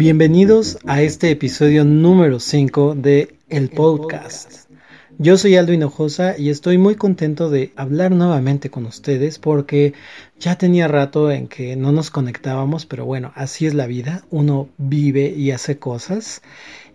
Bienvenidos 0.00 0.78
a 0.86 1.02
este 1.02 1.28
episodio 1.32 1.84
número 1.84 2.38
5 2.38 2.94
de 2.94 3.36
El 3.48 3.68
Podcast. 3.68 4.70
Yo 5.18 5.36
soy 5.36 5.56
Aldo 5.56 5.72
Hinojosa 5.72 6.38
y 6.38 6.50
estoy 6.50 6.78
muy 6.78 6.94
contento 6.94 7.50
de 7.50 7.72
hablar 7.74 8.12
nuevamente 8.12 8.70
con 8.70 8.86
ustedes 8.86 9.40
porque 9.40 9.94
ya 10.38 10.56
tenía 10.56 10.86
rato 10.86 11.32
en 11.32 11.48
que 11.48 11.74
no 11.74 11.90
nos 11.90 12.12
conectábamos, 12.12 12.86
pero 12.86 13.06
bueno, 13.06 13.32
así 13.34 13.66
es 13.66 13.74
la 13.74 13.88
vida. 13.88 14.24
Uno 14.30 14.68
vive 14.78 15.34
y 15.36 15.50
hace 15.50 15.80
cosas 15.80 16.42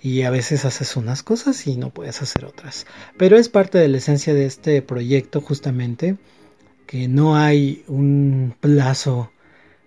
y 0.02 0.22
a 0.22 0.30
veces 0.30 0.63
haces 0.63 0.95
unas 0.95 1.23
cosas 1.23 1.67
y 1.67 1.75
no 1.75 1.89
puedes 1.89 2.22
hacer 2.22 2.45
otras. 2.45 2.88
Pero 3.17 3.38
es 3.38 3.49
parte 3.49 3.80
de 3.80 3.89
la 3.89 3.97
esencia 3.97 4.33
de 4.33 4.45
este 4.45 4.81
proyecto 4.81 5.41
justamente 5.41 6.16
que 6.88 7.09
no 7.09 7.35
hay 7.35 7.83
un 7.89 8.55
plazo 8.61 9.30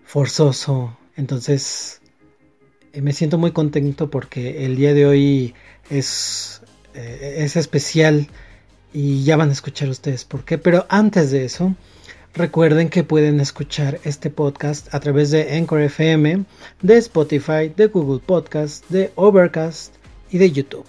forzoso. 0.03 0.95
Entonces 1.15 1.99
me 3.01 3.13
siento 3.13 3.37
muy 3.37 3.51
contento 3.51 4.09
porque 4.09 4.65
el 4.65 4.75
día 4.75 4.93
de 4.93 5.05
hoy 5.05 5.53
es, 5.89 6.61
eh, 6.93 7.35
es 7.39 7.55
especial 7.55 8.27
y 8.93 9.23
ya 9.23 9.37
van 9.37 9.49
a 9.49 9.53
escuchar 9.53 9.89
ustedes 9.89 10.25
por 10.25 10.43
qué. 10.43 10.57
Pero 10.57 10.85
antes 10.89 11.31
de 11.31 11.45
eso, 11.45 11.75
recuerden 12.33 12.89
que 12.89 13.03
pueden 13.03 13.39
escuchar 13.39 13.99
este 14.03 14.29
podcast 14.29 14.93
a 14.93 14.99
través 14.99 15.31
de 15.31 15.55
Anchor 15.55 15.81
FM, 15.81 16.45
de 16.81 16.97
Spotify, 16.97 17.71
de 17.75 17.87
Google 17.87 18.21
Podcast, 18.25 18.87
de 18.89 19.11
Overcast 19.15 19.93
y 20.31 20.37
de 20.37 20.51
YouTube. 20.51 20.85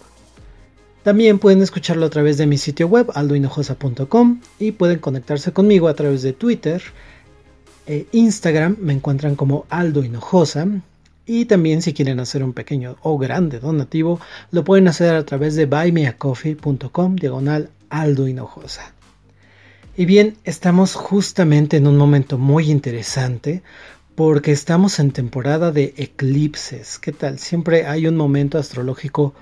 También 1.03 1.39
pueden 1.39 1.63
escucharlo 1.63 2.07
a 2.07 2.11
través 2.11 2.39
de 2.39 2.47
mi 2.47 2.59
sitio 2.59 2.87
web 2.87 3.11
aldohinojosa.com 3.15 4.41
y 4.59 4.73
pueden 4.73 4.99
conectarse 4.99 5.53
conmigo 5.53 5.89
a 5.89 5.95
través 5.95 6.23
de 6.23 6.33
Twitter, 6.33 6.83
e 7.87 8.07
Instagram, 8.13 8.77
me 8.81 8.93
encuentran 8.93 9.35
como 9.35 9.65
Aldo 9.71 10.05
Hinojosa 10.05 10.67
y 11.29 11.45
también 11.45 11.83
si 11.83 11.93
quieren 11.93 12.21
hacer 12.21 12.43
un 12.43 12.55
pequeño 12.55 12.97
o 13.03 13.19
grande 13.19 13.61
donativo, 13.61 14.19
lo 14.51 14.65
pueden 14.65 14.89
hacer 14.89 15.15
a 15.15 15.27
través 15.27 15.55
de 15.57 15.67
buymeacoffee.com 15.67 17.17
diagonal 17.17 17.69
Aldo 17.91 18.27
Hinojosa. 18.27 18.95
Y 19.95 20.07
bien, 20.07 20.39
estamos 20.45 20.95
justamente 20.95 21.77
en 21.77 21.87
un 21.87 21.99
momento 21.99 22.39
muy 22.39 22.71
interesante 22.71 23.63
porque 24.15 24.53
estamos 24.53 24.99
en 25.01 25.11
temporada 25.11 25.71
de 25.71 25.93
eclipses. 25.99 26.99
¿Qué 26.99 27.13
tal? 27.13 27.39
Siempre 27.39 27.87
hay 27.87 28.07
un 28.07 28.17
momento 28.17 28.57
astrológico 28.57 29.35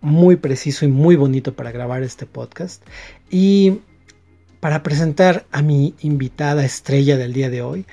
muy 0.00 0.36
preciso 0.36 0.84
y 0.84 0.88
muy 0.88 1.16
bonito 1.16 1.52
para 1.52 1.72
grabar 1.72 2.04
este 2.04 2.26
podcast. 2.26 2.80
Y 3.28 3.80
para 4.60 4.84
presentar 4.84 5.46
a 5.50 5.62
mi 5.62 5.94
invitada 6.00 6.64
estrella 6.64 7.16
del 7.16 7.32
día 7.32 7.50
de 7.50 7.62
hoy, 7.62 7.86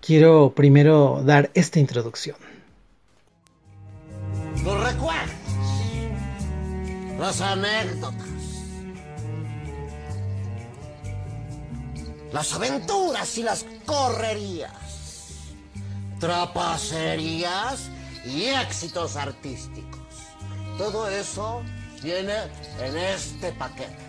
quiero 0.00 0.54
primero 0.56 1.22
dar 1.24 1.50
esta 1.52 1.78
introducción 1.78 2.36
los 4.64 4.82
recuerdos, 4.82 5.34
las 7.20 7.40
anécdotas, 7.42 8.28
las 12.32 12.54
aventuras 12.54 13.36
y 13.36 13.42
las 13.42 13.66
correrías, 13.84 14.72
trapacerías 16.18 17.90
y 18.24 18.44
éxitos 18.44 19.16
artísticos. 19.16 20.00
Todo 20.78 21.08
eso 21.10 21.62
viene 22.02 22.32
en 22.82 22.96
este 22.96 23.52
paquete. 23.52 24.02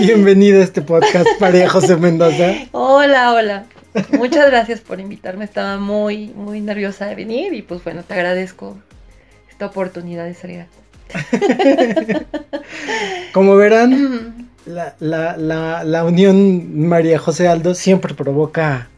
Bienvenido 0.00 0.60
a 0.60 0.64
este 0.64 0.82
podcast, 0.82 1.26
María 1.40 1.68
José 1.68 1.96
Mendoza. 1.96 2.52
Hola, 2.72 3.32
hola. 3.32 3.66
Muchas 4.12 4.50
gracias 4.50 4.80
por 4.80 5.00
invitarme. 5.00 5.44
Estaba 5.44 5.78
muy, 5.78 6.28
muy 6.28 6.60
nerviosa 6.60 7.06
de 7.06 7.14
venir 7.14 7.54
y 7.54 7.62
pues 7.62 7.82
bueno, 7.84 8.02
te 8.02 8.14
agradezco 8.14 8.78
esta 9.50 9.66
oportunidad 9.66 10.24
de 10.24 10.34
salir. 10.34 10.66
Como 13.32 13.56
verán, 13.56 14.48
la, 14.66 14.94
la, 15.84 16.04
unión 16.04 16.86
María 16.86 17.18
José 17.18 17.48
Aldo 17.48 17.74
siempre 17.74 18.14
provoca 18.14 18.88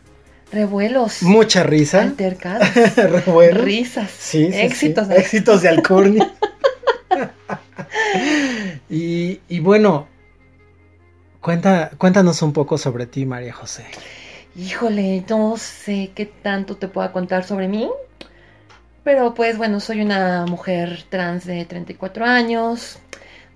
revuelos, 0.52 1.22
mucha 1.22 1.62
risa, 1.62 2.02
altercados, 2.02 2.68
revuelos, 2.96 3.62
risas, 3.62 4.10
sí, 4.10 4.48
éxitos, 4.52 5.08
éxitos 5.10 5.62
de 5.62 5.68
alcurnia. 5.68 6.32
y, 8.90 9.40
y 9.48 9.60
bueno, 9.60 10.08
cuenta, 11.40 11.90
cuéntanos 11.96 12.42
un 12.42 12.52
poco 12.52 12.78
sobre 12.78 13.06
ti, 13.06 13.24
María 13.26 13.52
José. 13.52 13.84
Híjole, 14.56 15.24
no 15.28 15.56
sé 15.56 16.12
qué 16.14 16.26
tanto 16.26 16.76
te 16.76 16.88
pueda 16.88 17.12
contar 17.12 17.44
sobre 17.44 17.68
mí. 17.68 17.88
Pero 19.04 19.34
pues 19.34 19.56
bueno, 19.56 19.80
soy 19.80 20.02
una 20.02 20.44
mujer 20.46 21.04
trans 21.08 21.46
de 21.46 21.64
34 21.64 22.24
años. 22.24 22.98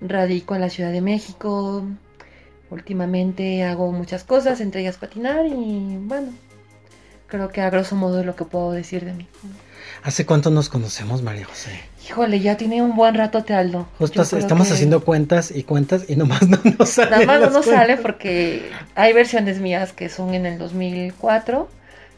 Radico 0.00 0.54
en 0.54 0.60
la 0.60 0.71
Ciudad 0.71 0.93
de 0.93 1.00
México. 1.00 1.84
Últimamente 2.71 3.65
hago 3.65 3.93
muchas 3.93 4.25
cosas, 4.25 4.60
entre 4.60 4.81
ellas 4.81 4.97
patinar 4.97 5.47
y 5.47 5.97
bueno, 5.99 6.33
creo 7.27 7.50
que 7.50 7.60
a 7.60 7.71
grosso 7.71 7.94
modo 7.94 8.21
es 8.21 8.27
lo 8.27 8.34
que 8.34 8.44
puedo 8.44 8.72
decir 8.72 9.04
de 9.04 9.12
mí. 9.12 9.28
¿Hace 10.03 10.27
cuánto 10.27 10.50
nos 10.50 10.69
conocemos, 10.69 11.22
María 11.22 11.44
José? 11.44 11.94
Híjole, 12.06 12.41
ya 12.41 12.56
tiene 12.56 12.82
un 12.82 12.97
buen 12.97 13.15
rato, 13.15 13.44
te 13.44 13.54
Aldo. 13.54 13.88
Justo 13.98 14.22
estamos 14.22 14.70
haciendo 14.70 15.04
cuentas 15.04 15.50
y 15.54 15.62
cuentas 15.62 16.04
y 16.09 16.16
nomás 16.16 16.42
no 16.48 16.59
nos 16.78 16.91
sale. 16.91 17.10
Nada 17.10 17.26
más 17.26 17.41
no 17.41 17.50
nos 17.50 17.65
sale 17.65 17.97
porque 17.97 18.70
hay 18.94 19.12
versiones 19.15 19.59
mías 19.59 19.92
que 19.92 20.09
son 20.10 20.34
en 20.34 20.44
el 20.44 20.59
2004. 20.59 21.69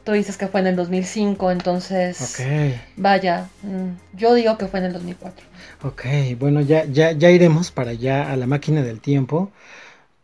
Tú 0.03 0.13
dices 0.13 0.37
que 0.37 0.49
fue 0.49 0.61
en 0.61 0.69
el 0.69 0.77
2005, 0.77 1.51
entonces. 1.51 2.21
Ok. 2.21 2.47
Vaya, 2.97 3.49
mm, 3.63 4.17
yo 4.17 4.35
digo 4.35 4.59
que 4.59 4.67
fue 4.67 4.81
en 4.81 4.87
el 4.87 4.93
2004. 4.93 5.47
Ok, 5.83 6.05
bueno, 6.39 6.61
ya, 6.61 6.85
ya, 6.85 7.13
ya 7.13 7.31
iremos 7.31 7.71
para 7.71 7.91
allá 7.91 8.31
a 8.31 8.37
la 8.37 8.47
máquina 8.47 8.83
del 8.83 9.01
tiempo. 9.01 9.51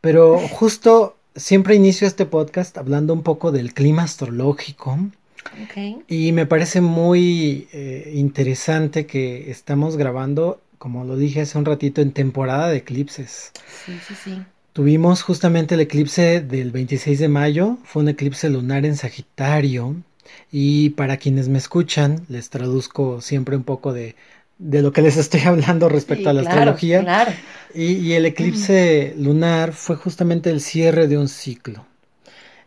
Pero 0.00 0.38
justo 0.38 1.16
siempre 1.36 1.76
inicio 1.76 2.06
este 2.06 2.26
podcast 2.26 2.76
hablando 2.78 3.12
un 3.12 3.22
poco 3.22 3.52
del 3.52 3.74
clima 3.74 4.02
astrológico 4.02 4.98
y 6.08 6.32
me 6.32 6.46
parece 6.46 6.80
muy 6.80 7.68
eh, 7.72 8.12
interesante 8.14 9.06
que 9.06 9.50
estamos 9.50 9.96
grabando, 9.96 10.60
como 10.78 11.04
lo 11.04 11.16
dije 11.16 11.42
hace 11.42 11.58
un 11.58 11.64
ratito, 11.64 12.00
en 12.00 12.12
temporada 12.12 12.68
de 12.68 12.78
eclipses. 12.78 13.52
Sí, 13.84 13.98
sí, 14.06 14.14
sí. 14.14 14.42
Tuvimos 14.72 15.22
justamente 15.22 15.74
el 15.74 15.80
eclipse 15.80 16.40
del 16.40 16.70
26 16.70 17.18
de 17.18 17.28
mayo, 17.28 17.78
fue 17.84 18.02
un 18.02 18.08
eclipse 18.08 18.48
lunar 18.48 18.86
en 18.86 18.96
Sagitario. 18.96 19.96
Y 20.50 20.90
para 20.90 21.18
quienes 21.18 21.48
me 21.48 21.58
escuchan, 21.58 22.24
les 22.28 22.48
traduzco 22.48 23.20
siempre 23.20 23.54
un 23.54 23.64
poco 23.64 23.92
de, 23.92 24.16
lo 24.58 24.92
que 24.92 25.02
les 25.02 25.18
estoy 25.18 25.40
hablando 25.44 25.88
respecto 25.90 26.30
a 26.30 26.32
la 26.32 26.42
astrología. 26.42 27.00
Claro. 27.00 27.32
Y, 27.74 27.92
y 27.94 28.14
el 28.14 28.24
eclipse 28.24 29.14
lunar 29.18 29.72
fue 29.72 29.96
justamente 29.96 30.50
el 30.50 30.60
cierre 30.60 31.06
de 31.06 31.18
un 31.18 31.28
ciclo. 31.28 31.84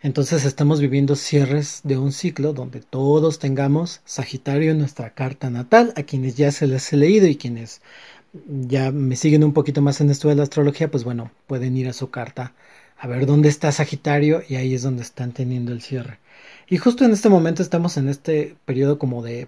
Entonces 0.02 0.46
estamos 0.46 0.80
viviendo 0.80 1.16
cierres 1.16 1.82
de 1.84 1.98
un 1.98 2.12
ciclo 2.12 2.54
donde 2.54 2.82
todos 2.82 3.40
tengamos 3.40 4.02
Sagitario 4.06 4.72
en 4.72 4.80
nuestra 4.80 5.12
carta 5.12 5.50
natal, 5.50 5.94
a 5.96 6.04
quienes 6.04 6.36
ya 6.36 6.52
se 6.52 6.68
les 6.68 6.92
he 6.94 6.98
leído 6.98 7.28
y 7.28 7.38
quienes 7.38 7.82
ya 8.48 8.92
me 8.92 9.16
siguen 9.16 9.44
un 9.44 9.54
poquito 9.54 9.82
más 9.82 10.02
en 10.02 10.10
esto 10.10 10.28
de 10.28 10.36
la 10.36 10.44
astrología, 10.44 10.92
pues 10.92 11.04
bueno, 11.04 11.32
pueden 11.48 11.78
ir 11.78 11.88
a 11.88 11.94
su 11.94 12.10
carta 12.10 12.54
a 12.98 13.08
ver 13.08 13.26
dónde 13.26 13.50
está 13.50 13.72
Sagitario 13.72 14.42
y 14.48 14.56
ahí 14.56 14.74
es 14.74 14.84
donde 14.84 15.04
están 15.04 15.32
teniendo 15.32 15.72
el 15.72 15.82
cierre. 15.82 16.20
Y 16.68 16.78
justo 16.78 17.06
en 17.06 17.12
este 17.12 17.30
momento 17.30 17.62
estamos 17.62 17.98
en 17.98 18.10
este 18.10 18.56
periodo 18.66 19.00
como 19.00 19.24
de 19.24 19.48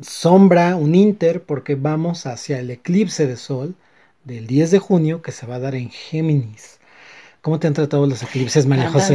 sombra, 0.00 0.76
un 0.76 0.94
inter, 0.94 1.42
porque 1.42 1.74
vamos 1.74 2.26
hacia 2.26 2.58
el 2.58 2.70
eclipse 2.70 3.26
de 3.26 3.36
sol 3.36 3.74
del 4.24 4.46
10 4.46 4.70
de 4.72 4.78
junio 4.78 5.22
que 5.22 5.32
se 5.32 5.46
va 5.46 5.56
a 5.56 5.60
dar 5.60 5.74
en 5.74 5.90
Géminis. 5.90 6.77
¿Cómo 7.48 7.60
te 7.60 7.66
han 7.66 7.72
tratado 7.72 8.06
los 8.06 8.22
eclipses, 8.22 8.66
María 8.66 8.90
José? 8.90 9.14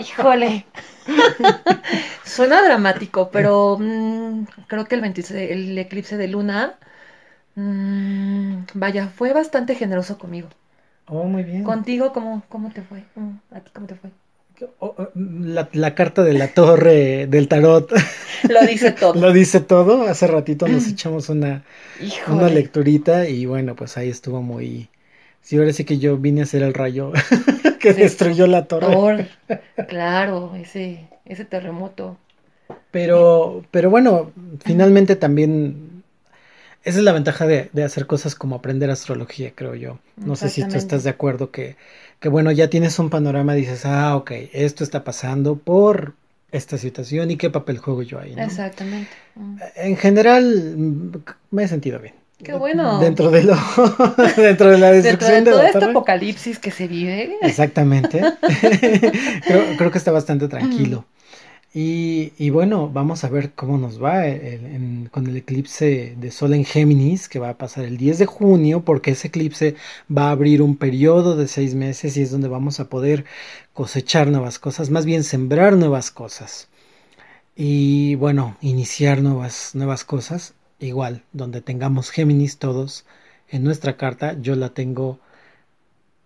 Híjole. 0.00 0.66
Suena 2.24 2.62
dramático, 2.62 3.30
pero 3.32 3.76
mm, 3.76 4.44
creo 4.68 4.84
que 4.84 4.94
el, 4.94 5.00
26, 5.00 5.50
el 5.50 5.76
eclipse 5.78 6.16
de 6.16 6.28
luna, 6.28 6.74
mm, 7.56 8.66
vaya, 8.74 9.08
fue 9.08 9.32
bastante 9.32 9.74
generoso 9.74 10.16
conmigo. 10.16 10.48
Oh, 11.08 11.24
muy 11.24 11.42
bien. 11.42 11.64
Contigo, 11.64 12.12
¿cómo, 12.12 12.44
cómo 12.48 12.70
te 12.70 12.82
fue? 12.82 13.02
Mm, 13.16 13.56
¿A 13.56 13.58
ti 13.58 13.72
cómo 13.74 13.88
te 13.88 13.96
fue? 13.96 14.10
Oh, 14.78 14.94
oh, 14.96 15.08
la, 15.16 15.94
carta 15.96 16.22
de 16.22 16.34
la 16.34 16.46
torre 16.46 17.26
del 17.26 17.48
tarot. 17.48 17.90
Lo 18.48 18.64
dice 18.64 18.92
todo. 18.92 19.20
Lo 19.20 19.32
dice 19.32 19.58
todo. 19.58 20.02
Hace 20.02 20.28
ratito 20.28 20.68
nos 20.68 20.86
echamos 20.86 21.30
una, 21.30 21.64
una 22.28 22.48
lecturita 22.48 23.28
y 23.28 23.44
bueno, 23.44 23.74
pues 23.74 23.96
ahí 23.96 24.08
estuvo 24.08 24.40
muy 24.40 24.88
Sí, 25.42 25.56
ahora 25.56 25.72
sí 25.72 25.84
que 25.84 25.98
yo 25.98 26.18
vine 26.18 26.42
a 26.42 26.46
ser 26.46 26.62
el 26.62 26.74
rayo 26.74 27.12
que 27.80 27.94
destruyó 27.94 28.46
la 28.46 28.66
torre. 28.66 29.28
claro, 29.88 30.54
ese, 30.56 31.08
ese 31.24 31.44
terremoto. 31.44 32.16
Pero, 32.90 33.64
pero 33.70 33.90
bueno, 33.90 34.32
finalmente 34.62 35.16
también 35.16 36.02
esa 36.84 36.98
es 36.98 37.04
la 37.04 37.12
ventaja 37.12 37.46
de, 37.46 37.70
de, 37.72 37.84
hacer 37.84 38.06
cosas 38.06 38.34
como 38.34 38.56
aprender 38.56 38.90
astrología, 38.90 39.52
creo 39.54 39.74
yo. 39.74 39.98
No 40.16 40.36
sé 40.36 40.48
si 40.48 40.66
tú 40.66 40.76
estás 40.76 41.04
de 41.04 41.10
acuerdo 41.10 41.50
que, 41.50 41.76
que, 42.20 42.28
bueno, 42.28 42.52
ya 42.52 42.70
tienes 42.70 42.98
un 42.98 43.10
panorama, 43.10 43.54
dices, 43.54 43.84
ah, 43.84 44.16
ok, 44.16 44.30
esto 44.52 44.84
está 44.84 45.04
pasando 45.04 45.56
por 45.56 46.14
esta 46.50 46.78
situación 46.78 47.30
y 47.30 47.36
qué 47.36 47.50
papel 47.50 47.78
juego 47.78 48.02
yo 48.02 48.18
ahí. 48.20 48.34
Exactamente. 48.38 49.10
En 49.76 49.96
general, 49.96 50.74
mm, 50.76 51.12
me 51.50 51.64
he 51.64 51.68
sentido 51.68 51.98
bien. 51.98 52.14
Qué 52.42 52.52
bueno. 52.54 53.00
Dentro 53.00 53.30
de 53.30 53.42
lo, 53.42 53.56
dentro 54.36 54.70
de 54.70 54.78
la 54.78 54.92
destrucción 54.92 55.44
dentro 55.44 55.58
de 55.58 55.72
todo 55.72 55.80
este 55.80 55.90
apocalipsis 55.90 56.58
que 56.58 56.70
se 56.70 56.86
vive. 56.86 57.36
Exactamente. 57.42 58.20
creo, 59.44 59.76
creo, 59.76 59.90
que 59.90 59.98
está 59.98 60.12
bastante 60.12 60.46
tranquilo. 60.46 61.04
Y, 61.74 62.32
y, 62.38 62.50
bueno, 62.50 62.88
vamos 62.88 63.24
a 63.24 63.28
ver 63.28 63.52
cómo 63.52 63.76
nos 63.76 64.02
va 64.02 64.22
con 65.10 65.26
el 65.26 65.36
eclipse 65.36 66.14
de 66.16 66.30
Sol 66.30 66.54
en 66.54 66.64
Géminis, 66.64 67.28
que 67.28 67.38
va 67.38 67.50
a 67.50 67.58
pasar 67.58 67.84
el 67.84 67.98
10 67.98 68.18
de 68.18 68.26
junio, 68.26 68.84
porque 68.84 69.10
ese 69.10 69.28
eclipse 69.28 69.74
va 70.10 70.28
a 70.28 70.30
abrir 70.30 70.62
un 70.62 70.76
periodo 70.76 71.36
de 71.36 71.46
seis 71.46 71.74
meses 71.74 72.16
y 72.16 72.22
es 72.22 72.30
donde 72.30 72.48
vamos 72.48 72.80
a 72.80 72.88
poder 72.88 73.26
cosechar 73.74 74.28
nuevas 74.28 74.58
cosas, 74.58 74.90
más 74.90 75.04
bien 75.04 75.24
sembrar 75.24 75.76
nuevas 75.76 76.10
cosas. 76.10 76.68
Y 77.54 78.14
bueno, 78.14 78.56
iniciar 78.60 79.20
nuevas, 79.20 79.72
nuevas 79.74 80.04
cosas. 80.04 80.54
Igual, 80.80 81.22
donde 81.32 81.60
tengamos 81.60 82.10
Géminis 82.10 82.58
todos 82.58 83.04
en 83.48 83.64
nuestra 83.64 83.96
carta, 83.96 84.36
yo 84.40 84.54
la 84.54 84.68
tengo 84.70 85.18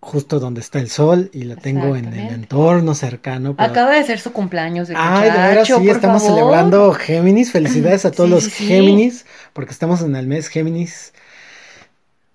justo 0.02 0.40
donde 0.40 0.60
está 0.60 0.80
el 0.80 0.90
sol 0.90 1.30
y 1.32 1.44
la 1.44 1.54
tengo 1.54 1.94
en 1.94 2.06
el 2.12 2.34
entorno 2.34 2.94
cercano. 2.94 3.54
Acaba 3.56 3.92
de 3.92 4.04
ser 4.04 4.18
su 4.18 4.32
cumpleaños 4.32 4.88
de 4.88 4.94
Ay, 4.96 5.30
de 5.30 5.38
veras, 5.38 5.68
sí, 5.68 5.88
estamos 5.88 6.24
celebrando 6.24 6.92
Géminis. 6.92 7.52
Felicidades 7.52 8.04
a 8.04 8.10
todos 8.12 8.28
los 8.28 8.48
Géminis, 8.48 9.24
porque 9.52 9.70
estamos 9.70 10.02
en 10.02 10.16
el 10.16 10.26
mes 10.26 10.48
Géminis. 10.48 11.14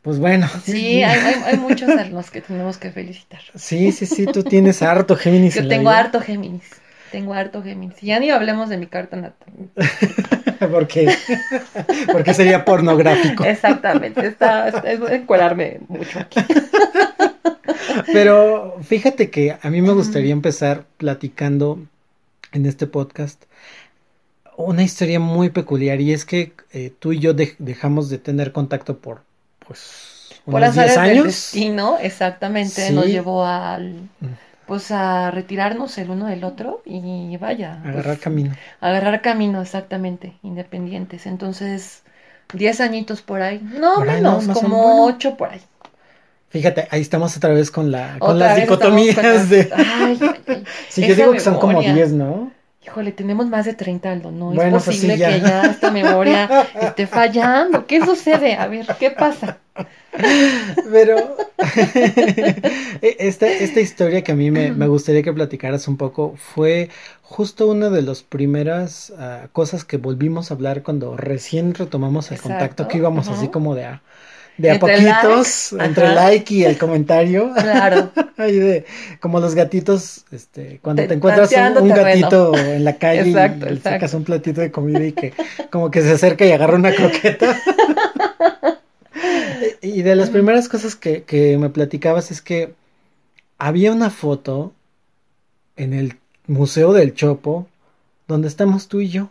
Pues 0.01 0.17
bueno. 0.17 0.49
Sí, 0.63 1.03
hay, 1.03 1.19
hay, 1.45 1.57
muchos 1.57 1.89
a 1.89 2.05
los 2.05 2.31
que 2.31 2.39
tenemos 2.39 2.77
que 2.77 2.91
felicitar. 2.91 3.41
Sí, 3.55 3.91
sí, 3.91 4.05
sí, 4.05 4.25
tú 4.25 4.43
tienes 4.43 4.81
harto 4.81 5.17
Géminis. 5.17 5.55
Yo 5.55 5.67
tengo 5.67 5.89
harto 5.89 6.21
Géminis. 6.21 6.63
Tengo 7.11 7.33
harto 7.33 7.63
Géminis. 7.63 7.99
Ya 8.01 8.19
ni 8.19 8.29
hablemos 8.29 8.69
de 8.69 8.77
mi 8.77 8.87
carta 8.87 9.17
natal. 9.17 9.49
¿Por 10.71 10.87
qué? 10.87 11.13
Porque 12.11 12.33
sería 12.33 12.65
pornográfico. 12.65 13.43
Exactamente. 13.43 14.25
Está, 14.25 14.69
es 14.69 14.99
encuadrarme 15.09 15.79
mucho 15.87 16.19
aquí. 16.19 16.39
Pero 18.13 18.77
fíjate 18.83 19.29
que 19.29 19.57
a 19.61 19.69
mí 19.69 19.81
me 19.81 19.93
gustaría 19.93 20.31
empezar 20.31 20.85
platicando 20.97 21.79
en 22.51 22.65
este 22.65 22.87
podcast 22.87 23.43
una 24.55 24.83
historia 24.83 25.19
muy 25.19 25.49
peculiar 25.49 26.01
y 26.01 26.13
es 26.13 26.25
que 26.25 26.53
eh, 26.73 26.91
tú 26.97 27.13
y 27.13 27.19
yo 27.19 27.33
dejamos 27.33 28.09
de 28.09 28.17
tener 28.17 28.51
contacto 28.51 28.97
por 28.97 29.21
pues 29.65 30.41
unos 30.45 30.73
10 30.73 30.97
años. 30.97 31.25
destino, 31.25 31.97
exactamente, 31.99 32.91
nos 32.91 33.05
llevó 33.05 33.45
al 33.45 34.09
mm. 34.19 34.27
Pues 34.67 34.91
a 34.91 35.31
retirarnos 35.31 35.97
el 35.97 36.09
uno 36.09 36.27
del 36.27 36.43
otro 36.43 36.81
y 36.85 37.35
vaya. 37.37 37.81
Agarrar 37.83 38.03
pues, 38.03 38.19
camino. 38.19 38.55
Agarrar 38.81 39.21
camino, 39.21 39.61
exactamente, 39.61 40.33
independientes. 40.43 41.25
Entonces, 41.25 42.03
10 42.53 42.81
añitos 42.81 43.21
por 43.21 43.41
ahí. 43.41 43.59
No, 43.61 44.01
menos, 44.01 44.47
como 44.47 45.05
8 45.05 45.37
por 45.37 45.49
ahí. 45.49 45.61
Fíjate, 46.49 46.87
ahí 46.91 47.01
estamos 47.01 47.35
otra 47.35 47.49
vez 47.51 47.71
con 47.71 47.91
la 47.91 48.17
con 48.19 48.39
las 48.39 48.55
dicotomías 48.55 49.49
de. 49.49 49.69
Ay, 49.73 50.19
sí, 50.89 51.01
yo 51.07 51.15
digo 51.15 51.31
que 51.33 51.39
son 51.39 51.59
como 51.59 51.81
10, 51.81 52.13
¿no? 52.13 52.51
Híjole, 52.87 53.11
tenemos 53.11 53.47
más 53.47 53.65
de 53.65 53.73
30, 53.73 54.09
Aldo. 54.09 54.31
No 54.31 54.53
es 54.53 54.71
pues 54.71 54.85
posible 54.85 55.15
que 55.15 55.41
ya 55.41 55.63
esta 55.63 55.91
memoria 55.91 56.67
esté 56.81 57.05
fallando. 57.05 57.85
¿Qué 57.85 57.99
sucede? 58.03 58.55
A 58.55 58.67
ver, 58.67 58.87
¿qué 58.97 59.11
pasa? 59.11 59.57
Pero 60.89 61.35
esta, 63.01 63.47
esta 63.47 63.79
historia 63.81 64.23
que 64.23 64.31
a 64.31 64.35
mí 64.35 64.51
me, 64.51 64.71
me, 64.71 64.87
gustaría 64.87 65.21
que 65.21 65.33
platicaras 65.33 65.89
un 65.89 65.97
poco 65.97 66.35
fue 66.37 66.89
justo 67.21 67.67
una 67.67 67.89
de 67.89 68.01
las 68.01 68.23
primeras 68.23 69.11
uh, 69.11 69.49
cosas 69.51 69.83
que 69.83 69.97
volvimos 69.97 70.49
a 70.49 70.53
hablar 70.53 70.81
cuando 70.81 71.17
recién 71.17 71.73
retomamos 71.73 72.31
el 72.31 72.39
contacto, 72.39 72.87
que 72.87 72.99
íbamos 72.99 73.27
así 73.27 73.49
como 73.49 73.75
de 73.75 73.83
a, 73.83 74.01
de 74.57 74.71
a 74.71 74.79
poquitos, 74.79 75.73
entre 75.73 76.07
el 76.07 76.15
like 76.15 76.53
y 76.53 76.63
el 76.63 76.77
comentario. 76.77 77.53
Claro. 77.67 78.11
De, 78.37 78.85
como 79.19 79.39
los 79.39 79.55
gatitos, 79.55 80.25
este, 80.31 80.79
cuando 80.81 81.05
te, 81.07 81.15
encuentras 81.15 81.51
un, 81.81 81.89
gatito 81.89 82.55
en 82.55 82.83
la 82.83 82.93
calle 82.97 83.29
y, 83.29 83.77
sacas 83.79 84.13
un 84.13 84.23
platito 84.23 84.61
de 84.61 84.71
comida 84.71 85.03
y 85.03 85.11
que 85.11 85.33
como 85.71 85.89
que 85.89 86.01
se 86.01 86.11
acerca 86.11 86.45
y 86.45 86.51
agarra 86.51 86.75
una 86.75 86.93
croqueta. 86.93 87.59
y 89.81 90.01
de 90.03 90.15
las 90.15 90.29
primeras 90.29 90.69
cosas 90.69 90.95
que, 90.95 91.23
que 91.23 91.57
me 91.57 91.69
platicabas 91.69 92.29
es 92.31 92.41
que 92.41 92.73
había 93.57 93.91
una 93.91 94.11
foto 94.11 94.71
en 95.75 95.93
el 95.93 96.17
Museo 96.45 96.93
del 96.93 97.13
Chopo 97.15 97.67
donde 98.27 98.47
estamos 98.47 98.87
tú 98.87 98.99
y 99.01 99.09
yo. 99.09 99.29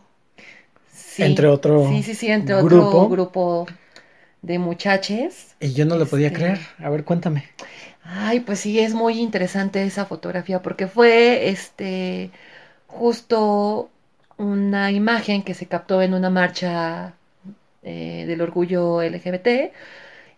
Sí, 0.93 1.23
entre 1.23 1.47
otro 1.47 1.89
sí, 1.89 2.03
sí, 2.03 2.15
sí, 2.15 2.27
entre 2.27 2.57
otro 2.57 3.09
grupo 3.09 3.67
de 4.43 4.59
muchaches. 4.59 5.55
Y 5.61 5.73
yo 5.73 5.85
no 5.85 5.97
lo 5.97 6.07
podía 6.07 6.29
este, 6.29 6.39
creer. 6.39 6.61
A 6.79 6.91
ver, 6.91 7.05
cuéntame. 7.05 7.45
Ay, 8.03 8.41
pues 8.41 8.61
sí, 8.61 8.79
es 8.79 8.95
muy 8.95 9.21
interesante 9.21 9.83
esa 9.83 10.07
fotografía 10.07 10.63
porque 10.63 10.87
fue 10.87 11.49
este 11.49 12.31
justo 12.87 13.91
una 14.37 14.93
imagen 14.93 15.43
que 15.43 15.55
se 15.55 15.67
captó 15.67 16.03
en 16.03 16.15
una 16.15 16.31
marcha 16.31 17.15
eh, 17.83 18.25
del 18.27 18.41
orgullo 18.43 19.03
LGBT 19.03 19.73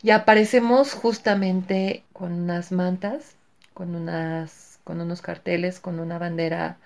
y 0.03 0.11
aparecemos 0.11 0.95
justamente 0.95 2.05
con 2.13 2.33
unas 2.33 2.73
mantas, 2.73 3.35
con 3.75 3.95
unas 3.95 4.79
con 4.85 5.03
unos 5.03 5.21
carteles, 5.21 5.81
con 5.81 6.01
una 6.01 6.19
bandera 6.19 6.79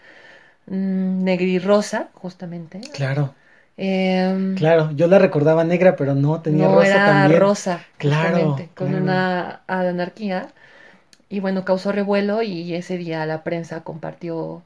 mmm, 0.66 1.24
rosa, 1.62 2.08
justamente. 2.14 2.80
Claro. 2.92 3.34
Em, 3.76 4.54
claro, 4.56 4.90
yo 4.92 5.06
la 5.06 5.18
recordaba 5.18 5.64
negra, 5.64 5.96
pero 5.96 6.14
no 6.14 6.42
tenía 6.42 6.68
no, 6.68 6.76
rosa 6.76 7.26
era 7.26 7.28
rosa, 7.38 7.86
claro, 7.98 8.56
con 8.74 8.94
una 8.94 9.62
anarquía. 9.66 10.48
Y 11.28 11.40
bueno, 11.40 11.64
causó 11.64 11.92
revuelo 11.92 12.42
y 12.42 12.74
ese 12.74 12.98
día 12.98 13.26
la 13.26 13.44
prensa 13.44 13.84
compartió, 13.84 14.62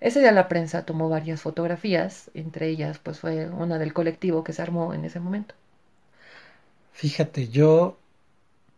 ese 0.00 0.20
día 0.20 0.32
la 0.32 0.48
prensa 0.48 0.84
tomó 0.86 1.08
varias 1.08 1.42
fotografías, 1.42 2.30
entre 2.34 2.68
ellas 2.68 2.98
pues 2.98 3.20
fue 3.20 3.48
una 3.48 3.78
del 3.78 3.94
colectivo 3.94 4.44
que 4.44 4.52
se 4.54 4.62
armó 4.62 4.94
en 4.94 5.04
ese 5.06 5.20
momento. 5.20 5.54
Fíjate, 6.92 7.48
yo 7.48 7.98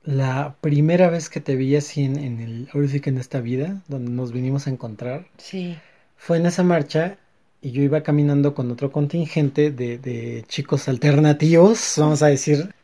la 0.04 0.56
primera 0.60 1.10
vez 1.10 1.30
que 1.30 1.40
te 1.40 1.56
vi 1.56 1.76
así 1.76 2.04
en, 2.04 2.18
en 2.18 2.40
el, 2.40 2.70
ahora 2.74 2.88
sí 2.88 3.00
que 3.00 3.10
en 3.10 3.18
esta 3.18 3.40
vida, 3.40 3.82
donde 3.88 4.10
nos 4.12 4.32
vinimos 4.32 4.66
a 4.66 4.70
encontrar, 4.70 5.26
sí. 5.38 5.82
fue 6.16 6.38
en 6.38 6.46
esa 6.46 6.62
marcha 6.64 7.18
y 7.64 7.70
yo 7.70 7.82
iba 7.82 8.02
caminando 8.02 8.54
con 8.54 8.70
otro 8.70 8.92
contingente 8.92 9.70
de, 9.70 9.96
de, 9.96 10.44
chicos 10.48 10.86
alternativos, 10.86 11.94
vamos 11.96 12.22
a 12.22 12.26
decir. 12.26 12.74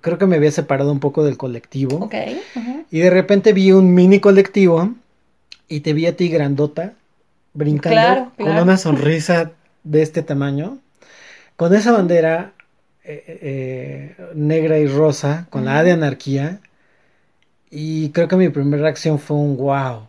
Creo 0.00 0.16
que 0.16 0.24
me 0.24 0.36
había 0.36 0.50
separado 0.50 0.90
un 0.90 0.98
poco 0.98 1.22
del 1.24 1.36
colectivo. 1.36 1.98
Ok. 1.98 2.14
Y 2.90 3.00
de 3.00 3.10
repente 3.10 3.52
vi 3.52 3.72
un 3.72 3.92
mini 3.92 4.18
colectivo 4.18 4.94
y 5.68 5.80
te 5.80 5.92
vi 5.92 6.06
a 6.06 6.16
ti 6.16 6.30
grandota 6.30 6.94
brincando 7.52 8.32
con 8.38 8.56
una 8.56 8.78
sonrisa 8.78 9.52
de 9.84 10.00
este 10.00 10.22
tamaño, 10.22 10.78
con 11.56 11.74
esa 11.74 11.92
bandera 11.92 12.54
eh, 13.04 13.22
eh, 13.42 14.16
negra 14.34 14.78
y 14.78 14.86
rosa, 14.86 15.48
con 15.50 15.66
la 15.66 15.80
A 15.80 15.84
de 15.84 15.92
anarquía. 15.92 16.60
Y 17.70 18.08
creo 18.10 18.26
que 18.26 18.36
mi 18.36 18.48
primera 18.48 18.84
reacción 18.84 19.18
fue 19.18 19.36
un 19.36 19.58
wow. 19.58 20.08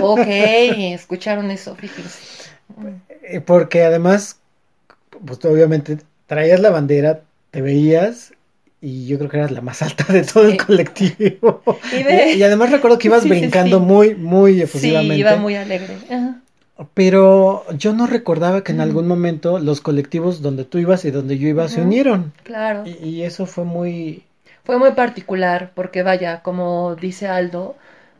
Ok, 0.00 0.26
escucharon 0.26 1.50
eso, 1.50 1.74
fíjense. 1.76 2.36
Eh, 3.22 3.40
porque 3.40 3.84
además, 3.84 4.38
pues 5.24 5.44
obviamente 5.44 5.98
traías 6.26 6.60
la 6.60 6.70
bandera, 6.70 7.22
te 7.50 7.62
veías 7.62 8.32
y 8.80 9.06
yo 9.06 9.18
creo 9.18 9.30
que 9.30 9.38
eras 9.38 9.50
la 9.50 9.60
más 9.60 9.82
alta 9.82 10.12
de 10.12 10.22
todo 10.22 10.46
el 10.46 10.56
colectivo. 10.56 11.62
Y, 11.92 12.42
además 12.42 12.70
recuerdo 12.70 12.98
que 12.98 13.08
ibas 13.08 13.24
brincando 13.28 13.80
muy, 13.80 14.14
muy 14.14 14.60
efusivamente. 14.60 15.14
Sí, 15.14 15.20
iba 15.20 15.36
muy 15.36 15.56
alegre. 15.56 15.96
Pero 16.92 17.64
yo 17.78 17.94
no 17.94 18.06
recordaba 18.06 18.62
que 18.62 18.72
en 18.72 18.82
algún 18.82 19.08
momento 19.08 19.58
los 19.58 19.80
colectivos 19.80 20.42
donde 20.42 20.64
tú 20.64 20.76
ibas 20.76 21.06
y 21.06 21.10
donde 21.10 21.38
yo 21.38 21.48
iba 21.48 21.66
se 21.68 21.80
unieron. 21.80 22.34
Claro. 22.42 22.84
y, 22.86 23.22
eso 23.22 23.46
fue 23.46 23.64
muy... 23.64 24.24
Fue 24.62 24.78
muy 24.78 24.90
particular 24.92 25.70
porque 25.74 26.02
vaya, 26.02 26.42
como 26.42 26.96
dice 26.96 27.28
Aldo, 27.28 27.76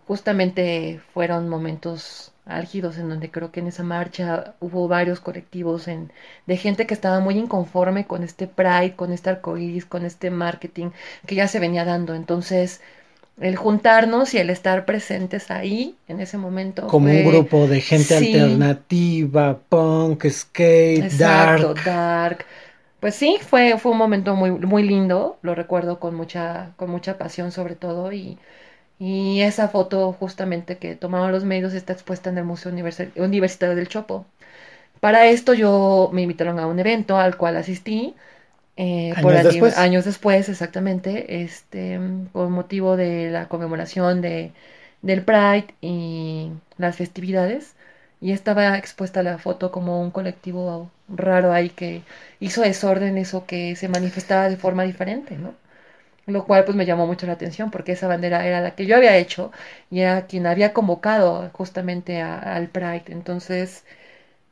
justamente 0.06 1.00
fueron 1.12 1.48
momentos 1.48 2.32
álgidos 2.46 2.96
en 2.96 3.08
donde 3.08 3.30
creo 3.30 3.50
que 3.50 3.60
en 3.60 3.66
esa 3.66 3.82
marcha 3.82 4.54
hubo 4.60 4.88
varios 4.88 5.20
colectivos 5.20 5.88
en, 5.88 6.12
de 6.46 6.56
gente 6.56 6.86
que 6.86 6.94
estaba 6.94 7.20
muy 7.20 7.36
inconforme 7.36 8.06
con 8.06 8.22
este 8.22 8.46
Pride, 8.46 8.94
con 8.94 9.12
este 9.12 9.30
arcoíris, 9.30 9.84
con 9.84 10.04
este 10.04 10.30
marketing 10.30 10.90
que 11.26 11.34
ya 11.34 11.48
se 11.48 11.58
venía 11.58 11.84
dando. 11.84 12.14
Entonces, 12.14 12.80
el 13.40 13.56
juntarnos 13.56 14.32
y 14.34 14.38
el 14.38 14.48
estar 14.50 14.84
presentes 14.84 15.50
ahí 15.50 15.96
en 16.08 16.20
ese 16.20 16.38
momento. 16.38 16.86
Como 16.86 17.10
un 17.10 17.26
grupo 17.26 17.66
de 17.66 17.80
gente 17.80 18.16
alternativa, 18.16 19.58
punk, 19.68 20.26
skate, 20.28 21.04
Exacto, 21.04 21.74
dark. 21.74 21.84
dark 21.84 22.46
Pues 23.00 23.16
sí, 23.16 23.38
fue, 23.40 23.76
fue 23.78 23.92
un 23.92 23.98
momento 23.98 24.36
muy, 24.36 24.52
muy 24.52 24.84
lindo, 24.84 25.38
lo 25.42 25.54
recuerdo 25.54 25.98
con 25.98 26.14
mucha, 26.14 26.72
con 26.76 26.90
mucha 26.90 27.18
pasión 27.18 27.52
sobre 27.52 27.74
todo 27.74 28.12
y, 28.12 28.38
y 28.98 29.40
esa 29.42 29.68
foto 29.68 30.12
justamente 30.12 30.78
que 30.78 30.96
tomaron 30.96 31.32
los 31.32 31.44
medios 31.44 31.74
está 31.74 31.92
expuesta 31.92 32.30
en 32.30 32.38
el 32.38 32.44
Museo 32.44 32.72
Universi- 32.72 33.12
Universitario 33.16 33.76
del 33.76 33.88
Chopo. 33.88 34.26
Para 35.00 35.26
esto 35.26 35.54
yo 35.54 36.10
me 36.12 36.22
invitaron 36.22 36.58
a 36.58 36.66
un 36.66 36.78
evento 36.78 37.16
al 37.18 37.36
cual 37.36 37.56
asistí. 37.56 38.14
eh, 38.76 39.16
por 39.22 39.34
Años 39.34 39.40
ani- 39.40 39.44
después. 39.48 39.78
años 39.78 40.04
después, 40.04 40.48
exactamente, 40.48 41.42
este, 41.42 41.98
con 42.32 42.52
motivo 42.52 42.96
de 42.96 43.30
la 43.30 43.48
conmemoración 43.48 44.20
de, 44.22 44.52
del 45.02 45.22
Pride 45.24 45.68
y 45.80 46.50
las 46.78 46.96
festividades. 46.96 47.74
Y 48.20 48.32
estaba 48.32 48.78
expuesta 48.78 49.22
la 49.22 49.38
foto 49.38 49.70
como 49.72 50.00
un 50.02 50.10
colectivo 50.10 50.90
raro 51.08 51.52
ahí 51.52 51.70
que 51.70 52.02
hizo 52.40 52.62
desórdenes 52.62 53.34
o 53.34 53.46
que 53.46 53.76
se 53.76 53.88
manifestaba 53.88 54.48
de 54.48 54.56
forma 54.56 54.84
diferente, 54.84 55.36
¿no? 55.38 55.54
Lo 56.26 56.44
cual 56.44 56.64
pues 56.64 56.76
me 56.76 56.86
llamó 56.86 57.06
mucho 57.06 57.26
la 57.26 57.34
atención 57.34 57.70
porque 57.70 57.92
esa 57.92 58.08
bandera 58.08 58.46
era 58.46 58.60
la 58.60 58.74
que 58.74 58.86
yo 58.86 58.96
había 58.96 59.16
hecho 59.16 59.52
y 59.90 60.00
era 60.00 60.26
quien 60.26 60.46
había 60.46 60.72
convocado 60.72 61.50
justamente 61.52 62.20
al 62.20 62.68
Pride. 62.68 63.04
Entonces 63.08 63.84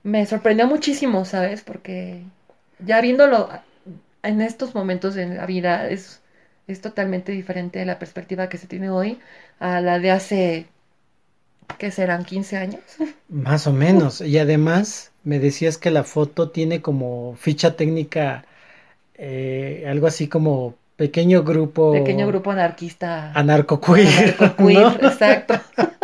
me 0.05 0.27
sorprendió 0.27 0.67
muchísimo, 0.67 1.25
¿sabes? 1.25 1.63
Porque 1.63 2.23
ya 2.79 3.01
viéndolo 3.01 3.51
en 4.23 4.41
estos 4.41 4.75
momentos 4.75 5.15
de 5.15 5.27
la 5.27 5.47
vida 5.47 5.89
es, 5.89 6.21
es 6.67 6.81
totalmente 6.81 7.33
diferente 7.33 7.85
la 7.85 7.99
perspectiva 7.99 8.49
que 8.49 8.59
se 8.59 8.67
tiene 8.67 8.91
hoy 8.91 9.19
a 9.61 9.81
la 9.81 9.99
de 9.99 10.11
hace, 10.11 10.67
¿qué 11.79 11.91
serán? 11.91 12.25
¿15 12.25 12.57
años? 12.57 12.83
Más 13.29 13.67
o 13.67 13.73
menos. 13.73 14.21
Y 14.21 14.39
además 14.39 15.13
me 15.25 15.39
decías 15.39 15.79
que 15.79 15.91
la 15.91 16.05
foto 16.05 16.51
tiene 16.51 16.83
como 16.83 17.35
ficha 17.37 17.77
técnica 17.77 18.45
eh, 19.17 19.85
algo 19.89 20.07
así 20.07 20.29
como 20.29 20.75
pequeño 20.97 21.43
grupo 21.43 21.93
Pequeño 21.93 22.27
grupo 22.29 22.51
anarquista. 22.51 23.33
anarcoqueer, 23.33 24.37
anarcoqueer, 24.39 25.03
¿no? 25.03 25.09
exacto. 25.09 25.55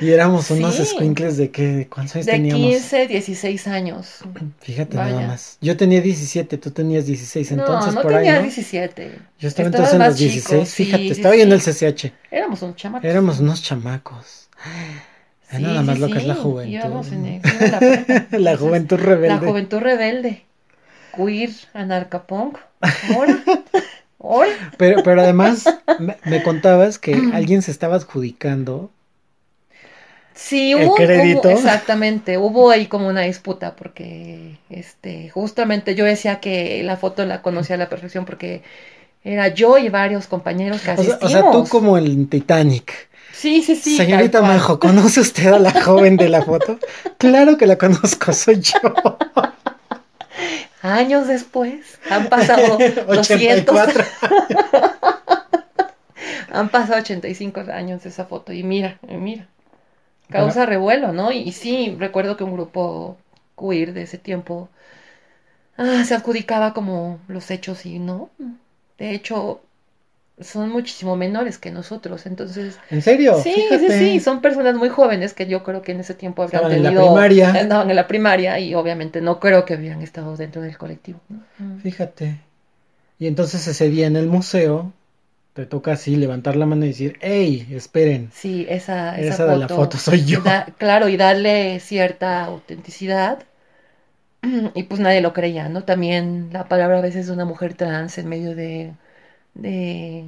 Y 0.00 0.10
éramos 0.12 0.48
unos 0.52 0.76
Sí. 0.76 0.82
escuincles 0.82 1.36
de 1.36 1.50
qué, 1.50 1.88
¿cuántos 1.92 2.14
años 2.14 2.26
De 2.26 2.32
teníamos? 2.32 2.62
15, 2.70 3.08
16 3.08 3.66
años. 3.66 4.18
Fíjate 4.60 4.96
nada 4.96 5.12
Vaya. 5.12 5.26
más. 5.26 5.58
Yo 5.60 5.76
tenía 5.76 6.00
17, 6.00 6.56
tú 6.58 6.70
tenías 6.70 7.04
16, 7.06 7.50
entonces 7.52 7.94
no, 7.94 8.00
no 8.00 8.02
por 8.02 8.12
ahí, 8.14 8.18
tenía 8.26 8.36
¿no? 8.36 8.42
17. 8.42 9.18
Yo 9.40 9.48
estaba 9.48 9.68
Estabas 9.68 9.92
entonces 9.92 9.94
en 9.94 9.98
los 10.06 10.18
16, 10.18 10.44
chico, 10.46 10.64
sí, 10.66 10.84
fíjate, 10.84 11.02
sí, 11.02 11.10
estaba 11.10 11.34
en 11.34 11.50
el 11.52 11.60
CCH. 11.60 12.12
Éramos 12.30 12.62
un 12.62 12.76
chamaco. 12.76 13.06
Éramos 13.06 13.40
unos 13.40 13.60
chamacos. 13.62 14.48
Es 15.50 15.60
nada 15.60 15.82
más 15.82 15.98
lo 15.98 16.08
que 16.08 16.18
es 16.18 16.26
la 16.26 16.34
juventud. 16.36 17.12
En 17.12 17.24
en 17.24 17.40
la. 18.30 18.38
La 18.52 18.56
juventud 18.56 18.98
La 19.00 19.04
rebelde. 19.04 19.46
juventud 19.48 19.78
rebelde. 19.78 20.44
Queer, 21.16 21.50
anarcapunk. 21.74 22.58
Ahora. 23.14 23.38
Ahora. 24.20 24.52
Pero, 24.76 25.02
pero 25.02 25.20
además 25.22 25.64
me, 25.98 26.16
me 26.24 26.42
contabas 26.42 26.98
que 26.98 27.14
alguien 27.32 27.62
se 27.62 27.70
estaba 27.70 27.96
adjudicando. 27.96 28.90
Sí, 30.34 30.72
¿El 30.72 30.86
hubo, 30.88 30.96
exactamente, 31.48 32.38
hubo 32.38 32.70
ahí 32.70 32.86
como 32.86 33.08
una 33.08 33.22
disputa 33.22 33.74
porque 33.74 34.60
este 34.70 35.30
justamente 35.30 35.96
yo 35.96 36.04
decía 36.04 36.38
que 36.38 36.80
la 36.84 36.96
foto 36.96 37.24
la 37.26 37.42
conocía 37.42 37.74
a 37.74 37.78
la 37.78 37.88
perfección 37.88 38.24
porque 38.24 38.62
era 39.24 39.48
yo 39.48 39.78
y 39.78 39.88
varios 39.88 40.28
compañeros 40.28 40.82
que 40.82 40.92
O 40.96 41.02
sea, 41.02 41.16
asistimos. 41.16 41.22
o 41.24 41.28
sea, 41.28 41.50
tú 41.50 41.66
como 41.68 41.98
el 41.98 42.28
Titanic. 42.28 43.08
Sí, 43.30 43.62
sí, 43.62 43.76
sí. 43.76 43.96
Señorita. 43.96 44.42
Majo, 44.42 44.78
¿conoce 44.80 45.20
usted 45.20 45.46
a 45.52 45.58
la 45.58 45.72
joven 45.72 46.16
de 46.18 46.28
la 46.28 46.42
foto? 46.42 46.78
Claro 47.18 47.56
que 47.56 47.66
la 47.66 47.78
conozco, 47.78 48.32
soy 48.32 48.60
yo. 48.60 48.78
Años 50.82 51.26
después, 51.26 51.98
han 52.10 52.28
pasado 52.28 52.78
200, 53.06 53.08
84. 53.08 54.04
han 56.52 56.68
pasado 56.68 57.00
85 57.00 57.60
años 57.72 58.02
de 58.02 58.10
esa 58.10 58.26
foto 58.26 58.52
y 58.52 58.62
mira, 58.62 58.98
y 59.08 59.14
mira, 59.14 59.48
causa 60.30 60.66
revuelo, 60.66 61.12
¿no? 61.12 61.32
Y, 61.32 61.38
y 61.38 61.52
sí, 61.52 61.96
recuerdo 61.98 62.36
que 62.36 62.44
un 62.44 62.52
grupo 62.52 63.16
queer 63.58 63.92
de 63.92 64.02
ese 64.02 64.18
tiempo 64.18 64.68
ah, 65.76 66.04
se 66.04 66.14
adjudicaba 66.14 66.74
como 66.74 67.18
los 67.28 67.50
hechos 67.50 67.86
y 67.86 67.98
no, 67.98 68.30
de 68.98 69.14
hecho 69.14 69.60
son 70.40 70.70
muchísimo 70.70 71.16
menores 71.16 71.58
que 71.58 71.70
nosotros, 71.70 72.26
entonces 72.26 72.80
¿En 72.90 73.02
serio? 73.02 73.42
sí, 73.42 73.54
sí, 73.80 73.90
Fíjate. 73.90 73.92
sí, 73.92 74.20
son 74.20 74.40
personas 74.42 74.76
muy 74.76 74.88
jóvenes 74.90 75.34
que 75.34 75.46
yo 75.46 75.62
creo 75.64 75.82
que 75.82 75.92
en 75.92 76.00
ese 76.00 76.14
tiempo 76.14 76.42
habrían 76.42 76.62
Estaban 76.62 76.72
en 76.72 76.82
la 76.82 76.90
tenido, 76.90 77.02
primaria. 77.02 77.50
estaban 77.52 77.90
en 77.90 77.96
la 77.96 78.06
primaria 78.08 78.58
y 78.60 78.74
obviamente 78.74 79.20
no 79.20 79.40
creo 79.40 79.64
que 79.64 79.74
hubieran 79.76 80.02
estado 80.02 80.36
dentro 80.36 80.62
del 80.62 80.78
colectivo, 80.78 81.20
¿no? 81.28 81.38
Mm. 81.58 81.82
Fíjate. 81.82 82.40
Y 83.18 83.26
entonces 83.28 83.66
ese 83.68 83.90
día 83.90 84.06
en 84.06 84.16
el 84.16 84.26
museo 84.28 84.92
te 85.54 85.66
toca 85.66 85.92
así 85.92 86.16
levantar 86.16 86.56
la 86.56 86.66
mano 86.66 86.84
y 86.84 86.88
decir, 86.88 87.18
hey, 87.22 87.68
esperen, 87.72 88.30
Sí, 88.30 88.66
esa, 88.68 89.18
esa, 89.18 89.34
esa 89.34 89.46
de 89.46 89.56
la 89.56 89.68
foto 89.68 89.98
soy 89.98 90.24
yo. 90.24 90.40
Da- 90.42 90.66
claro, 90.78 91.08
y 91.08 91.16
darle 91.16 91.80
cierta 91.80 92.44
autenticidad. 92.44 93.44
Y 94.74 94.84
pues 94.84 95.00
nadie 95.00 95.20
lo 95.20 95.32
creía, 95.32 95.68
¿no? 95.68 95.84
También 95.84 96.50
la 96.52 96.68
palabra 96.68 96.98
a 96.98 97.02
veces 97.02 97.26
de 97.26 97.32
una 97.32 97.44
mujer 97.44 97.74
trans 97.74 98.18
en 98.18 98.28
medio 98.28 98.54
de, 98.54 98.94
de, 99.58 100.24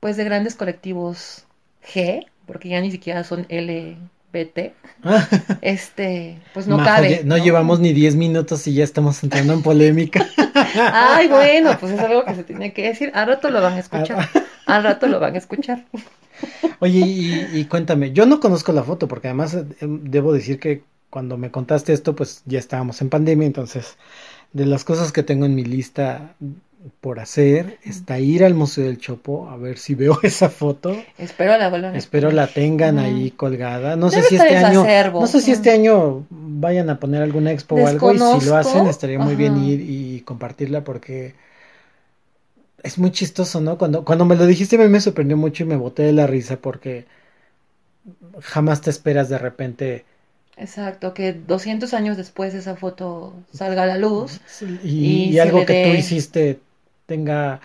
pues 0.00 0.16
de 0.18 0.24
grandes 0.24 0.54
colectivos 0.54 1.46
G, 1.94 2.26
porque 2.46 2.68
ya 2.68 2.80
ni 2.80 2.90
siquiera 2.90 3.24
son 3.24 3.46
LGBT, 3.48 4.74
este, 5.62 6.38
pues 6.52 6.66
no 6.66 6.76
Majo, 6.78 6.88
cabe. 6.88 7.10
ya- 7.10 7.20
no 7.24 7.38
llevamos 7.38 7.80
ni 7.80 7.92
10 7.92 8.16
minutos 8.16 8.66
y 8.66 8.74
ya 8.74 8.84
estamos 8.84 9.22
entrando 9.22 9.52
en 9.54 9.62
polémica. 9.62 10.26
Ay, 10.92 11.28
bueno, 11.28 11.76
pues 11.80 11.92
es 11.92 12.00
algo 12.00 12.24
que 12.24 12.34
se 12.34 12.44
tiene 12.44 12.72
que 12.72 12.88
decir. 12.88 13.10
Al 13.14 13.26
rato 13.28 13.50
lo 13.50 13.60
van 13.62 13.74
a 13.74 13.78
escuchar. 13.78 14.28
Ah. 14.34 14.42
Al 14.66 14.84
rato 14.84 15.06
lo 15.06 15.18
van 15.20 15.34
a 15.34 15.38
escuchar. 15.38 15.84
Oye, 16.80 16.98
y, 17.00 17.46
y 17.60 17.64
cuéntame, 17.66 18.12
yo 18.12 18.26
no 18.26 18.40
conozco 18.40 18.72
la 18.72 18.82
foto 18.82 19.06
porque 19.08 19.28
además 19.28 19.54
eh, 19.54 19.64
debo 19.80 20.32
decir 20.32 20.58
que 20.58 20.82
cuando 21.10 21.36
me 21.36 21.50
contaste 21.50 21.92
esto, 21.92 22.16
pues 22.16 22.42
ya 22.46 22.58
estábamos 22.58 23.00
en 23.02 23.10
pandemia, 23.10 23.46
entonces 23.46 23.96
de 24.52 24.66
las 24.66 24.84
cosas 24.84 25.12
que 25.12 25.22
tengo 25.22 25.46
en 25.46 25.54
mi 25.54 25.64
lista 25.64 26.34
por 27.00 27.20
hacer 27.20 27.78
está 27.84 28.18
ir 28.18 28.44
al 28.44 28.54
Museo 28.54 28.84
del 28.84 28.98
Chopo 28.98 29.48
a 29.48 29.56
ver 29.56 29.78
si 29.78 29.94
veo 29.94 30.18
esa 30.22 30.48
foto. 30.50 30.96
Espero 31.18 31.56
la 31.56 31.68
vuelvan 31.68 31.94
a 31.94 31.98
Espero 31.98 32.30
la 32.30 32.46
tengan 32.46 32.98
ahí 32.98 33.30
colgada. 33.32 33.96
No 33.96 34.10
sé 34.10 34.22
si 34.22 34.36
este 34.36 34.56
año, 34.56 34.82
acervo. 34.82 35.20
no 35.20 35.26
sé 35.26 35.40
si 35.40 35.52
este 35.52 35.70
año 35.70 36.26
vayan 36.30 36.90
a 36.90 36.98
poner 36.98 37.22
alguna 37.22 37.52
expo 37.52 37.76
o 37.76 37.86
algo 37.86 38.12
y 38.12 38.18
si 38.18 38.40
lo 38.40 38.56
hacen 38.56 38.86
estaría 38.86 39.18
muy 39.18 39.36
bien 39.36 39.56
ir 39.62 39.80
y 39.80 40.20
compartirla 40.22 40.84
porque 40.84 41.34
es 42.82 42.98
muy 42.98 43.10
chistoso, 43.12 43.60
¿no? 43.60 43.78
Cuando, 43.78 44.04
cuando 44.04 44.24
me 44.24 44.36
lo 44.36 44.46
dijiste 44.46 44.76
a 44.76 44.78
mí 44.80 44.88
me 44.88 45.00
sorprendió 45.00 45.36
mucho 45.36 45.62
y 45.64 45.66
me 45.66 45.76
boté 45.76 46.02
de 46.02 46.12
la 46.12 46.26
risa 46.26 46.56
porque 46.56 47.06
jamás 48.40 48.80
te 48.82 48.90
esperas 48.90 49.28
de 49.28 49.38
repente 49.38 50.04
Exacto, 50.56 51.14
que 51.14 51.32
200 51.32 51.94
años 51.94 52.16
después 52.16 52.54
esa 52.54 52.76
foto 52.76 53.34
salga 53.52 53.82
a 53.84 53.86
la 53.86 53.96
luz. 53.98 54.40
y, 54.82 55.30
Y 55.30 55.32
y 55.32 55.38
se 55.38 55.40
algo 55.40 55.64
que 55.64 55.74
tú 55.74 55.88
hiciste 55.90 56.60
tenga, 57.12 57.60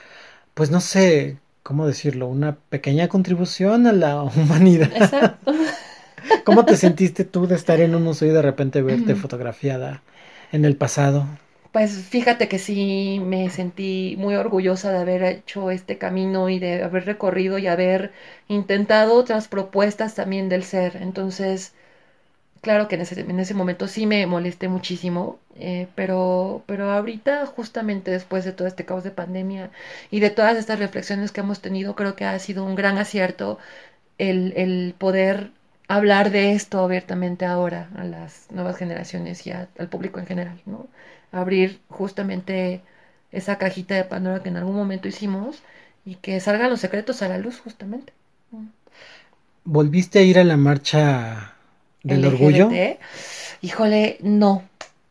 pues 0.55 0.71
no 0.71 0.81
sé, 0.81 1.39
¿cómo 1.63 1.87
decirlo? 1.87 2.27
Una 2.27 2.57
pequeña 2.69 3.07
contribución 3.09 3.87
a 3.87 3.93
la 3.93 4.23
humanidad. 4.37 4.91
Exacto. 4.91 5.53
¿Cómo 6.43 6.65
te 6.65 6.77
sentiste 6.77 7.25
tú 7.25 7.47
de 7.47 7.55
estar 7.55 7.79
en 7.81 7.93
un 7.95 8.03
museo 8.03 8.29
y 8.29 8.33
de 8.33 8.41
repente 8.41 8.81
verte 8.81 9.15
fotografiada 9.15 10.03
en 10.51 10.65
el 10.65 10.75
pasado? 10.77 11.27
Pues 11.71 11.97
fíjate 12.09 12.47
que 12.49 12.59
sí 12.59 13.21
me 13.23 13.49
sentí 13.49 14.15
muy 14.17 14.35
orgullosa 14.35 14.91
de 14.91 14.97
haber 14.99 15.23
hecho 15.23 15.71
este 15.71 15.97
camino 15.97 16.49
y 16.49 16.59
de 16.59 16.83
haber 16.83 17.05
recorrido 17.05 17.57
y 17.57 17.67
haber 17.67 18.11
intentado 18.49 19.13
otras 19.15 19.47
propuestas 19.47 20.15
también 20.15 20.49
del 20.49 20.63
ser. 20.63 20.97
Entonces, 20.97 21.73
claro 22.61 22.87
que 22.87 22.95
en 22.95 23.01
ese, 23.01 23.19
en 23.21 23.39
ese 23.39 23.53
momento 23.53 23.87
sí 23.87 24.05
me 24.05 24.25
molesté 24.27 24.67
muchísimo, 24.67 25.39
eh, 25.55 25.87
pero, 25.95 26.63
pero 26.65 26.91
ahorita, 26.91 27.45
justamente 27.45 28.11
después 28.11 28.45
de 28.45 28.53
todo 28.53 28.67
este 28.67 28.85
caos 28.85 29.03
de 29.03 29.11
pandemia 29.11 29.71
y 30.11 30.19
de 30.19 30.29
todas 30.29 30.57
estas 30.57 30.79
reflexiones 30.79 31.31
que 31.31 31.41
hemos 31.41 31.61
tenido, 31.61 31.95
creo 31.95 32.15
que 32.15 32.25
ha 32.25 32.37
sido 32.39 32.63
un 32.63 32.75
gran 32.75 32.97
acierto 32.97 33.59
el, 34.17 34.53
el 34.55 34.95
poder 34.97 35.51
hablar 35.87 36.31
de 36.31 36.53
esto 36.53 36.79
abiertamente 36.79 37.45
ahora 37.45 37.89
a 37.95 38.03
las 38.03 38.51
nuevas 38.51 38.77
generaciones 38.77 39.45
y 39.47 39.51
al 39.51 39.67
público 39.89 40.19
en 40.19 40.27
general, 40.27 40.61
¿no? 40.65 40.87
Abrir 41.31 41.79
justamente 41.89 42.81
esa 43.31 43.57
cajita 43.57 43.95
de 43.95 44.03
Pandora 44.03 44.43
que 44.43 44.49
en 44.49 44.57
algún 44.57 44.75
momento 44.75 45.07
hicimos 45.07 45.61
y 46.05 46.15
que 46.15 46.39
salgan 46.39 46.69
los 46.69 46.79
secretos 46.79 47.21
a 47.21 47.29
la 47.29 47.37
luz 47.37 47.59
justamente. 47.59 48.13
¿Volviste 49.65 50.19
a 50.19 50.21
ir 50.21 50.39
a 50.39 50.43
la 50.43 50.55
marcha 50.55 51.56
del 52.07 52.21
LGBT. 52.21 52.33
orgullo? 52.33 52.69
Híjole, 53.61 54.17
no. 54.21 54.63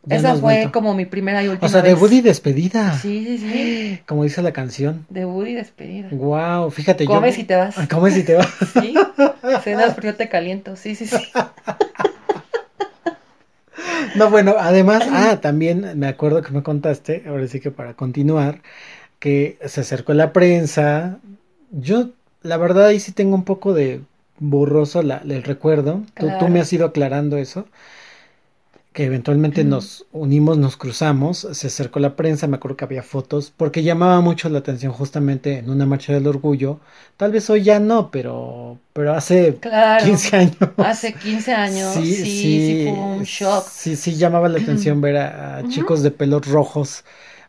Ya 0.09 0.17
Esa 0.19 0.33
fue 0.35 0.41
vuelto. 0.41 0.71
como 0.73 0.95
mi 0.95 1.05
primera 1.05 1.43
y 1.43 1.49
última 1.49 1.67
O 1.67 1.69
sea, 1.69 1.83
vez. 1.83 1.95
debut 1.95 2.13
y 2.13 2.21
despedida. 2.21 2.97
Sí, 2.97 3.25
sí, 3.27 3.39
sí. 3.39 4.01
Como 4.07 4.23
dice 4.23 4.41
la 4.41 4.53
canción. 4.53 5.05
Debut 5.09 5.49
y 5.49 5.55
despedida. 5.55 6.09
Wow, 6.13 6.71
fíjate 6.71 7.05
yo. 7.07 7.11
Comes 7.11 7.37
y 7.39 7.43
te 7.45 7.57
vas. 7.57 7.75
Comes 7.91 8.17
y 8.17 8.23
te 8.23 8.35
vas. 8.35 8.49
Sí. 8.81 8.95
Cenas 9.65 9.97
frío 9.97 10.15
te 10.15 10.29
caliento. 10.29 10.77
Sí, 10.77 10.95
sí, 10.95 11.07
sí. 11.07 11.17
No, 14.15 14.31
bueno, 14.31 14.55
además, 14.59 15.03
ah, 15.11 15.41
también 15.43 15.99
me 15.99 16.07
acuerdo 16.07 16.41
que 16.43 16.51
me 16.51 16.63
contaste, 16.63 17.25
ahora 17.29 17.47
sí 17.49 17.61
que 17.61 17.71
para 17.71 17.95
continuar, 17.95 18.61
que 19.19 19.59
se 19.67 19.81
acercó 19.83 20.15
la 20.15 20.33
prensa. 20.33 21.19
Yo, 21.71 22.11
la 22.43 22.57
verdad, 22.57 22.87
ahí 22.87 23.01
sí 23.01 23.13
tengo 23.13 23.35
un 23.35 23.45
poco 23.45 23.75
de 23.75 24.01
borroso 24.39 25.03
la, 25.03 25.19
el 25.19 25.43
recuerdo. 25.43 26.03
Tú, 26.19 26.29
tú 26.39 26.49
me 26.49 26.61
has 26.61 26.73
ido 26.73 26.87
aclarando 26.87 27.37
eso 27.37 27.67
que 28.97 29.05
eventualmente 29.05 29.63
nos 29.63 30.07
unimos, 30.11 30.57
nos 30.57 30.79
cruzamos, 30.79 31.47
se 31.53 31.67
acercó 31.67 32.01
la 32.01 32.17
prensa, 32.17 32.47
me 32.47 32.57
acuerdo 32.57 32.79
que 32.79 32.85
había 32.87 33.03
fotos, 33.03 33.53
porque 33.55 33.83
llamaba 33.83 34.23
mucho 34.23 34.49
la 34.49 34.61
atención 34.61 34.91
justamente 34.91 35.59
en 35.59 35.69
una 35.69 35.85
marcha 35.85 36.15
del 36.15 36.27
orgullo, 36.27 36.81
tal 37.19 37.31
vez 37.31 37.51
hoy 37.51 37.63
ya 37.63 37.79
no, 37.79 38.11
pero, 38.11 38.79
pero 38.95 39.13
hace 39.13 39.59
15 40.03 40.37
años. 40.39 40.57
Hace 40.79 41.13
15 41.13 41.53
años, 41.53 41.93
sí, 41.93 42.15
sí, 42.15 42.25
sí, 42.25 42.85
fue 42.89 42.99
un 42.99 43.23
shock. 43.25 43.69
Sí, 43.69 43.97
sí, 43.97 44.15
llamaba 44.15 44.49
la 44.49 44.61
atención 44.61 45.03
ver 45.03 45.19
a, 45.19 45.63
chicos 45.69 46.03
de 46.03 46.11
pelos 46.11 46.47
rojos 46.49 47.05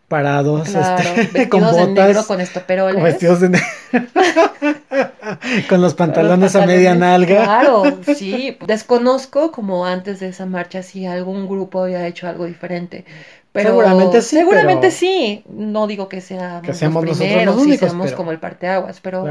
parados, 0.07 0.73
este, 0.73 1.49
con 1.49 1.61
botas, 1.61 1.87
de 1.87 1.87
negro, 1.87 2.25
con 2.25 2.39
estoperoles. 2.39 3.03
Vestidos 3.03 3.41
de 3.41 3.49
negro. 3.49 3.67
con 5.69 5.81
los 5.81 5.93
pantalones 5.93 6.55
a 6.55 6.65
media 6.65 6.95
nalga. 6.95 7.43
Claro, 7.43 7.83
sí. 8.15 8.57
Desconozco 8.65 9.51
como 9.51 9.85
antes 9.85 10.19
de 10.19 10.29
esa 10.29 10.45
marcha 10.45 10.83
si 10.83 11.05
algún 11.05 11.47
grupo 11.47 11.83
había 11.83 12.07
hecho 12.07 12.27
algo 12.27 12.45
diferente. 12.45 13.05
Pero 13.51 13.69
seguramente 13.69 14.21
sí. 14.21 14.35
Seguramente 14.37 14.91
sí. 14.91 15.43
No 15.49 15.87
digo 15.87 16.07
que, 16.07 16.21
sea 16.21 16.61
que 16.63 16.73
seamos 16.73 17.05
los 17.05 17.17
primeros, 17.17 17.55
los 17.55 17.65
únicos, 17.65 17.89
seamos 17.89 18.11
como 18.13 18.31
el 18.31 18.39
parteaguas, 18.39 18.99
pero, 19.01 19.25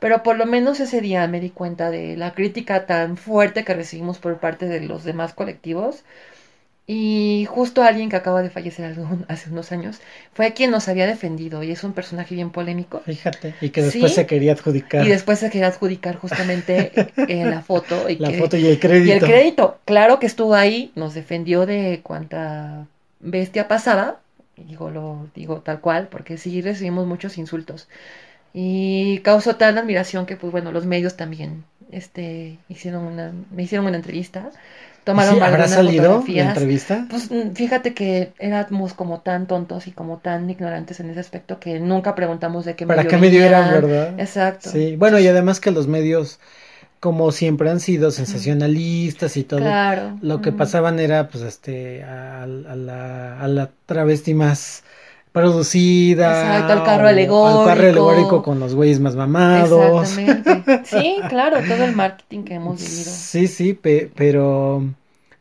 pero 0.00 0.22
por 0.22 0.36
lo 0.36 0.44
menos 0.44 0.80
ese 0.80 1.00
día 1.00 1.26
me 1.28 1.40
di 1.40 1.50
cuenta 1.50 1.90
de 1.90 2.16
la 2.16 2.34
crítica 2.34 2.86
tan 2.86 3.16
fuerte 3.16 3.64
que 3.64 3.72
recibimos 3.74 4.18
por 4.18 4.38
parte 4.38 4.66
de 4.66 4.80
los 4.80 5.04
demás 5.04 5.34
colectivos 5.34 6.02
y 6.92 7.44
justo 7.44 7.84
alguien 7.84 8.10
que 8.10 8.16
acaba 8.16 8.42
de 8.42 8.50
fallecer 8.50 8.96
hace 9.28 9.50
unos 9.50 9.70
años 9.70 10.00
fue 10.32 10.52
quien 10.54 10.72
nos 10.72 10.88
había 10.88 11.06
defendido 11.06 11.62
y 11.62 11.70
es 11.70 11.84
un 11.84 11.92
personaje 11.92 12.34
bien 12.34 12.50
polémico. 12.50 13.00
Fíjate, 13.06 13.54
y 13.60 13.70
que 13.70 13.80
después 13.80 14.12
se 14.12 14.26
quería 14.26 14.54
adjudicar. 14.54 15.06
Y 15.06 15.08
después 15.08 15.38
se 15.38 15.50
quería 15.50 15.68
adjudicar 15.68 16.16
justamente 16.16 16.90
eh, 17.28 17.44
la 17.44 17.62
foto. 17.62 18.08
Y 18.08 18.16
la 18.16 18.32
foto 18.32 18.56
y 18.56 18.66
el 18.66 18.80
crédito. 18.80 19.06
Y 19.06 19.12
el 19.12 19.20
crédito. 19.20 19.78
Claro 19.84 20.18
que 20.18 20.26
estuvo 20.26 20.56
ahí, 20.56 20.90
nos 20.96 21.14
defendió 21.14 21.64
de 21.64 22.00
cuánta 22.02 22.88
bestia 23.20 23.68
pasada. 23.68 24.18
Digo, 24.56 24.90
lo 24.90 25.28
digo 25.32 25.60
tal 25.60 25.78
cual, 25.78 26.08
porque 26.08 26.38
sí 26.38 26.60
recibimos 26.60 27.06
muchos 27.06 27.38
insultos. 27.38 27.86
Y 28.52 29.20
causó 29.20 29.54
tal 29.54 29.78
admiración 29.78 30.26
que, 30.26 30.34
pues 30.34 30.50
bueno, 30.50 30.72
los 30.72 30.86
medios 30.86 31.16
también 31.16 31.62
este, 31.92 32.58
hicieron 32.68 33.04
una, 33.04 33.32
me 33.52 33.62
hicieron 33.62 33.86
una 33.86 33.96
entrevista 33.96 34.50
tomaron 35.04 35.42
¿Habrá 35.42 35.68
salido 35.68 36.24
la 36.26 36.42
entrevista? 36.42 37.06
Pues 37.10 37.30
mm, 37.30 37.52
fíjate 37.54 37.94
que 37.94 38.32
éramos 38.38 38.94
como 38.94 39.20
tan 39.20 39.46
tontos 39.46 39.86
y 39.86 39.92
como 39.92 40.18
tan 40.18 40.48
ignorantes 40.48 41.00
en 41.00 41.10
ese 41.10 41.20
aspecto 41.20 41.58
que 41.58 41.80
nunca 41.80 42.14
preguntamos 42.14 42.64
de 42.64 42.76
qué 42.76 42.86
medio 42.86 42.96
¿Para 42.96 43.08
qué 43.08 43.16
medio 43.16 43.42
eran, 43.42 43.70
verdad? 43.70 44.14
Exacto. 44.18 44.70
Sí, 44.70 44.96
bueno, 44.96 45.18
y 45.18 45.26
además 45.26 45.60
que 45.60 45.70
los 45.70 45.86
medios 45.86 46.38
como 47.00 47.32
siempre 47.32 47.70
han 47.70 47.80
sido 47.80 48.10
sensacionalistas 48.10 49.38
y 49.38 49.44
todo. 49.44 49.60
Claro. 49.60 50.18
Lo 50.20 50.42
que 50.42 50.52
pasaban 50.52 51.00
era 51.00 51.28
pues 51.28 51.42
este 51.44 52.04
a, 52.04 52.46
la, 52.46 53.40
a 53.40 53.48
la 53.48 53.70
travesti 53.86 54.34
más 54.34 54.84
producida. 55.32 56.56
Exacto, 56.56 56.72
al 56.72 56.84
carro 56.84 57.08
alegórico. 57.08 57.60
Al 57.60 57.66
carro 57.66 57.88
alegórico 57.88 58.42
con 58.42 58.60
los 58.60 58.74
güeyes 58.74 59.00
más 59.00 59.16
mamados. 59.16 60.18
Exactamente. 60.18 60.82
Sí, 60.84 61.16
claro, 61.28 61.58
todo 61.66 61.84
el 61.84 61.94
marketing 61.94 62.44
que 62.44 62.54
hemos 62.54 62.80
vivido. 62.80 63.10
Sí, 63.10 63.46
sí, 63.46 63.74
pero 63.74 64.82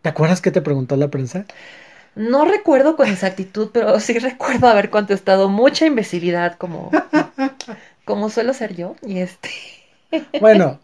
¿te 0.01 0.09
acuerdas 0.09 0.41
qué 0.41 0.51
te 0.51 0.61
preguntó 0.61 0.95
la 0.95 1.09
prensa? 1.09 1.45
No 2.15 2.45
recuerdo 2.45 2.95
con 2.95 3.07
exactitud, 3.07 3.69
pero 3.71 3.99
sí 3.99 4.17
recuerdo 4.19 4.67
haber 4.67 4.89
contestado 4.89 5.47
mucha 5.47 5.85
imbecilidad 5.85 6.55
como, 6.57 6.91
como 8.05 8.29
suelo 8.29 8.53
ser 8.53 8.75
yo. 8.75 8.95
Y 9.05 9.19
este. 9.19 9.49
Bueno, 10.41 10.79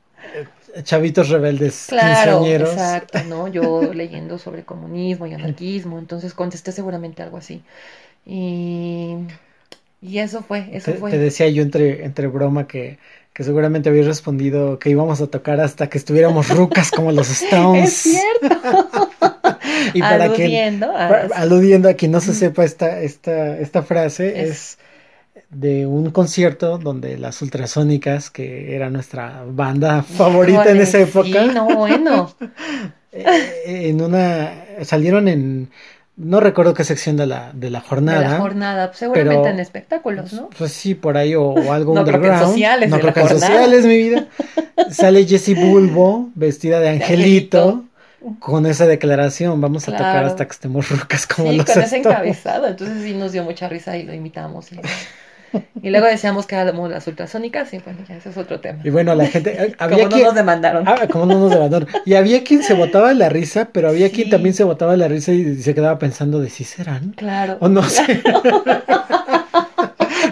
chavitos 0.84 1.30
rebeldes, 1.30 1.86
claro, 1.90 2.46
Exacto, 2.46 3.20
¿no? 3.28 3.48
Yo 3.48 3.92
leyendo 3.94 4.38
sobre 4.38 4.64
comunismo 4.64 5.26
y 5.26 5.34
anarquismo, 5.34 5.98
entonces 5.98 6.34
contesté 6.36 6.72
seguramente 6.72 7.24
algo 7.24 7.38
así. 7.38 7.64
Y, 8.26 9.16
y 10.02 10.20
eso 10.20 10.42
fue, 10.42 10.70
eso 10.74 10.92
te, 10.92 10.98
fue. 10.98 11.12
Te 11.12 11.18
decía 11.18 11.48
yo 11.50 11.62
entre, 11.62 12.06
entre 12.06 12.28
broma 12.28 12.68
que, 12.68 12.98
que 13.34 13.44
seguramente 13.44 13.90
habías 13.90 14.06
respondido 14.06 14.80
que 14.80 14.90
íbamos 14.90 15.20
a 15.22 15.28
tocar 15.28 15.60
hasta 15.60 15.90
que 15.90 15.98
estuviéramos 15.98 16.50
rucas 16.50 16.90
como 16.90 17.12
los 17.12 17.30
Stones. 17.42 18.06
Es 18.06 18.14
cierto. 18.14 19.10
y 19.94 20.00
para 20.00 20.26
aludiendo, 20.26 20.92
a... 20.96 21.08
aludiendo 21.36 21.90
a 21.90 21.94
quien 21.94 22.12
no 22.12 22.22
se 22.22 22.34
sepa 22.34 22.64
esta, 22.64 23.02
esta, 23.02 23.60
esta 23.60 23.84
frase, 23.84 24.42
es... 24.42 24.78
de 25.50 25.86
un 25.86 26.12
concierto 26.12 26.78
donde 26.78 27.18
las 27.18 27.42
ultrasónicas, 27.42 28.30
que 28.30 28.74
era 28.76 28.90
nuestra 28.90 29.44
banda 29.48 30.02
favorita 30.02 30.72
en 30.72 30.82
esa 30.82 31.00
época. 31.00 31.28
Sí, 31.28 31.52
no, 31.54 31.68
bueno. 31.76 32.34
Eh, 33.18 33.88
en 33.88 34.02
una 34.02 34.66
salieron 34.84 35.30
en 35.30 35.70
no 36.18 36.40
recuerdo 36.40 36.74
qué 36.74 36.84
sección 36.84 37.18
de 37.18 37.26
la, 37.26 37.52
de 37.54 37.70
la 37.70 37.82
jornada. 37.82 38.20
De 38.20 38.30
la 38.30 38.38
jornada, 38.38 38.92
seguramente 38.94 39.50
en 39.50 39.60
espectáculos, 39.60 40.32
¿no? 40.32 40.50
Pues 40.58 40.72
sí, 40.72 40.96
por 40.96 41.18
ahí, 41.18 41.36
o, 41.36 41.74
algo 41.74 41.94
no 41.94 42.02
underground. 42.02 42.08
Creo 42.08 42.22
que 42.22 42.44
en 42.44 42.48
sociales. 42.48 42.90
No 42.92 43.00
creo 43.00 43.14
que 43.14 43.20
en 43.20 43.30
sociales, 43.30 43.86
mi 43.86 43.98
vida. 43.98 44.28
Sale 44.92 45.26
Jessie 45.26 45.56
Bulbo, 45.56 46.30
vestida 46.36 46.80
de 46.80 46.90
angelito, 46.90 47.84
con 48.40 48.66
esa 48.66 48.88
declaración. 48.88 49.60
Vamos 49.60 49.90
a 49.90 49.92
tocar 49.92 50.24
hasta 50.24 50.46
que 50.46 50.52
estemos 50.52 50.90
rucas 50.90 51.28
como 51.28 51.52
sí, 51.52 51.58
los 51.58 51.66
con 51.66 51.84
ese 51.84 51.98
encabezado. 51.98 52.68
Entonces 52.68 53.04
sí 53.04 53.14
nos 53.14 53.34
dio 53.34 53.44
mucha 53.44 53.68
risa 53.68 53.98
y 53.98 54.04
lo 54.04 54.14
imitamos. 54.14 54.72
Y... 54.72 54.80
Y 55.82 55.90
luego 55.90 56.08
decíamos 56.08 56.48
que 56.48 56.56
éramos 56.56 56.90
las 56.90 57.06
ultrasónicas 57.08 57.74
y 57.74 57.80
bueno, 57.80 58.00
ya 58.08 58.18
ese 58.18 58.30
es 58.30 58.38
otro 58.38 58.60
tema. 58.60 58.80
Y 58.84 58.90
bueno, 58.90 59.16
la 59.16 59.28
gente... 59.28 59.52
Eh, 59.52 59.76
había 59.80 60.06
como 60.06 60.18
no 60.18 60.26
nos 60.26 60.36
demandaron. 60.36 60.88
Ah, 60.88 61.08
como 61.12 61.26
no 61.26 61.40
nos 61.40 61.52
demandaron. 61.52 61.88
Y 62.06 62.16
había 62.16 62.44
quien 62.44 62.64
se 62.64 62.74
botaba 62.74 63.14
la 63.14 63.30
risa, 63.30 63.70
pero 63.72 63.90
había 63.90 64.12
quien 64.12 64.30
también 64.30 64.56
se 64.56 64.64
botaba 64.64 64.96
la 64.98 65.08
risa 65.08 65.32
y 65.32 65.58
se 65.58 65.76
quedaba 65.76 66.00
pensando 66.00 66.40
de 66.40 66.50
si 66.50 66.64
serán. 66.64 67.12
Claro. 67.12 67.58
O 67.60 67.70
no 67.70 67.84
sé. 67.84 68.24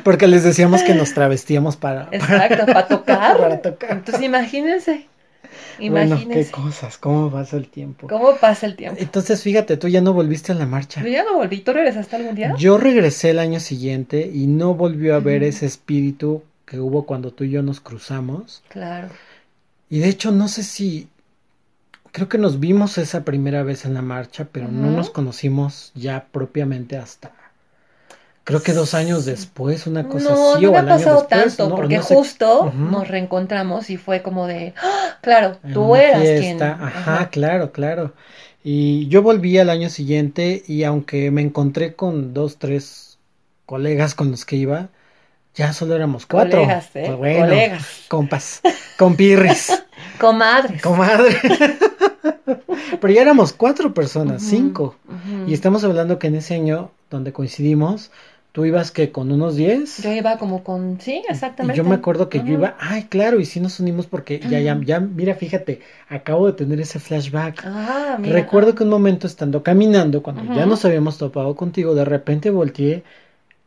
Porque 0.04 0.28
les 0.28 0.44
decíamos 0.44 0.84
que 0.84 0.94
nos 0.94 1.14
travestíamos 1.14 1.78
para... 1.78 2.10
Exacto, 2.12 2.66
para 2.66 2.88
tocar. 2.88 3.38
para 3.38 3.62
tocar. 3.62 3.92
Entonces 3.92 4.24
imagínense. 4.24 5.08
Bueno, 5.90 6.20
qué 6.30 6.46
cosas, 6.50 6.98
cómo 6.98 7.32
pasa 7.32 7.58
el 7.58 7.68
tiempo. 7.68 8.08
¿Cómo 8.08 8.36
pasa 8.38 8.66
el 8.66 8.76
tiempo? 8.76 9.00
Entonces, 9.02 9.42
fíjate, 9.42 9.78
tú 9.78 9.88
ya 9.88 10.02
no 10.02 10.14
volviste 10.14 10.52
a 10.52 10.56
la 10.56 10.66
marcha. 10.66 11.02
Yo 11.02 11.08
ya 11.08 11.24
no 11.24 11.36
volví. 11.36 11.62
¿Tú 11.62 11.74
regresaste 11.74 12.16
algún 12.16 12.36
día? 12.36 12.56
Yo 12.58 12.78
regresé 12.78 13.32
el 13.32 13.40
año 13.40 13.60
siguiente 13.60 14.30
y 14.34 14.48
no 14.48 14.74
volvió 14.74 15.16
a 15.16 15.20
ver 15.20 15.44
ese 15.44 15.66
espíritu 15.66 16.44
que 16.66 16.80
hubo 16.80 17.06
cuando 17.06 17.32
tú 17.32 17.44
y 17.44 17.52
yo 17.52 17.62
nos 17.62 17.80
cruzamos. 17.80 18.64
Claro. 18.70 19.10
Y 19.90 20.00
de 20.00 20.10
hecho, 20.10 20.32
no 20.32 20.48
sé 20.48 20.64
si. 20.64 21.08
Creo 22.12 22.30
que 22.30 22.38
nos 22.38 22.60
vimos 22.60 22.98
esa 23.00 23.26
primera 23.26 23.64
vez 23.64 23.86
en 23.86 23.96
la 23.96 24.04
marcha, 24.04 24.48
pero 24.52 24.68
no 24.68 24.92
nos 24.92 25.10
conocimos 25.10 25.92
ya 25.96 26.28
propiamente 26.32 26.96
hasta 26.96 27.30
creo 28.44 28.62
que 28.62 28.74
dos 28.74 28.94
años 28.94 29.26
después, 29.26 29.88
una 29.88 30.08
cosa 30.08 30.30
no, 30.30 30.54
así. 30.54 30.66
No, 30.66 30.72
no 30.72 30.78
ha 30.78 30.86
pasado 30.86 31.24
tanto, 31.24 31.70
porque 31.76 32.00
justo 32.00 32.72
nos 32.76 33.08
reencontramos 33.08 33.90
y 33.90 33.98
fue 33.98 34.22
como 34.22 34.48
de, 34.48 34.74
¡Ah! 34.82 35.18
claro, 35.22 35.58
tú 35.74 35.96
eras 35.96 36.22
quien. 36.40 36.62
Ajá, 36.62 37.30
claro, 37.30 37.72
claro. 37.72 38.14
Y 38.64 39.08
yo 39.08 39.22
volví 39.22 39.58
al 39.58 39.70
año 39.70 39.90
siguiente 39.90 40.64
y 40.68 40.84
aunque 40.84 41.32
me 41.32 41.42
encontré 41.42 41.96
con 41.96 42.34
dos, 42.34 42.58
tres 42.58 43.18
colegas 43.66 44.16
con 44.16 44.32
los 44.32 44.46
que 44.46 44.56
iba, 44.56 44.90
ya 45.56 45.74
solo 45.74 45.96
éramos 45.96 46.26
cuatro. 46.26 46.62
Colegas, 46.62 46.88
¿eh? 46.96 47.04
Pues 47.08 47.18
bueno, 47.18 47.46
colegas. 47.46 48.06
Compas, 48.08 48.62
compirris. 48.98 49.84
Comadres. 50.20 50.82
Comadre. 50.82 51.38
Pero 53.02 53.14
ya 53.14 53.22
éramos 53.22 53.52
cuatro 53.54 53.94
personas, 53.94 54.42
cinco. 54.44 54.96
Y 55.48 55.54
estamos 55.54 55.84
hablando 55.84 56.20
que 56.20 56.28
en 56.28 56.36
ese 56.36 56.56
año 56.56 56.92
donde 57.10 57.34
coincidimos, 57.34 58.12
¿Tú 58.54 58.66
ibas 58.66 58.92
que 58.92 59.12
con 59.12 59.32
unos 59.32 59.56
10? 59.56 60.04
Yo 60.04 60.14
iba 60.14 60.38
como 60.38 60.64
con, 60.64 61.02
sí, 61.02 61.24
exactamente. 61.28 61.76
Y 61.76 61.84
yo 61.84 61.90
me 61.90 61.96
acuerdo 61.96 62.30
que 62.30 62.38
yo 62.38 62.54
iba, 62.54 62.78
ay, 62.80 63.06
claro, 63.06 63.40
y 63.40 63.46
sí 63.46 63.60
nos 63.60 63.80
unimos 63.80 64.06
porque 64.06 64.40
ya, 64.40 64.60
ya, 64.60 64.80
ya, 64.86 65.00
mira, 65.00 65.34
fíjate, 65.34 65.82
acabo 66.08 66.46
de 66.46 66.54
tener 66.54 66.80
ese 66.80 67.00
flashback. 67.00 67.64
Ah, 67.66 68.16
mira. 68.20 68.32
Recuerdo 68.32 68.76
que 68.76 68.84
un 68.84 68.92
momento 68.92 69.26
estando 69.26 69.64
caminando, 69.64 70.22
cuando 70.22 70.54
ya 70.54 70.68
nos 70.68 70.86
habíamos 70.86 71.18
topado 71.18 71.56
contigo, 71.56 71.96
de 71.96 72.06
repente 72.06 72.52
volteé 72.52 73.04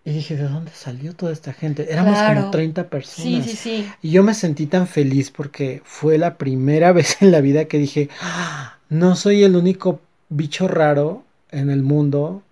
y 0.05 0.12
dije, 0.12 0.37
¿de 0.37 0.44
dónde 0.44 0.70
salió 0.72 1.16
toda 1.16 1.33
esta 1.33 1.53
gente? 1.53 1.92
Éramos 1.92 2.16
como 2.20 2.53
30 2.53 2.88
personas. 2.88 3.44
Sí, 3.44 3.51
sí, 3.51 3.57
sí. 3.57 3.88
Y 4.03 4.11
yo 4.12 4.22
me 4.22 4.35
sentí 4.35 4.66
tan 4.66 4.87
feliz 4.87 5.33
porque 5.33 5.83
fue 5.85 6.16
la 6.16 6.38
primera 6.38 6.92
vez 6.92 7.20
en 7.22 7.33
la 7.33 7.40
vida 7.40 7.64
que 7.64 7.79
dije, 7.79 8.09
ah, 8.22 8.79
no 8.88 9.16
soy 9.16 9.42
el 9.42 9.57
único 9.57 9.99
bicho 10.29 10.68
raro 10.68 11.25
en 11.51 11.70
el 11.70 11.83
mundo 11.83 12.44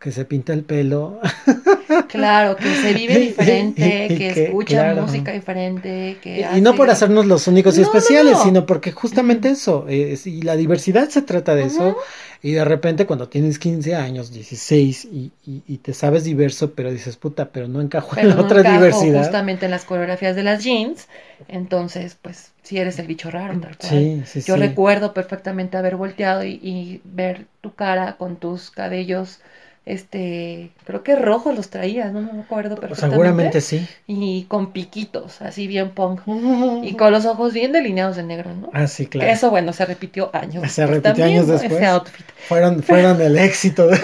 que 0.00 0.12
se 0.12 0.24
pinta 0.24 0.52
el 0.52 0.62
pelo. 0.64 1.20
Claro, 2.08 2.56
que 2.56 2.74
se 2.74 2.92
vive 2.94 3.18
diferente, 3.18 4.06
Y 4.06 4.08
que, 4.08 4.32
que, 4.34 4.44
escucha 4.44 4.76
claro. 4.76 5.02
música 5.02 5.32
diferente, 5.32 6.16
que 6.22 6.40
Y, 6.40 6.58
y 6.58 6.60
no 6.60 6.70
hace- 6.70 6.76
por 6.78 6.90
hacernos 6.90 7.26
los 7.26 7.46
únicos 7.48 7.76
y 7.76 7.80
No, 7.80 7.86
especiales, 7.86 8.32
no. 8.38 8.44
sino 8.44 8.66
porque 8.66 8.92
justamente 8.92 9.50
eso, 9.50 9.86
es- 9.88 10.26
y 10.26 10.42
la 10.42 10.56
diversidad 10.56 11.08
se 11.08 11.22
trata 11.22 11.54
de 11.54 11.64
eso, 11.64 11.96
y 12.42 12.52
de 12.52 12.64
repente 12.64 13.06
cuando 13.06 13.28
tienes 13.28 13.58
15 13.58 13.94
años, 13.94 14.32
16, 14.32 15.04
y, 15.06 15.32
y, 15.46 15.62
y 15.66 15.78
te 15.78 15.92
sabes 15.94 16.24
diverso, 16.24 16.72
pero 16.74 16.90
dices, 16.90 17.16
puta, 17.16 17.50
pero 17.50 17.68
no 17.68 17.80
encajo 17.80 18.16
en 18.18 18.28
la 18.30 18.40
otra 18.40 18.62
diversidad. 18.62 19.24
justamente 19.24 19.64
en 19.66 19.70
las 19.70 19.84
coreografías 19.84 20.36
de 20.36 20.42
las 20.44 20.62
jeans, 20.64 21.08
entonces 21.48 22.16
pues 22.20 22.52
si 22.62 22.78
eres 22.78 22.98
el 22.98 23.06
bicho 23.06 23.30
raro, 23.30 23.58
tal 23.60 23.76
cual. 23.76 23.90
Sí, 23.90 24.22
sí, 24.26 24.40
Yo 24.42 24.54
sí. 24.54 24.60
recuerdo 24.60 25.14
perfectamente 25.14 25.76
haber 25.76 25.96
volteado 25.96 26.44
y 26.44 27.00
ver 27.04 27.46
tu 27.60 27.74
cara 27.74 28.16
con 28.18 28.36
tus 28.36 28.70
cabellos, 28.70 29.40
este, 29.88 30.70
creo 30.84 31.02
que 31.02 31.16
rojos 31.16 31.56
los 31.56 31.70
traías, 31.70 32.12
no, 32.12 32.20
no 32.20 32.34
me 32.34 32.42
acuerdo 32.42 32.76
perfectamente. 32.76 33.16
Seguramente 33.16 33.60
sí. 33.62 33.88
Y 34.06 34.44
con 34.44 34.72
piquitos, 34.72 35.40
así 35.40 35.66
bien 35.66 35.90
punk. 35.90 36.20
Y 36.82 36.94
con 36.94 37.10
los 37.10 37.24
ojos 37.24 37.54
bien 37.54 37.72
delineados 37.72 38.16
de 38.16 38.22
negro, 38.22 38.54
¿no? 38.54 38.70
Ah, 38.74 38.86
sí, 38.86 39.06
claro. 39.06 39.30
eso, 39.30 39.50
bueno, 39.50 39.72
se 39.72 39.86
repitió 39.86 40.30
años 40.34 40.70
Se 40.70 40.86
repitió 40.86 41.14
también, 41.14 41.28
años 41.28 41.48
después. 41.48 41.72
Ese 41.72 41.86
outfit. 41.86 42.26
Fueron, 42.48 42.82
fueron 42.82 43.20
el 43.20 43.38
éxito 43.38 43.88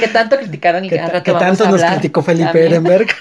Que 0.00 0.08
tanto 0.08 0.36
criticaron 0.36 0.84
y 0.84 0.90
que, 0.90 0.98
rato 0.98 1.22
que 1.22 1.32
tanto 1.32 1.68
nos 1.68 1.82
criticó 1.82 2.22
Felipe. 2.22 2.66
Ehrenberg. 2.66 3.06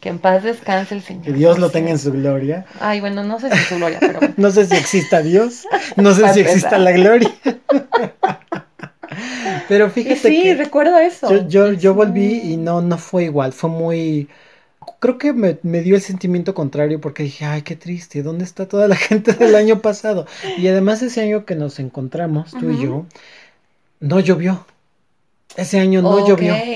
Que 0.00 0.08
en 0.08 0.18
paz 0.18 0.42
descanse 0.42 0.94
el 0.94 1.02
Señor. 1.02 1.24
Que 1.24 1.32
Dios 1.32 1.58
lo 1.58 1.70
tenga 1.70 1.90
en 1.90 1.98
su 1.98 2.12
gloria. 2.12 2.64
Ay, 2.80 3.00
bueno, 3.00 3.24
no 3.24 3.38
sé 3.40 3.50
si 3.50 3.58
en 3.58 3.64
su 3.64 3.76
gloria, 3.76 3.98
pero 4.00 4.20
bueno. 4.20 4.34
No 4.36 4.50
sé 4.50 4.64
si 4.66 4.74
exista 4.76 5.20
Dios, 5.20 5.66
no 5.96 6.14
sé 6.14 6.32
si 6.32 6.40
exista 6.40 6.78
la 6.78 6.92
gloria. 6.92 7.30
Pero 9.66 9.90
Y 10.04 10.14
fíjate 10.14 10.16
sí, 10.16 10.42
que 10.42 10.54
recuerdo 10.54 10.98
eso. 10.98 11.48
yo, 11.48 11.72
yo, 11.72 11.94
volví 11.94 12.40
y 12.52 12.56
no, 12.56 12.80
no 12.82 12.98
fue 12.98 13.24
igual, 13.24 13.52
fue 13.52 13.70
muy... 13.70 14.28
Creo 15.00 15.18
que 15.18 15.32
me, 15.32 15.58
me 15.62 15.82
dio 15.82 15.96
el 15.96 16.02
sentimiento 16.02 16.54
contrario 16.54 17.00
porque 17.00 17.24
dije, 17.24 17.44
ay, 17.44 17.62
qué 17.62 17.76
triste, 17.76 18.22
¿dónde 18.22 18.44
está 18.44 18.68
toda 18.68 18.88
la 18.88 18.96
gente 18.96 19.32
del 19.34 19.54
año 19.56 19.82
pasado? 19.82 20.26
Y 20.56 20.68
además 20.68 21.02
ese 21.02 21.22
año 21.22 21.44
que 21.44 21.56
nos 21.56 21.78
encontramos, 21.80 22.56
tú 22.58 22.70
y 22.70 22.78
yo, 22.78 23.06
no 24.00 24.20
llovió. 24.20 24.66
Ese 25.56 25.80
año 25.80 26.02
no 26.02 26.20
Ok, 26.20 26.28
llovió. 26.28 26.66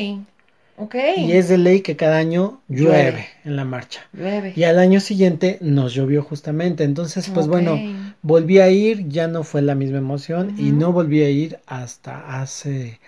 Ok. 0.76 0.94
Y 1.14 1.32
es 1.32 1.48
de 1.48 1.58
ley 1.58 1.82
que 1.82 1.96
cada 1.96 2.18
año 2.18 2.62
llueve, 2.68 3.12
Llueve. 3.12 3.28
en 3.44 3.56
la 3.56 3.64
marcha. 3.64 4.10
Llueve. 4.12 4.52
Y 4.54 4.64
al 4.64 4.78
año 4.78 5.00
siguiente 5.00 5.58
nos 5.60 5.92
llovió 5.94 6.22
justamente. 6.22 6.84
Entonces, 6.84 7.28
pues 7.28 7.46
bueno, 7.46 7.90
volví 8.22 8.58
a 8.58 8.70
ir, 8.70 9.08
ya 9.08 9.28
no 9.28 9.44
fue 9.44 9.62
la 9.62 9.74
misma 9.74 9.98
emoción 9.98 10.54
y 10.58 10.72
no 10.72 10.92
volví 10.92 11.22
a 11.22 11.30
ir 11.30 11.58
hasta 11.66 12.40
hace, 12.40 13.00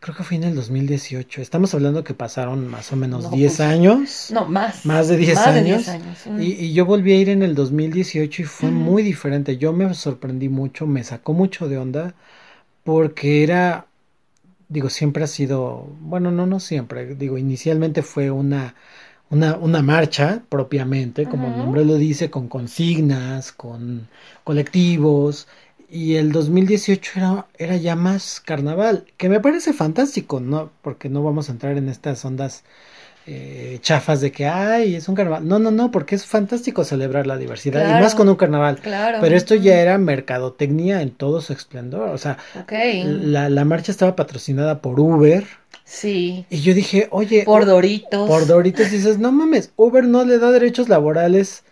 creo 0.00 0.16
que 0.16 0.24
fue 0.24 0.36
en 0.36 0.44
el 0.44 0.54
2018. 0.54 1.40
Estamos 1.42 1.74
hablando 1.74 2.04
que 2.04 2.14
pasaron 2.14 2.68
más 2.68 2.92
o 2.92 2.96
menos 2.96 3.24
No, 3.24 3.30
10 3.30 3.56
pues, 3.56 3.60
años. 3.60 4.30
No, 4.32 4.46
más. 4.46 4.84
Más 4.86 5.08
de 5.08 5.16
10 5.16 5.34
Más 5.34 5.54
de 5.54 5.60
años. 5.60 5.86
10 5.86 5.88
años. 5.88 6.26
Mm. 6.26 6.40
Y, 6.40 6.52
y 6.52 6.72
yo 6.72 6.84
volví 6.86 7.12
a 7.12 7.16
ir 7.16 7.28
en 7.30 7.42
el 7.42 7.54
2018 7.54 8.42
y 8.42 8.44
fue 8.44 8.70
muy 8.70 9.02
diferente. 9.02 9.56
Yo 9.56 9.72
me 9.72 9.92
sorprendí 9.94 10.48
mucho, 10.48 10.86
me 10.86 11.04
sacó 11.04 11.32
mucho 11.32 11.68
de 11.68 11.78
onda 11.78 12.14
porque 12.84 13.42
era, 13.42 13.86
digo, 14.68 14.88
siempre 14.88 15.24
ha 15.24 15.26
sido, 15.26 15.86
bueno, 16.00 16.30
no, 16.30 16.46
no 16.46 16.58
siempre, 16.58 17.14
digo, 17.16 17.36
inicialmente 17.36 18.02
fue 18.02 18.30
una, 18.30 18.74
una, 19.30 19.56
una 19.56 19.82
marcha 19.82 20.42
propiamente, 20.48 21.26
como 21.28 21.48
el 21.48 21.56
nombre 21.56 21.84
lo 21.84 21.96
dice, 21.96 22.30
con 22.30 22.48
consignas, 22.48 23.52
con 23.52 24.08
colectivos. 24.44 25.48
Y 25.90 26.16
el 26.16 26.32
2018 26.32 27.12
era, 27.16 27.46
era 27.58 27.76
ya 27.76 27.96
más 27.96 28.40
carnaval, 28.40 29.06
que 29.16 29.28
me 29.28 29.40
parece 29.40 29.72
fantástico, 29.72 30.40
¿no? 30.40 30.70
Porque 30.82 31.08
no 31.08 31.22
vamos 31.22 31.48
a 31.48 31.52
entrar 31.52 31.76
en 31.78 31.88
estas 31.88 32.24
ondas 32.24 32.64
eh, 33.30 33.78
chafas 33.82 34.22
de 34.22 34.32
que, 34.32 34.46
ay, 34.46 34.94
es 34.94 35.06
un 35.08 35.14
carnaval. 35.14 35.46
No, 35.46 35.58
no, 35.58 35.70
no, 35.70 35.90
porque 35.90 36.14
es 36.14 36.24
fantástico 36.24 36.82
celebrar 36.82 37.26
la 37.26 37.36
diversidad, 37.36 37.86
y 37.98 38.02
más 38.02 38.14
con 38.14 38.28
un 38.28 38.36
carnaval. 38.36 38.78
Claro. 38.78 39.18
Pero 39.20 39.36
esto 39.36 39.54
ya 39.54 39.80
era 39.80 39.98
mercadotecnia 39.98 41.02
en 41.02 41.10
todo 41.10 41.42
su 41.42 41.52
esplendor. 41.52 42.08
O 42.08 42.16
sea, 42.18 42.38
la, 42.70 43.50
la 43.50 43.64
marcha 43.66 43.92
estaba 43.92 44.16
patrocinada 44.16 44.80
por 44.80 44.98
Uber. 44.98 45.44
Sí. 45.84 46.46
Y 46.50 46.60
yo 46.60 46.72
dije, 46.74 47.08
oye, 47.10 47.44
Por 47.44 47.66
Doritos. 47.66 48.28
por 48.28 48.46
Doritos 48.46 48.90
dices, 48.90 49.18
no 49.18 49.30
mames, 49.32 49.72
Uber 49.76 50.04
no 50.04 50.24
le 50.24 50.38
da 50.38 50.50
derechos 50.50 50.88
laborales 50.88 51.64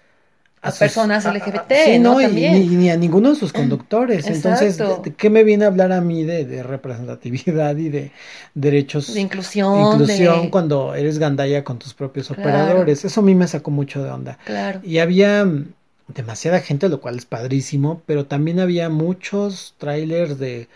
A 0.68 0.72
personas 0.72 1.24
LGBT, 1.24 1.72
sí, 1.84 1.98
¿no? 1.98 2.20
y- 2.20 2.24
También. 2.24 2.52
Ni, 2.54 2.66
ni 2.76 2.90
a 2.90 2.96
ninguno 2.96 3.30
de 3.30 3.36
sus 3.36 3.52
conductores. 3.52 4.26
Entonces, 4.28 4.74
Exacto. 4.74 5.02
¿de- 5.02 5.10
de 5.10 5.16
¿qué 5.16 5.30
me 5.30 5.44
viene 5.44 5.64
a 5.64 5.68
hablar 5.68 5.92
a 5.92 6.00
mí 6.00 6.24
de, 6.24 6.44
de 6.44 6.62
representatividad 6.62 7.76
y 7.76 7.88
de 7.88 8.12
derechos? 8.54 9.12
De 9.14 9.20
inclusión. 9.20 9.92
inclusión 9.92 10.42
de- 10.42 10.50
cuando 10.50 10.94
eres 10.94 11.18
gandalla 11.18 11.64
con 11.64 11.78
tus 11.78 11.94
propios 11.94 12.28
Claro. 12.28 12.42
operadores. 12.42 13.04
Eso 13.04 13.20
a 13.20 13.24
mí 13.24 13.34
me 13.34 13.46
sacó 13.48 13.70
mucho 13.70 14.02
de 14.02 14.10
onda. 14.10 14.38
Claro. 14.44 14.80
Y 14.82 14.98
había 14.98 15.44
mm, 15.44 15.66
demasiada 16.14 16.60
gente, 16.60 16.88
lo 16.88 17.00
cual 17.00 17.16
es 17.18 17.26
padrísimo, 17.26 18.02
pero 18.06 18.26
también 18.26 18.60
había 18.60 18.88
muchos 18.88 19.74
trailers 19.78 20.38
de 20.38 20.68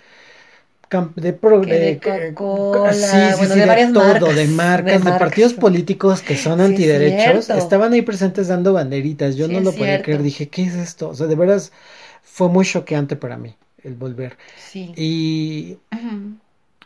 de, 1.17 1.33
pro- 1.33 1.61
de 1.61 1.79
de- 1.79 2.01
Coca-Cola, 2.01 2.93
sí, 2.93 3.33
sí, 3.33 3.37
bueno, 3.39 3.55
sí, 3.55 3.61
de 3.61 3.67
varias 3.67 3.93
todo, 3.93 4.05
marcas, 4.05 4.35
de 4.37 4.47
marcas, 4.49 5.05
de 5.05 5.11
marcas. 5.11 5.19
partidos 5.19 5.55
políticos 5.55 6.23
que 6.23 6.37
son 6.37 6.61
es 6.61 6.67
antiderechos, 6.67 7.49
estaban 7.51 7.93
ahí 7.93 8.03
presentes 8.03 8.49
dando 8.49 8.73
banderitas. 8.73 9.37
Yo 9.37 9.49
no 9.49 9.61
lo 9.61 9.77
podía 9.77 9.93
cierto. 9.97 10.05
creer, 10.05 10.23
dije, 10.23 10.49
¿qué 10.49 10.63
es 10.65 10.75
esto? 10.75 11.11
O 11.11 11.15
sea, 11.15 11.27
de 11.27 11.37
veras 11.37 11.73
fue 12.23 12.49
muy 12.49 12.65
choqueante 12.67 13.17
para 13.17 13.37
mí 13.37 13.55
el 13.83 13.95
volver. 13.95 14.37
Y. 14.97 15.79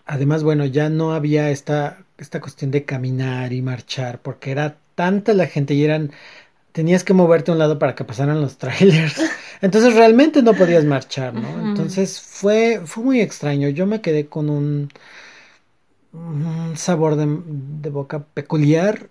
Además, 0.07 0.43
bueno, 0.43 0.67
ya 0.67 0.89
no 0.91 1.15
había 1.15 1.51
esta, 1.51 2.05
esta 2.19 2.41
cuestión 2.41 2.71
de 2.71 2.85
caminar 2.85 3.53
y 3.53 3.63
marchar, 3.63 4.21
porque 4.21 4.51
era 4.51 4.77
tanta 4.95 5.33
la 5.33 5.47
gente 5.47 5.75
y 5.75 5.85
eran, 5.85 6.13
tenías 6.73 7.05
que 7.05 7.15
moverte 7.15 7.51
a 7.51 7.55
un 7.55 7.59
lado 7.61 7.79
para 7.79 7.95
que 7.95 8.05
pasaran 8.05 8.41
los 8.43 8.59
trailers. 8.61 9.23
Entonces 9.61 9.95
realmente 9.95 10.43
no 10.43 10.55
podías 10.55 10.85
marchar, 10.85 11.35
¿no? 11.35 11.69
Entonces 11.69 12.21
fue, 12.21 12.83
fue 12.85 13.05
muy 13.05 13.21
extraño. 13.21 13.69
Yo 13.69 13.87
me 13.87 14.01
quedé 14.01 14.27
con 14.27 14.51
un, 14.51 14.91
un 16.13 16.77
sabor 16.77 17.17
de, 17.17 17.27
de 17.27 17.91
boca 17.91 18.25
peculiar. 18.35 19.09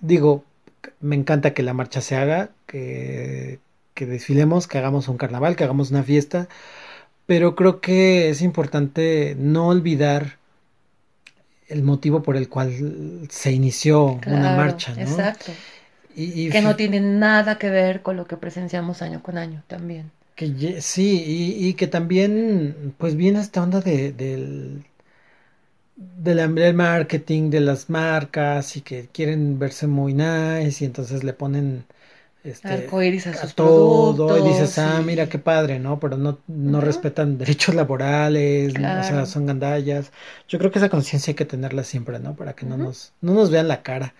Digo, 0.00 0.44
me 1.00 1.16
encanta 1.16 1.54
que 1.54 1.62
la 1.62 1.74
marcha 1.74 2.00
se 2.00 2.16
haga, 2.16 2.50
que, 2.66 3.58
que 3.94 4.06
desfilemos, 4.06 4.66
que 4.66 4.78
hagamos 4.78 5.08
un 5.08 5.16
carnaval, 5.16 5.56
que 5.56 5.64
hagamos 5.64 5.90
una 5.90 6.02
fiesta, 6.02 6.48
pero 7.26 7.54
creo 7.54 7.80
que 7.80 8.30
es 8.30 8.42
importante 8.42 9.36
no 9.38 9.68
olvidar 9.68 10.38
el 11.68 11.82
motivo 11.82 12.22
por 12.22 12.36
el 12.36 12.48
cual 12.48 13.28
se 13.30 13.52
inició 13.52 14.20
una 14.26 14.56
marcha, 14.56 14.94
¿no? 14.94 15.02
Exacto. 15.02 15.52
Y, 16.22 16.48
y 16.48 16.50
Que 16.50 16.60
no 16.60 16.76
tiene 16.76 17.00
nada 17.00 17.56
que 17.58 17.70
ver 17.70 18.02
con 18.02 18.16
lo 18.18 18.26
que 18.26 18.36
presenciamos 18.36 19.00
año 19.00 19.22
con 19.22 19.38
año 19.38 19.64
también. 19.68 20.12
que 20.34 20.80
sí, 20.82 21.22
y, 21.26 21.68
y 21.68 21.74
que 21.74 21.86
también, 21.86 22.94
pues 22.98 23.14
viene 23.16 23.40
esta 23.40 23.62
onda 23.62 23.80
de, 23.80 24.12
del, 24.12 24.84
del 25.96 26.74
marketing, 26.74 27.50
de 27.50 27.60
las 27.60 27.90
marcas, 27.90 28.76
y 28.76 28.82
que 28.82 29.08
quieren 29.08 29.58
verse 29.58 29.86
muy 29.86 30.14
nice, 30.14 30.84
y 30.84 30.86
entonces 30.86 31.24
le 31.24 31.32
ponen 31.34 31.84
este, 32.44 32.72
Arcoíris 32.74 33.26
a 33.26 33.48
todo, 33.54 34.38
y 34.38 34.42
dices, 34.42 34.78
ah, 34.78 35.02
mira 35.02 35.28
qué 35.28 35.38
padre, 35.38 35.78
¿no? 35.78 36.00
Pero 36.00 36.16
no, 36.16 36.42
no 36.48 36.80
respetan 36.80 37.38
derechos 37.38 37.74
laborales, 37.74 38.78
o 38.78 39.02
sea, 39.02 39.26
son 39.26 39.46
gandallas. 39.46 40.12
Yo 40.48 40.58
creo 40.58 40.70
que 40.70 40.78
esa 40.78 40.88
conciencia 40.90 41.32
hay 41.32 41.36
que 41.36 41.44
tenerla 41.46 41.84
siempre, 41.84 42.18
¿no? 42.20 42.36
Para 42.36 42.54
que 42.54 42.66
no 42.66 42.78
nos, 42.78 43.14
no 43.20 43.34
nos 43.34 43.50
vean 43.50 43.68
la 43.68 43.82
cara. 43.82 44.14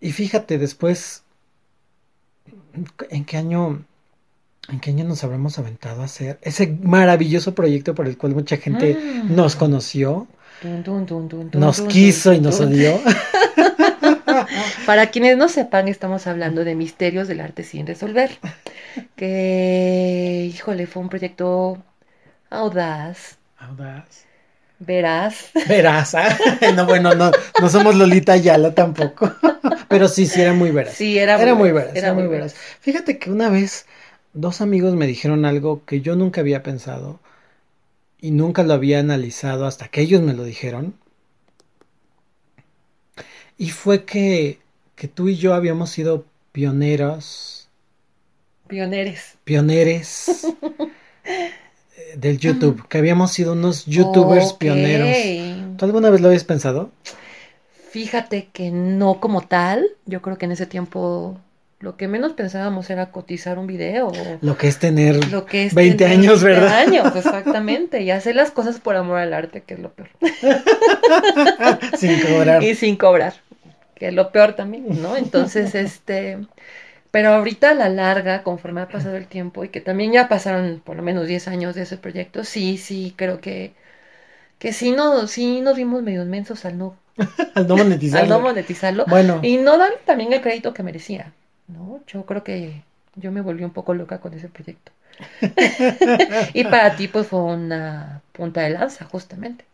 Y 0.00 0.12
fíjate, 0.12 0.58
después, 0.58 1.22
¿en 3.10 3.24
qué 3.24 3.36
año, 3.36 3.84
en 4.68 4.80
qué 4.80 4.90
año 4.90 5.04
nos 5.04 5.22
habremos 5.24 5.58
aventado 5.58 6.02
a 6.02 6.06
hacer 6.06 6.38
ese 6.42 6.66
maravilloso 6.82 7.54
proyecto 7.54 7.94
por 7.94 8.06
el 8.06 8.16
cual 8.16 8.34
mucha 8.34 8.56
gente 8.56 8.94
Mm. 8.94 9.34
nos 9.36 9.56
conoció, 9.56 10.26
nos 11.52 11.80
quiso 11.82 12.32
y 12.32 12.40
nos 12.40 12.60
odió? 12.60 12.98
Para 14.86 15.10
quienes 15.10 15.36
no 15.36 15.48
sepan, 15.48 15.88
estamos 15.88 16.26
hablando 16.26 16.64
de 16.64 16.74
Misterios 16.74 17.28
del 17.28 17.40
Arte 17.40 17.62
sin 17.62 17.86
resolver. 17.86 18.38
Que, 19.16 20.50
híjole, 20.52 20.86
fue 20.86 21.02
un 21.02 21.08
proyecto 21.08 21.78
audaz, 22.48 23.36
Audaz. 23.58 24.24
veraz. 24.78 25.50
Verás, 25.68 26.14
¿ah? 26.16 26.36
No, 26.74 26.86
bueno, 26.86 27.14
no, 27.14 27.30
no 27.60 27.68
somos 27.68 27.94
Lolita 27.94 28.32
Ayala 28.32 28.74
tampoco. 28.74 29.30
Pero 29.90 30.08
sí, 30.08 30.26
sí, 30.26 30.40
era 30.40 30.54
muy 30.54 30.70
veraz. 30.70 30.94
Sí, 30.94 31.18
era, 31.18 31.40
Era 31.40 31.54
muy 31.54 31.72
veraz, 31.72 31.94
era 31.96 32.14
muy 32.14 32.26
veraz. 32.26 32.54
Fíjate 32.80 33.18
que 33.18 33.30
una 33.30 33.50
vez 33.50 33.86
dos 34.32 34.60
amigos 34.60 34.94
me 34.94 35.06
dijeron 35.06 35.44
algo 35.44 35.84
que 35.84 36.00
yo 36.00 36.16
nunca 36.16 36.40
había 36.40 36.62
pensado 36.62 37.20
y 38.20 38.30
nunca 38.30 38.62
lo 38.62 38.74
había 38.74 39.00
analizado 39.00 39.66
hasta 39.66 39.88
que 39.88 40.02
ellos 40.02 40.22
me 40.22 40.34
lo 40.34 40.44
dijeron. 40.44 40.94
Y 43.58 43.70
fue 43.70 44.04
que, 44.04 44.58
que 44.96 45.08
tú 45.08 45.28
y 45.28 45.36
yo 45.36 45.54
habíamos 45.54 45.90
sido 45.90 46.24
pioneros, 46.52 47.68
Pioneres. 48.68 49.36
pioneres 49.44 50.46
eh, 51.96 52.14
del 52.16 52.38
YouTube, 52.38 52.86
que 52.88 52.98
habíamos 52.98 53.32
sido 53.32 53.52
unos 53.52 53.86
youtubers 53.86 54.52
Ok. 54.52 54.58
pioneros. 54.58 55.16
¿Tú 55.78 55.84
alguna 55.84 56.10
vez 56.10 56.20
lo 56.20 56.28
habías 56.28 56.44
pensado? 56.44 56.90
Fíjate 57.90 58.48
que 58.52 58.70
no 58.70 59.20
como 59.20 59.42
tal. 59.42 59.86
Yo 60.06 60.22
creo 60.22 60.38
que 60.38 60.44
en 60.46 60.52
ese 60.52 60.66
tiempo 60.66 61.38
lo 61.80 61.96
que 61.96 62.08
menos 62.08 62.34
pensábamos 62.34 62.90
era 62.90 63.10
cotizar 63.10 63.58
un 63.58 63.66
video. 63.66 64.12
Lo 64.42 64.56
que 64.56 64.68
es 64.68 64.78
tener 64.78 65.28
Lo 65.30 65.46
que 65.46 65.66
es 65.66 65.74
20 65.74 66.04
tener 66.04 66.18
años, 66.18 66.42
20 66.42 66.60
¿verdad? 66.60 66.78
años, 66.78 67.16
exactamente. 67.16 68.02
Y 68.02 68.10
hacer 68.10 68.36
las 68.36 68.50
cosas 68.50 68.78
por 68.80 68.96
amor 68.96 69.18
al 69.18 69.32
arte, 69.34 69.62
que 69.62 69.74
es 69.74 69.80
lo 69.80 69.92
peor. 69.92 70.10
Sin 71.98 72.20
cobrar. 72.20 72.62
Y 72.62 72.74
sin 72.74 72.96
cobrar, 72.96 73.34
que 73.94 74.08
es 74.08 74.14
lo 74.14 74.30
peor 74.30 74.54
también, 74.54 75.00
¿no? 75.02 75.16
Entonces, 75.16 75.74
este, 75.74 76.38
pero 77.10 77.30
ahorita 77.30 77.70
a 77.70 77.74
la 77.74 77.88
larga, 77.88 78.42
conforme 78.42 78.82
ha 78.82 78.88
pasado 78.88 79.16
el 79.16 79.26
tiempo 79.26 79.64
y 79.64 79.68
que 79.70 79.80
también 79.80 80.12
ya 80.12 80.28
pasaron 80.28 80.80
por 80.84 80.96
lo 80.96 81.02
menos 81.02 81.26
10 81.26 81.48
años 81.48 81.74
de 81.74 81.82
ese 81.82 81.96
proyecto, 81.98 82.44
sí, 82.44 82.78
sí, 82.78 83.14
creo 83.16 83.40
que, 83.40 83.74
que 84.58 84.72
sí, 84.72 84.92
no, 84.92 85.26
sí 85.26 85.60
nos 85.60 85.76
vimos 85.76 86.02
medio 86.02 86.24
mensos 86.26 86.64
al 86.64 86.78
no, 86.78 86.96
Al 87.54 87.66
no 87.68 87.76
monetizar. 87.76 88.22
al 88.22 88.28
no 88.28 88.40
monetizarlo 88.40 89.06
Bueno, 89.06 89.40
y 89.42 89.56
no 89.58 89.78
dan 89.78 89.92
también 90.06 90.32
el 90.32 90.40
crédito 90.42 90.72
que 90.74 90.82
merecía, 90.82 91.32
¿no? 91.68 92.02
Yo 92.06 92.24
creo 92.26 92.44
que 92.44 92.82
yo 93.16 93.32
me 93.32 93.40
volví 93.40 93.64
un 93.64 93.72
poco 93.72 93.94
loca 93.94 94.20
con 94.20 94.34
ese 94.34 94.48
proyecto. 94.48 94.92
y 96.54 96.64
para 96.64 96.96
ti, 96.96 97.08
pues 97.08 97.26
fue 97.26 97.40
una 97.42 98.22
punta 98.32 98.62
de 98.62 98.70
lanza, 98.70 99.04
justamente. 99.04 99.64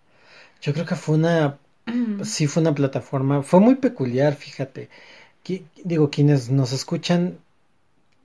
yo 0.60 0.72
creo 0.72 0.86
que 0.86 0.94
fue 0.96 1.16
una, 1.16 1.58
sí 2.22 2.46
fue 2.46 2.62
una 2.62 2.74
plataforma, 2.74 3.42
fue 3.42 3.60
muy 3.60 3.76
peculiar, 3.76 4.34
fíjate. 4.36 4.90
Digo, 5.84 6.10
quienes 6.10 6.50
nos 6.50 6.72
escuchan 6.72 7.38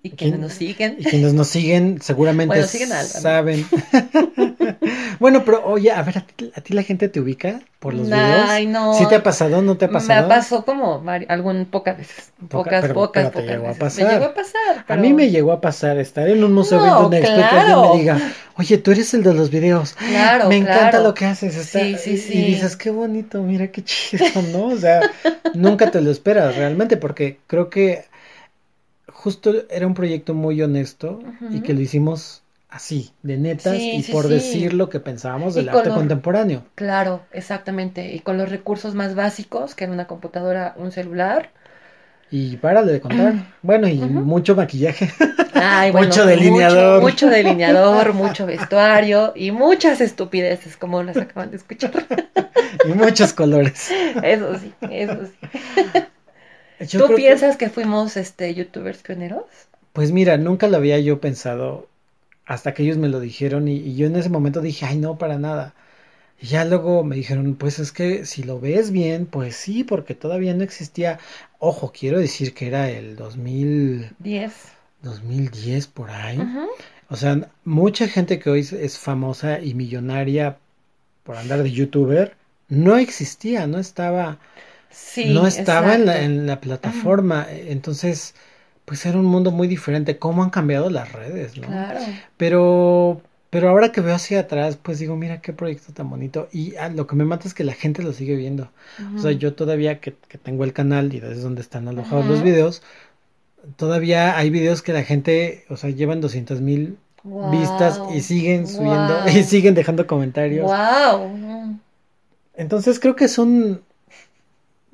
Y 0.03 0.12
quienes 0.12 0.39
nos 0.39 0.53
siguen. 0.53 0.95
y 0.99 1.05
quienes 1.05 1.34
nos 1.34 1.47
siguen 1.47 2.01
seguramente 2.01 2.47
Bueno, 2.55 2.67
siguen 2.67 2.89
saben. 2.89 3.71
Bueno, 5.20 5.44
pero 5.46 5.63
oye, 5.65 5.91
a 5.91 6.02
ver, 6.02 6.17
¿a 6.17 6.22
ti, 6.22 6.52
a 6.56 6.62
ti 6.62 6.74
la 6.74 6.84
gente 6.84 7.08
te 7.10 7.20
ubica 7.20 7.62
por 7.80 7.94
los 7.94 8.12
Ay, 8.12 8.65
videos? 8.65 8.74
no. 8.84 8.94
¿Sí 8.96 9.06
te 9.08 9.15
ha 9.15 9.24
pasado? 9.24 9.62
¿No 9.62 9.78
te 9.78 9.86
ha 9.86 9.89
pasado? 9.89 10.28
Me 10.28 10.36
pasó 10.36 10.65
como 10.65 11.04
algún 11.30 11.65
pocas 11.65 11.98
veces. 11.98 12.32
Poca- 12.50 12.63
Pocas, 12.63 12.82
pero- 12.82 12.94
pocas, 12.96 13.24
pero 13.24 13.30
te 13.32 13.39
pocas 13.41 13.52
llegó 13.52 13.65
a 13.65 13.67
veces. 13.70 13.80
pasar. 13.80 14.06
Me 14.08 14.13
llegó 14.13 14.26
a 14.26 14.34
pasar. 14.34 14.86
A 14.88 14.96
mí 14.98 15.13
me 15.13 15.30
llegó 15.30 15.52
a 15.52 15.62
pasar 15.62 15.98
estar 16.00 16.28
en 16.28 16.44
un 16.44 16.54
museo 16.54 16.80
No, 16.80 17.06
alguien 17.06 17.24
claro. 17.24 17.94
me 17.94 18.00
diga, 18.00 18.20
oye, 18.58 18.78
tú 18.80 18.91
eres 18.91 19.13
el 19.13 19.24
de 19.24 19.34
los 19.34 19.50
videos. 19.52 19.94
Claro, 19.94 20.50
me 20.50 20.58
encanta 20.58 20.89
claro. 20.89 21.04
lo 21.06 21.13
que 21.13 21.26
haces. 21.26 21.56
está-". 21.56 21.80
Sí, 21.80 21.96
sí, 21.98 22.17
sí. 22.17 22.38
Y 22.39 22.46
dices, 22.46 22.76
qué 22.76 22.89
bonito, 22.89 23.41
mira 23.44 23.67
qué 23.67 23.84
chido, 23.84 24.26
¿no? 24.52 24.65
O 24.67 24.78
sea, 24.78 25.02
nunca 25.54 25.91
te 25.91 26.02
lo 26.02 26.10
esperas 26.12 26.56
realmente 26.56 26.98
porque 26.98 27.39
creo 27.48 27.70
que 27.70 28.06
justo 29.08 29.54
era 29.70 29.86
un 29.86 29.94
proyecto 29.94 30.34
muy 30.34 30.62
honesto 30.62 31.20
y 31.52 31.62
que 31.62 31.74
lo 31.74 31.82
hicimos 31.82 32.40
así, 32.71 33.12
de 33.21 33.38
netas 33.38 33.77
Sí, 33.77 33.91
y 33.97 34.03
sí, 34.03 34.12
por 34.12 34.23
sí. 34.25 34.29
decir 34.31 34.73
lo 34.73 34.89
que 34.89 34.99
pensábamos 34.99 35.53
del 35.53 35.69
arte 35.69 35.89
lo- 35.89 35.95
contemporáneo. 35.95 36.63
Claro, 36.75 37.21
exactamente. 37.31 38.13
Y 38.13 38.19
con 38.21 38.38
los 38.38 38.49
recursos 38.49 38.95
más 38.95 39.13
básicos, 39.13 39.75
que 39.75 39.84
era 39.84 39.93
una 39.93 40.07
computadora, 40.07 40.73
un 40.77 40.91
celular. 40.91 41.49
Y 42.31 42.55
párale 42.57 42.93
de 42.93 43.01
contar. 43.01 43.34
Bueno, 43.62 43.88
y 43.88 43.95
mucho 43.97 44.55
maquillaje. 44.55 45.12
Ay, 45.53 45.91
bueno, 45.91 46.07
Mucho 46.07 46.25
delineador. 46.25 47.01
Mucho, 47.01 47.12
mucho 47.27 47.29
delineador, 47.29 48.13
mucho 48.23 48.45
vestuario 48.45 49.34
y 49.36 49.51
muchas 49.51 49.99
estupideces, 50.01 50.77
como 50.77 51.03
las 51.03 51.17
acaban 51.17 51.51
de 51.51 51.57
escuchar. 51.57 51.91
y 52.88 52.93
muchos 52.93 53.34
colores. 53.34 53.91
Eso 54.23 54.57
sí, 54.60 54.73
eso 54.89 55.17
sí. 55.25 55.47
Yo 56.88 56.99
¿Tú 57.01 57.05
creo 57.05 57.07
que- 57.10 57.15
piensas 57.15 57.57
que 57.57 57.69
fuimos 57.69 58.15
este 58.17 58.53
youtubers 58.55 58.99
pioneros? 59.03 59.43
Pues 59.93 60.12
mira, 60.13 60.38
nunca 60.38 60.67
lo 60.69 60.77
había 60.77 60.97
yo 60.99 61.19
pensado 61.19 61.88
hasta 62.53 62.73
que 62.73 62.83
ellos 62.83 62.97
me 62.97 63.09
lo 63.09 63.19
dijeron 63.19 63.67
y, 63.67 63.77
y 63.77 63.95
yo 63.95 64.07
en 64.07 64.15
ese 64.15 64.29
momento 64.29 64.61
dije, 64.61 64.85
ay, 64.85 64.97
no, 64.97 65.17
para 65.17 65.37
nada. 65.39 65.73
Y 66.41 66.47
ya 66.47 66.65
luego 66.65 67.03
me 67.03 67.15
dijeron, 67.15 67.55
pues 67.55 67.79
es 67.79 67.91
que 67.91 68.25
si 68.25 68.43
lo 68.43 68.59
ves 68.59 68.91
bien, 68.91 69.25
pues 69.27 69.55
sí, 69.55 69.83
porque 69.83 70.15
todavía 70.15 70.53
no 70.55 70.63
existía. 70.63 71.19
Ojo, 71.59 71.91
quiero 71.97 72.19
decir 72.19 72.53
que 72.53 72.67
era 72.67 72.89
el 72.89 73.15
2000, 73.15 74.11
10. 74.19 74.53
2010 75.01 75.87
por 75.87 76.09
ahí. 76.11 76.39
O 77.09 77.15
sea, 77.15 77.49
mucha 77.65 78.07
gente 78.07 78.39
que 78.39 78.49
hoy 78.49 78.61
es- 78.61 78.97
famosa 78.97 79.59
y 79.61 79.73
millonaria 79.75 80.57
por 81.23 81.37
andar 81.37 81.63
de 81.63 81.71
youtuber, 81.71 82.35
no 82.69 82.97
existía, 82.97 83.67
no 83.67 83.79
estaba, 83.79 84.39
Sí, 84.89 85.25
no 85.33 85.47
estaba 85.47 85.95
en 85.95 86.05
la, 86.05 86.13
exacto. 86.13 86.25
en 86.25 86.47
la 86.47 86.61
plataforma. 86.61 87.47
Entonces, 87.49 88.35
pues 88.91 89.06
era 89.06 89.17
un 89.17 89.25
mundo 89.25 89.51
muy 89.51 89.69
diferente. 89.69 90.17
¿Cómo 90.17 90.43
han 90.43 90.49
cambiado 90.49 90.89
las 90.89 91.13
redes, 91.13 91.58
no? 91.58 91.65
Claro. 91.65 92.01
Pero, 92.36 93.21
pero 93.49 93.69
ahora 93.69 93.93
que 93.93 94.01
veo 94.01 94.13
hacia 94.13 94.41
atrás, 94.41 94.75
pues 94.75 94.99
digo, 94.99 95.15
mira 95.15 95.39
qué 95.39 95.54
proyecto 95.54 95.93
tan 95.93 96.10
bonito. 96.10 96.49
Y 96.51 96.75
ah, 96.75 96.89
lo 96.89 97.08
que 97.08 97.15
me 97.15 97.23
mata 97.23 97.47
es 97.47 97.54
que 97.54 97.63
la 97.63 97.71
gente 97.71 98.04
lo 98.04 98.12
sigue 98.12 98.36
viendo. 98.36 98.69
O 99.15 99.19
sea, 99.19 99.32
yo 99.32 99.54
todavía 99.54 100.01
que, 100.01 100.15
que 100.27 100.38
tengo 100.38 100.65
el 100.65 100.73
canal 100.73 101.13
y 101.13 101.19
es 101.19 101.41
donde 101.41 101.62
están 101.62 101.88
alojados 101.88 102.25
los 102.25 102.43
videos, 102.43 102.84
todavía 103.77 104.38
hay 104.38 104.49
videos 104.49 104.82
que 104.82 104.91
la 104.91 105.04
gente, 105.04 105.63
o 105.69 105.77
sea, 105.77 105.89
llevan 105.89 106.19
200 106.19 106.60
mil 106.60 106.97
vistas 107.49 108.01
y 108.13 108.19
siguen 108.19 108.67
subiendo 108.67 109.25
y 109.34 109.43
siguen 109.43 109.73
dejando 109.73 110.06
comentarios. 110.06 110.65
Wow. 110.65 111.80
Entonces 112.56 112.99
creo 112.99 113.15
que 113.15 113.23
es 113.23 113.38
un, 113.38 113.84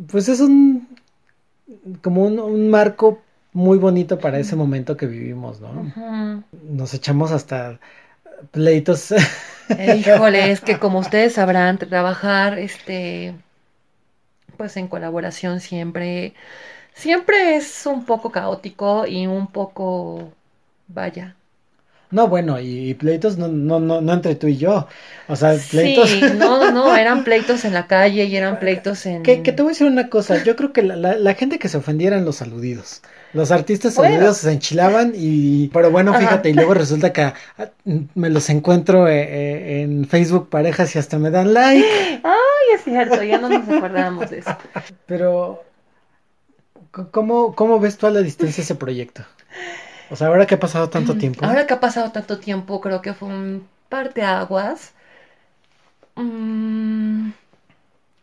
pues 0.06 0.30
es 0.30 0.40
un, 0.40 0.88
como 2.04 2.26
un, 2.26 2.38
un 2.38 2.70
marco 2.70 3.24
muy 3.58 3.78
bonito 3.78 4.20
para 4.20 4.40
ese 4.40 4.56
momento 4.56 4.98
que 4.98 5.08
vivimos, 5.08 5.60
¿no? 5.62 5.92
Nos 6.52 6.94
echamos 6.94 7.32
hasta 7.32 7.80
pleitos. 8.52 9.14
Eh, 9.78 9.96
Híjole, 9.96 10.52
es 10.52 10.62
que 10.62 10.78
como 10.80 11.00
ustedes 11.00 11.34
sabrán, 11.34 11.78
trabajar 11.78 12.60
este 12.60 13.34
pues 14.58 14.76
en 14.78 14.88
colaboración 14.88 15.60
siempre 15.62 16.34
siempre 16.96 17.58
es 17.58 17.86
un 17.88 18.06
poco 18.06 18.32
caótico 18.32 19.08
y 19.08 19.28
un 19.28 19.48
poco 19.48 20.34
vaya. 20.88 21.36
No, 22.10 22.28
bueno, 22.30 22.60
y, 22.60 22.90
y 22.90 22.94
pleitos 22.94 23.38
no, 23.38 23.48
no, 23.50 23.80
no, 23.80 24.00
no 24.02 24.14
entre 24.14 24.36
tú 24.36 24.48
y 24.48 24.58
yo. 24.58 24.88
O 25.28 25.36
sea, 25.36 25.58
pleitos. 25.70 26.10
Sí, 26.10 26.22
no, 26.38 26.72
no, 26.72 26.96
eran 26.96 27.24
pleitos 27.24 27.66
en 27.66 27.74
la 27.74 27.88
calle 27.88 28.26
y 28.26 28.36
eran 28.36 28.60
pleitos 28.60 29.06
en 29.06 29.24
Que, 29.24 29.42
que 29.44 29.52
te 29.52 29.62
voy 29.62 29.72
a 29.72 29.74
decir 29.74 29.88
una 29.88 30.10
cosa, 30.10 30.38
yo 30.44 30.56
creo 30.56 30.74
que 30.74 30.82
la, 30.84 30.96
la- 30.96 31.16
la 31.18 31.34
gente 31.36 31.60
que 31.60 31.70
se 31.70 31.78
ofendiera 31.78 32.16
eran 32.16 32.26
los 32.26 32.42
aludidos. 32.42 33.02
Los 33.34 33.52
artistas 33.52 33.96
Bueno. 33.96 34.16
aludidos 34.16 34.38
se 34.38 34.52
enchilaban 34.52 35.12
y... 35.16 35.68
Pero 35.68 35.92
bueno, 35.92 36.12
Ajá. 36.12 36.20
fíjate, 36.20 36.50
y 36.50 36.54
luego 36.54 36.74
resulta 36.74 37.12
que 37.12 37.22
ah, 37.24 37.34
me 38.16 38.30
los 38.30 38.50
encuentro 38.50 39.08
eh, 39.08 39.22
eh, 39.22 39.82
en 39.82 40.08
Facebook 40.08 40.50
parejas 40.50 40.96
y 40.96 41.00
hasta 41.00 41.20
me 41.20 41.30
dan 41.30 41.54
like. 41.54 41.86
Ay, 42.24 42.76
es 42.76 42.84
cierto, 42.84 43.22
ya 43.24 43.38
no 43.38 43.50
nos 43.50 43.68
acordamos 43.68 44.30
de 44.30 44.40
eso. 44.40 44.56
Pero, 45.06 45.64
¿cómo, 47.12 47.54
cómo 47.54 47.80
ves 47.80 47.98
tú 47.98 48.08
a 48.08 48.12
la 48.12 48.22
distancia 48.22 48.62
ese 48.62 48.76
proyecto? 48.76 49.24
O 50.10 50.16
sea, 50.16 50.28
ahora 50.28 50.46
que 50.46 50.56
ha 50.56 50.60
pasado 50.60 50.90
tanto 50.90 51.18
tiempo. 51.18 51.46
Ahora 51.46 51.68
que 51.68 51.74
ha 51.74 51.80
pasado 51.80 52.12
tanto 52.12 52.40
tiempo, 52.40 52.80
creo 52.80 53.02
que 53.02 53.14
fue 53.14 53.28
un 53.28 53.68
parteaguas 53.90 54.94
mm, 56.16 57.30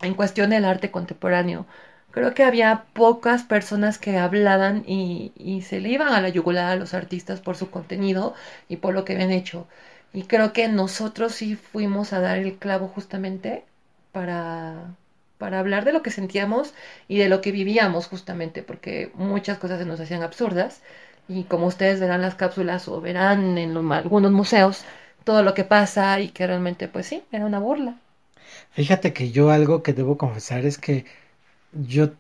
en 0.01 0.15
cuestión 0.15 0.51
del 0.51 0.65
arte 0.65 0.91
contemporáneo. 0.91 1.67
Creo 2.15 2.33
que 2.33 2.45
había 2.45 2.85
pocas 2.93 3.43
personas 3.43 3.99
que 3.99 4.19
hablaban 4.19 4.85
y, 4.87 5.33
se 5.67 5.81
le 5.81 5.89
iban 5.89 6.13
a 6.13 6.21
la 6.21 6.29
yugular 6.29 6.71
a 6.71 6.77
los 6.77 6.95
artistas 6.95 7.41
por 7.41 7.57
su 7.57 7.71
contenido 7.71 8.35
y 8.69 8.77
por 8.77 8.95
lo 8.95 9.05
que 9.05 9.15
habían 9.15 9.33
hecho. 9.33 9.67
Y 10.13 10.23
creo 10.23 10.53
que 10.53 10.69
nosotros 10.69 11.35
sí 11.35 11.57
fuimos 11.57 12.13
a 12.13 12.21
dar 12.21 12.39
el 12.39 12.55
clavo 12.57 12.87
justamente 12.87 13.65
para, 14.13 14.95
para 15.39 15.59
hablar 15.59 15.85
de 15.85 15.93
lo 15.93 16.03
que 16.03 16.13
sentíamos 16.13 16.73
y 17.09 17.19
de 17.19 17.29
lo 17.29 17.41
que 17.41 17.51
vivíamos 17.51 18.07
justamente, 18.07 18.63
porque 18.63 19.11
muchas 19.15 19.59
cosas 19.59 19.81
se 19.81 19.85
nos 19.85 19.99
hacían 19.99 20.23
absurdas. 20.23 20.83
Y 21.27 21.43
como 21.43 21.67
ustedes 21.67 21.99
verán 21.99 22.23
las 22.23 22.37
cápsulas 22.37 22.87
o 22.87 23.01
verán 23.01 23.59
en 23.59 23.77
algunos 23.93 24.31
museos 24.31 24.85
todo 25.25 25.43
lo 25.43 25.53
que 25.55 25.65
pasa 25.65 26.21
y 26.21 26.29
que 26.29 26.47
realmente 26.47 26.87
pues 26.87 27.07
sí, 27.07 27.25
era 27.33 27.45
una 27.45 27.59
burla. 27.59 27.97
Fíjate 28.71 29.13
que 29.13 29.33
yo 29.33 29.51
algo 29.51 29.83
que 29.83 29.95
debo 29.95 30.17
confesar 30.17 30.65
es 30.65 30.79
que 30.79 31.07
yo 31.75 32.11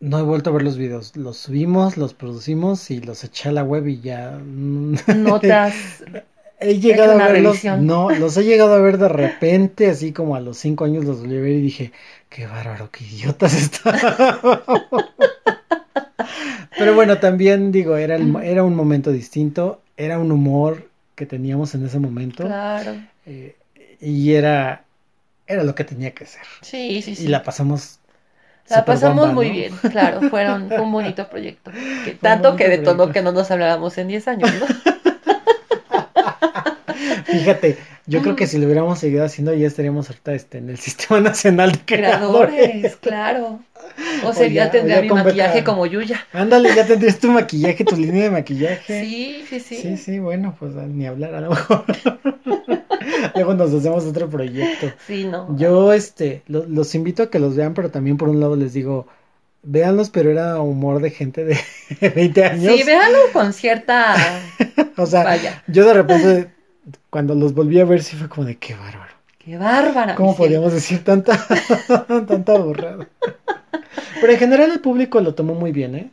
no 0.00 0.18
he 0.18 0.22
vuelto 0.22 0.50
a 0.50 0.52
ver 0.52 0.62
los 0.62 0.76
videos. 0.76 1.16
Los 1.16 1.38
subimos, 1.38 1.96
los 1.96 2.14
producimos 2.14 2.90
y 2.90 3.00
los 3.00 3.24
eché 3.24 3.48
a 3.48 3.52
la 3.52 3.64
web 3.64 3.86
y 3.88 4.00
ya. 4.00 4.38
Notas, 5.06 5.74
He 6.58 6.80
llegado 6.80 7.12
a 7.12 7.16
verlos, 7.18 7.28
revisión. 7.28 7.86
no, 7.86 8.10
los 8.10 8.36
he 8.38 8.44
llegado 8.44 8.74
a 8.74 8.80
ver 8.80 8.96
de 8.98 9.08
repente, 9.08 9.90
así 9.90 10.12
como 10.12 10.36
a 10.36 10.40
los 10.40 10.56
cinco 10.56 10.84
años 10.86 11.04
los 11.04 11.20
volví 11.20 11.36
a 11.36 11.40
ver 11.40 11.52
y 11.52 11.60
dije, 11.60 11.92
qué 12.30 12.46
bárbaro, 12.46 12.90
qué 12.90 13.04
idiotas 13.04 13.54
están. 13.54 13.94
Pero 16.78 16.94
bueno, 16.94 17.18
también 17.18 17.72
digo, 17.72 17.96
era, 17.96 18.16
el 18.16 18.34
era 18.42 18.64
un 18.64 18.74
momento 18.74 19.12
distinto, 19.12 19.80
era 19.96 20.18
un 20.18 20.30
humor 20.32 20.88
que 21.14 21.26
teníamos 21.26 21.74
en 21.74 21.86
ese 21.86 21.98
momento 21.98 22.44
claro. 22.44 22.94
eh, 23.24 23.56
y 24.00 24.32
era, 24.32 24.84
era 25.46 25.62
lo 25.64 25.74
que 25.74 25.84
tenía 25.84 26.12
que 26.12 26.26
ser. 26.26 26.42
Sí, 26.62 27.00
sí, 27.02 27.14
sí. 27.14 27.24
Y 27.24 27.28
la 27.28 27.42
pasamos. 27.42 27.98
La 28.68 28.84
pasamos 28.84 29.28
bomba, 29.28 29.34
muy 29.34 29.50
bien, 29.50 29.72
claro, 29.90 30.20
fueron 30.28 30.68
fue 30.68 30.80
un 30.80 30.92
bonito 30.92 31.28
proyecto. 31.28 31.70
Que 32.04 32.12
tanto 32.12 32.50
bonito 32.50 32.64
que 32.64 32.70
detonó 32.70 32.96
proyecto. 32.96 33.12
que 33.12 33.22
no 33.22 33.32
nos 33.32 33.50
hablábamos 33.50 33.96
en 33.98 34.08
10 34.08 34.28
años, 34.28 34.50
¿no? 34.60 34.66
Fíjate, 37.26 37.78
Yo 38.08 38.22
creo 38.22 38.36
que 38.36 38.46
si 38.46 38.58
lo 38.58 38.66
hubiéramos 38.66 38.98
seguido 39.00 39.24
haciendo 39.24 39.52
ya 39.54 39.66
estaríamos 39.66 40.08
ahorita 40.08 40.32
este, 40.34 40.58
en 40.58 40.70
el 40.70 40.78
Sistema 40.86 41.20
Nacional 41.20 41.72
de 41.72 41.78
Creadores. 41.84 42.50
Creadores, 42.54 42.96
claro. 42.96 43.60
O 44.24 44.32
sería, 44.32 44.66
ya- 44.66 44.70
tendría 44.70 44.96
ya 44.96 45.02
mi 45.02 45.08
maquillaje 45.08 45.58
beca. 45.58 45.64
como 45.72 45.86
Yuya. 45.86 46.24
Ándale, 46.32 46.74
ya 46.74 46.86
tendrías 46.86 47.18
tu 47.18 47.30
maquillaje, 47.30 47.84
tu 47.84 47.96
línea 47.96 48.24
de 48.24 48.30
maquillaje. 48.30 49.00
Sí, 49.04 49.44
sí, 49.48 49.60
sí. 49.60 49.76
Sí, 49.76 49.96
sí, 49.96 50.18
bueno, 50.18 50.54
pues 50.58 50.74
ni 50.74 51.06
hablar 51.06 51.34
a 51.34 51.40
lo 51.40 51.50
mejor. 51.50 51.84
Luego 53.34 53.54
nos 53.54 53.72
hacemos 53.72 54.04
otro 54.04 54.28
proyecto. 54.28 54.92
Sí, 55.06 55.24
no. 55.24 55.56
Yo, 55.56 55.92
este, 55.92 56.42
lo- 56.46 56.66
los 56.66 56.94
invito 56.94 57.22
a 57.24 57.30
que 57.30 57.38
los 57.38 57.56
vean, 57.56 57.74
pero 57.74 57.90
también 57.90 58.16
por 58.16 58.28
un 58.28 58.40
lado 58.40 58.56
les 58.56 58.72
digo, 58.72 59.06
véanlos, 59.62 60.10
pero 60.10 60.30
era 60.30 60.60
humor 60.60 61.00
de 61.00 61.10
gente 61.10 61.44
de 61.44 61.58
20 62.14 62.44
años. 62.44 62.74
Sí, 62.76 62.82
véanlo 62.84 63.18
con 63.32 63.52
cierta. 63.52 64.14
O 64.96 65.06
sea, 65.06 65.24
Vaya. 65.24 65.62
yo 65.66 65.84
de 65.86 65.92
repente, 65.94 66.48
cuando 67.16 67.34
los 67.34 67.54
volví 67.54 67.80
a 67.80 67.86
ver, 67.86 68.02
sí 68.02 68.14
fue 68.14 68.28
como 68.28 68.46
de 68.46 68.56
qué 68.58 68.74
bárbaro. 68.74 69.14
Qué 69.38 69.56
bárbara. 69.56 70.14
¿Cómo 70.16 70.34
cielo. 70.34 70.48
podíamos 70.48 70.72
decir 70.74 71.02
tanta, 71.02 71.32
tanta 72.28 72.58
burrada? 72.58 73.06
Pero 74.20 74.32
en 74.32 74.38
general 74.38 74.70
el 74.70 74.80
público 74.80 75.18
lo 75.20 75.34
tomó 75.34 75.54
muy 75.54 75.72
bien, 75.72 75.94
¿eh? 75.94 76.10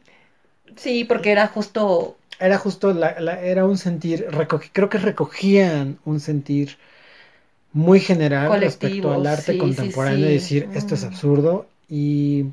Sí, 0.78 1.04
porque 1.04 1.32
era 1.32 1.48
justo. 1.48 2.16
Era 2.40 2.58
justo, 2.58 2.94
la, 2.94 3.20
la- 3.20 3.42
era 3.42 3.66
un 3.66 3.78
sentir, 3.78 4.28
recogi- 4.30 4.70
creo 4.72 4.88
que 4.90 4.98
recogían 4.98 5.98
un 6.06 6.22
sentir 6.22 6.78
muy 7.74 8.00
general 8.00 8.60
respecto 8.62 9.12
al 9.14 9.28
arte 9.28 9.54
sí, 9.54 9.58
contemporáneo, 9.58 10.28
sí, 10.30 10.36
y 10.36 10.40
sí. 10.40 10.56
decir, 10.60 10.70
esto 10.74 10.96
es 10.96 11.04
Mm. 11.04 11.08
absurdo, 11.08 11.68
y, 11.90 12.46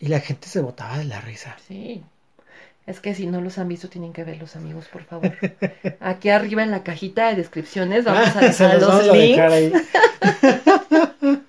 y 0.00 0.08
la 0.08 0.20
gente 0.20 0.48
se 0.48 0.60
botaba 0.60 0.98
de 0.98 1.04
la 1.04 1.20
risa. 1.20 1.56
Sí. 1.68 2.02
Es 2.86 3.00
que 3.00 3.14
si 3.14 3.26
no 3.26 3.40
los 3.40 3.58
han 3.58 3.68
visto, 3.68 3.88
tienen 3.88 4.12
que 4.12 4.22
verlos, 4.24 4.54
amigos, 4.54 4.86
por 4.92 5.02
favor. 5.04 5.32
Aquí 6.00 6.28
arriba 6.30 6.62
en 6.62 6.70
la 6.70 6.84
cajita 6.84 7.28
de 7.28 7.34
descripciones 7.34 8.04
vamos 8.04 8.34
a 8.36 8.40
dejar 8.42 8.80
los 8.80 8.88
a 8.90 9.12
links. 9.12 9.36
dejar 9.36 9.52
ahí. 9.52 9.72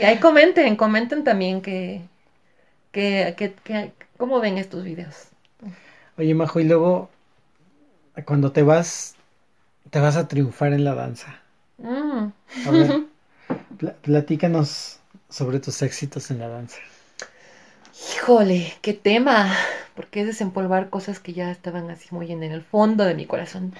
Y 0.00 0.02
ahí 0.04 0.18
comenten, 0.18 0.76
comenten 0.76 1.24
también 1.24 1.60
que, 1.60 2.02
que, 2.92 3.34
que, 3.36 3.54
que- 3.64 3.92
cómo 4.16 4.40
ven 4.40 4.58
estos 4.58 4.84
videos. 4.84 5.28
Oye, 6.16 6.34
Majo, 6.34 6.60
y 6.60 6.64
luego, 6.64 7.10
cuando 8.24 8.52
te 8.52 8.62
vas, 8.62 9.14
te 9.90 10.00
vas 10.00 10.16
a 10.16 10.28
triunfar 10.28 10.72
en 10.72 10.84
la 10.84 10.94
danza. 10.94 11.40
Mm. 11.78 12.32
A 12.64 12.70
ver, 12.70 12.98
pla- 13.78 13.94
platícanos 14.02 15.00
sobre 15.30 15.60
tus 15.60 15.82
éxitos 15.82 16.30
en 16.30 16.40
la 16.40 16.48
danza. 16.48 16.78
Híjole, 18.14 18.72
qué 18.82 18.92
tema. 18.94 19.52
Porque 19.98 20.20
es 20.20 20.26
desempolvar 20.28 20.90
cosas 20.90 21.18
que 21.18 21.32
ya 21.32 21.50
estaban 21.50 21.90
así 21.90 22.06
muy 22.12 22.30
en 22.30 22.44
el 22.44 22.62
fondo 22.62 23.04
de 23.04 23.14
mi 23.14 23.26
corazón. 23.26 23.74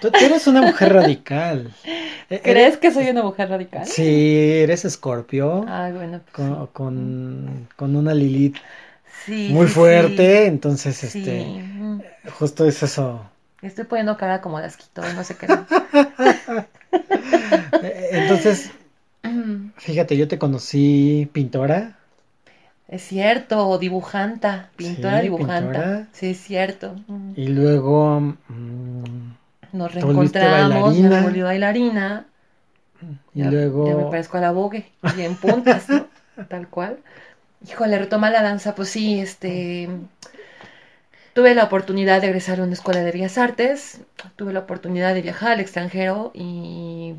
Tú, 0.00 0.10
tú 0.10 0.24
eres 0.24 0.46
una 0.46 0.62
mujer 0.62 0.94
radical. 0.94 1.72
E- 2.30 2.40
¿Crees 2.40 2.56
eres- 2.74 2.76
que 2.78 2.90
soy 2.90 3.08
una 3.10 3.22
mujer 3.22 3.48
radical? 3.50 3.86
Sí, 3.86 4.60
eres 4.62 4.84
escorpio, 4.86 5.64
Ay, 5.68 5.92
bueno. 5.92 6.20
pues 6.24 6.32
con, 6.48 6.66
con, 6.68 7.68
con 7.76 7.96
una 7.96 8.12
Lilith 8.14 8.56
sí. 9.26 9.48
muy 9.50 9.66
sí, 9.66 9.72
fuerte, 9.74 10.46
entonces, 10.46 10.96
Sí. 10.96 11.06
este, 11.06 11.42
Sí. 11.42 11.58
Mm. 11.62 12.00
justo 12.38 12.66
es 12.66 12.82
eso. 12.82 13.24
Estoy 13.62 13.84
poniendo 13.84 14.16
cara 14.16 14.40
como 14.40 14.58
de 14.58 14.66
asquito, 14.66 15.02
no 15.14 15.22
sé 15.24 15.36
qué. 15.36 15.46
Eh, 17.82 18.08
Entonces, 18.12 18.70
Mm. 19.22 19.70
fíjate, 19.76 20.16
yo 20.16 20.28
te 20.28 20.38
conocí 20.38 21.28
pintora, 21.32 21.97
Es 22.88 23.02
cierto, 23.02 23.78
dibujanta, 23.78 24.70
pintora 24.76 25.18
Sí, 25.18 25.22
dibujanta. 25.24 25.72
pintora. 25.72 26.08
Sí, 26.12 26.30
es 26.30 26.38
cierto. 26.40 26.94
Mm. 27.06 27.32
y 27.36 27.48
luego, 27.48 28.20
mm, 28.20 29.32
Nos 29.72 29.94
reencontramos, 29.94 30.96
me 30.96 31.20
volví 31.22 31.42
bailarina. 31.42 32.26
y 33.34 33.40
Ya, 33.40 33.44
ya 33.44 33.50
me 33.50 33.50
luego, 33.50 34.10
parezco 34.10 34.38
a 34.38 34.40
la 34.40 34.52
Vogue, 34.52 34.90
y 35.16 35.20
en 35.22 35.36
puntas, 35.36 35.88
¿no? 35.88 36.06
Tal 36.48 36.68
cual. 36.68 36.98
Híjole, 37.68 37.98
retoma 37.98 38.30
la 38.30 38.42
danza, 38.42 38.74
pues 38.74 38.88
sí, 38.88 39.20
este... 39.20 39.88
Tuve 41.34 41.54
la 41.54 41.64
oportunidad 41.64 42.20
de 42.20 42.26
egresar 42.28 42.58
a 42.60 42.64
una 42.64 42.72
escuela 42.72 43.00
de 43.00 43.12
bellas 43.12 43.38
artes, 43.38 44.00
tuve 44.36 44.52
la 44.52 44.60
oportunidad 44.60 45.14
de 45.14 45.22
viajar 45.22 45.52
al 45.52 45.60
extranjero 45.60 46.32
y, 46.34 47.14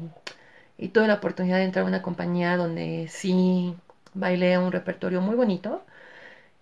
y 0.77 0.89
tuve 0.89 1.07
la 1.07 1.15
oportunidad 1.15 1.57
de 1.57 1.63
entrar 1.63 1.85
a 1.85 1.87
una 1.87 2.01
compañía 2.01 2.57
donde 2.57 3.07
sí 3.09 3.75
bailé 4.19 4.57
un 4.57 4.71
repertorio 4.71 5.21
muy 5.21 5.35
bonito 5.35 5.83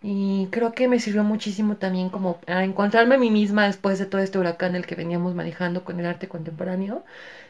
y 0.02 0.48
creo 0.52 0.74
que 0.74 0.88
me 0.88 1.00
sirvió 1.00 1.24
muchísimo 1.24 1.78
también 1.78 2.10
como 2.10 2.39
a 2.48 2.63
encontrarme 2.63 3.15
a 3.15 3.17
mí 3.17 3.32
misma 3.32 3.65
después 3.67 4.00
de 4.00 4.06
todo 4.06 4.22
este 4.22 4.39
huracán 4.39 4.76
el 4.76 4.86
que 4.86 4.96
veníamos 4.96 5.36
manejando 5.36 5.84
con 5.84 6.00
el 6.00 6.06
arte 6.06 6.28
contemporáneo 6.28 7.04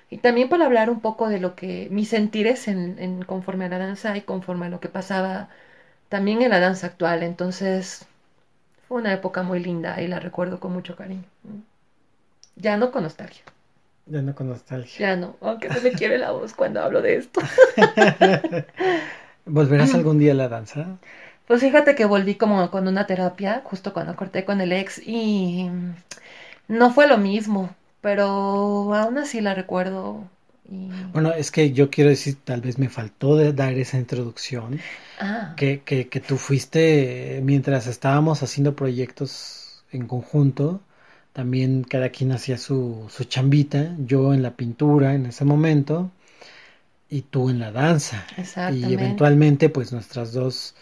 y 0.10 0.20
también 0.20 0.50
para 0.50 0.66
hablar 0.66 0.90
un 0.90 1.02
poco 1.02 1.30
de 1.30 1.40
lo 1.40 1.56
que 1.56 1.88
mis 1.92 2.10
sentires 2.10 2.68
en, 2.68 2.98
en 3.00 3.24
conforme 3.24 3.66
a 3.66 3.70
la 3.70 3.80
danza 3.80 4.18
y 4.18 4.22
conforme 4.22 4.68
a 4.68 4.70
lo 4.70 4.80
que 4.82 4.90
pasaba 4.90 5.50
también 6.10 6.42
en 6.44 6.52
la 6.52 6.60
danza 6.62 6.88
actual. 6.88 7.24
Entonces 7.24 8.08
fue 8.88 9.00
una 9.00 9.14
época 9.14 9.44
muy 9.44 9.60
linda 9.64 10.02
y 10.02 10.08
la 10.08 10.20
recuerdo 10.20 10.60
con 10.60 10.74
mucho 10.74 10.96
cariño. 10.96 11.26
Ya 12.58 12.76
no 12.76 12.92
con 12.92 13.04
nostalgia, 13.04 13.46
ya 14.06 14.22
no 14.22 14.34
con 14.36 14.48
nostalgia. 14.50 15.06
ya 15.06 15.16
no, 15.16 15.38
aunque 15.42 15.70
se 15.72 15.82
me 15.82 15.94
quiere 15.94 16.18
la 16.18 16.32
voz 16.32 16.54
cuando 16.54 16.82
hablo 16.82 17.02
de 17.02 17.16
esto. 17.18 17.42
¿Volverás 19.48 19.94
algún 19.96 20.20
día 20.20 20.34
a 20.34 20.36
la 20.36 20.50
danza? 20.50 21.00
Pues 21.48 21.62
fíjate 21.62 21.96
que 21.96 22.06
volví 22.06 22.36
como 22.36 22.70
con 22.72 22.88
una 22.88 23.08
terapia 23.08 23.62
justo 23.66 23.94
cuando 23.94 24.16
corté 24.16 24.44
con 24.46 24.60
el 24.62 24.72
ex 24.74 25.00
y 25.00 25.70
no 26.68 26.92
fue 26.92 27.08
lo 27.08 27.18
mismo, 27.18 27.76
pero 28.02 28.94
aún 28.94 29.18
así 29.18 29.42
la 29.42 29.54
recuerdo. 29.56 30.24
Y... 30.70 30.90
Bueno, 31.14 31.34
es 31.34 31.52
que 31.52 31.72
yo 31.72 31.90
quiero 31.90 32.10
decir, 32.10 32.38
tal 32.44 32.62
vez 32.62 32.78
me 32.78 32.90
faltó 32.90 33.36
de 33.38 33.54
dar 33.54 33.74
esa 33.74 33.98
introducción, 33.98 34.80
Ah, 35.20 35.56
que, 35.56 35.82
que, 35.84 36.10
que 36.10 36.20
tú 36.22 36.38
fuiste, 36.38 37.42
mientras 37.44 37.88
estábamos 37.88 38.44
haciendo 38.44 38.76
proyectos 38.76 39.84
en 39.92 40.08
conjunto, 40.08 40.82
también 41.34 41.84
cada 41.84 42.10
quien 42.10 42.32
hacía 42.34 42.58
su, 42.58 43.08
su 43.10 43.26
chambita, 43.26 43.96
yo 44.00 44.34
en 44.34 44.44
la 44.44 44.56
pintura 44.56 45.16
en 45.16 45.28
ese 45.28 45.46
momento, 45.46 46.12
y 47.10 47.22
tú 47.24 47.50
en 47.50 47.60
la 47.60 47.72
danza. 47.72 48.26
Y 48.36 48.42
exactamente. 48.42 48.94
eventualmente, 48.94 49.70
pues 49.70 49.92
nuestras 49.94 50.34
dos 50.34 50.76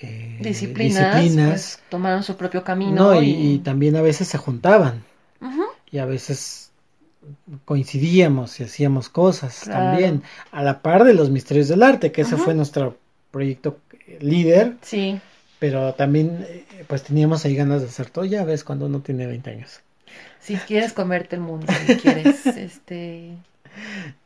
eh, 0.00 0.36
disciplinas, 0.40 1.12
disciplinas, 1.14 1.50
pues, 1.78 1.88
tomaron 1.88 2.22
su 2.22 2.36
propio 2.36 2.64
camino. 2.64 3.00
no, 3.02 3.14
y, 3.22 3.30
y- 3.30 3.54
y 3.54 3.58
también 3.60 3.96
a 3.96 4.02
veces 4.02 4.28
se 4.28 4.38
juntaban, 4.38 5.02
Ujú, 5.40 5.64
y 5.92 5.98
a 5.98 6.06
veces 6.06 6.72
coincidíamos 7.64 8.60
y 8.60 8.64
hacíamos 8.64 9.08
cosas 9.08 9.60
Claro. 9.60 9.82
también, 9.82 10.22
a 10.52 10.62
la 10.62 10.82
par 10.82 11.04
de 11.04 11.14
los 11.14 11.30
misterios 11.30 11.68
del 11.68 11.82
arte, 11.82 12.12
que 12.12 12.22
ese 12.22 12.36
fue 12.36 12.54
nuestro 12.54 12.98
proyecto 13.30 13.78
eh, 14.08 14.18
líder, 14.20 14.76
Sí, 14.82 15.20
pero 15.58 15.94
también 15.94 16.44
eh, 16.48 16.64
pues 16.88 17.04
teníamos 17.04 17.44
ahí 17.44 17.56
ganas 17.56 17.82
de 17.82 17.88
hacer 17.88 18.10
todo, 18.10 18.24
ya 18.26 18.44
ves, 18.44 18.64
cuando 18.64 18.86
uno 18.86 19.00
tiene 19.02 19.26
20 19.26 19.50
años. 19.50 19.80
si 20.40 20.58
quieres 20.58 20.92
comerte 20.92 21.36
el 21.36 21.42
mundo, 21.42 21.74
si 21.74 21.90
quieres, 21.90 22.56
este, 22.56 23.36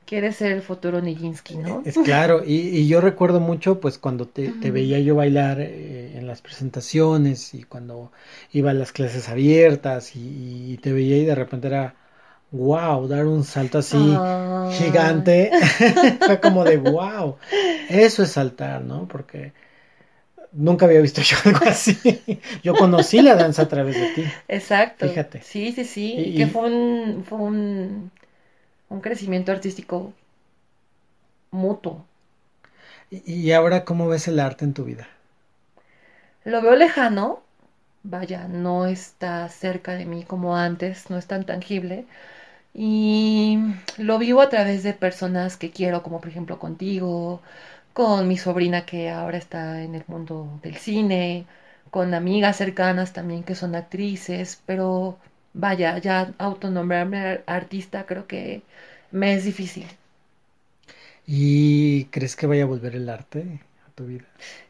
quieres 0.06 0.36
ser 0.36 0.52
el 0.52 0.62
futuro 0.62 1.00
Nijinsky, 1.00 1.56
¿no? 1.56 1.82
Es 1.84 1.96
claro, 1.98 2.42
y, 2.44 2.54
y 2.54 2.88
yo 2.88 3.00
recuerdo 3.00 3.40
mucho 3.40 3.80
pues 3.80 3.98
cuando 3.98 4.26
te, 4.26 4.50
veía 4.70 5.00
yo 5.00 5.14
bailar 5.16 5.60
eh, 5.60 6.16
en 6.16 6.26
las 6.26 6.42
presentaciones 6.42 7.54
y 7.54 7.64
cuando 7.64 8.12
iba 8.52 8.70
a 8.70 8.74
las 8.74 8.92
clases 8.92 9.28
abiertas 9.28 10.16
y, 10.16 10.72
y 10.72 10.76
te 10.78 10.92
veía 10.92 11.16
y 11.18 11.24
de 11.24 11.34
repente 11.34 11.68
era, 11.68 11.94
wow, 12.52 13.06
dar 13.08 13.26
un 13.26 13.44
salto 13.44 13.78
así 13.78 13.98
gigante, 14.68 15.50
fue 16.20 16.40
como 16.40 16.64
de 16.64 16.76
wow, 16.76 17.36
eso 17.88 18.22
es 18.22 18.30
saltar, 18.32 18.82
¿no? 18.82 19.06
Porque 19.08 19.52
nunca 20.52 20.86
había 20.86 21.00
visto 21.00 21.20
yo 21.22 21.36
algo 21.44 21.60
así. 21.66 21.98
Yo 22.62 22.74
conocí 22.74 23.20
la 23.22 23.34
danza 23.34 23.62
a 23.62 23.68
través 23.68 23.96
de 23.96 24.06
ti. 24.06 24.22
Exacto. 24.48 25.06
Fíjate. 25.06 25.42
Sí, 25.42 25.72
sí, 25.72 25.84
sí. 25.84 26.14
Y- 26.18 26.36
que 26.36 26.46
fue 26.46 26.70
un, 26.70 27.24
fue 27.24 27.38
un, 27.38 28.10
un 28.88 29.00
crecimiento 29.00 29.52
artístico 29.52 30.12
mutuo. 31.50 32.04
Y, 33.10 33.52
ahora, 33.52 33.84
¿cómo 33.84 34.08
ves 34.08 34.26
el 34.28 34.40
arte 34.40 34.64
en 34.64 34.74
tu 34.74 34.84
vida? 34.84 35.06
Lo 36.44 36.60
veo 36.62 36.74
lejano, 36.74 37.40
vaya, 38.02 38.48
no 38.48 38.86
está 38.86 39.48
cerca 39.48 39.92
de 39.94 40.06
mí 40.06 40.24
como 40.24 40.56
antes, 40.56 41.10
no 41.10 41.18
es 41.18 41.26
tan 41.26 41.44
tangible. 41.46 42.06
Y 42.74 43.58
lo 43.98 44.18
vivo 44.18 44.42
a 44.42 44.48
través 44.50 44.82
de 44.82 44.92
personas 44.92 45.56
que 45.56 45.70
quiero, 45.70 46.02
como 46.02 46.20
por 46.20 46.28
ejemplo 46.30 46.58
contigo, 46.58 47.42
con 47.94 48.28
mi 48.28 48.36
sobrina 48.38 48.84
que 48.86 49.10
ahora 49.10 49.38
está 49.38 49.82
en 49.82 49.94
el 49.94 50.04
mundo 50.08 50.60
del 50.62 50.76
cine, 50.76 51.46
con 51.90 52.14
amigas 52.14 52.56
cercanas 52.58 53.12
también 53.12 53.42
que 53.44 53.54
son 53.54 53.74
actrices, 53.74 54.60
pero 54.66 55.18
vaya, 55.64 55.98
ya 56.06 56.16
autonombrarme 56.38 57.18
ar- 57.18 57.44
artista 57.46 58.06
creo 58.06 58.26
que 58.32 58.62
me 59.12 59.34
es 59.34 59.44
difícil. 59.44 59.86
¿Y 61.26 62.04
crees 62.06 62.36
que 62.36 62.46
vaya 62.46 62.62
a 62.64 62.66
volver 62.66 62.94
el 62.96 63.08
arte 63.08 63.60
a 63.86 63.90
tu 63.94 64.06
vida? 64.06 64.24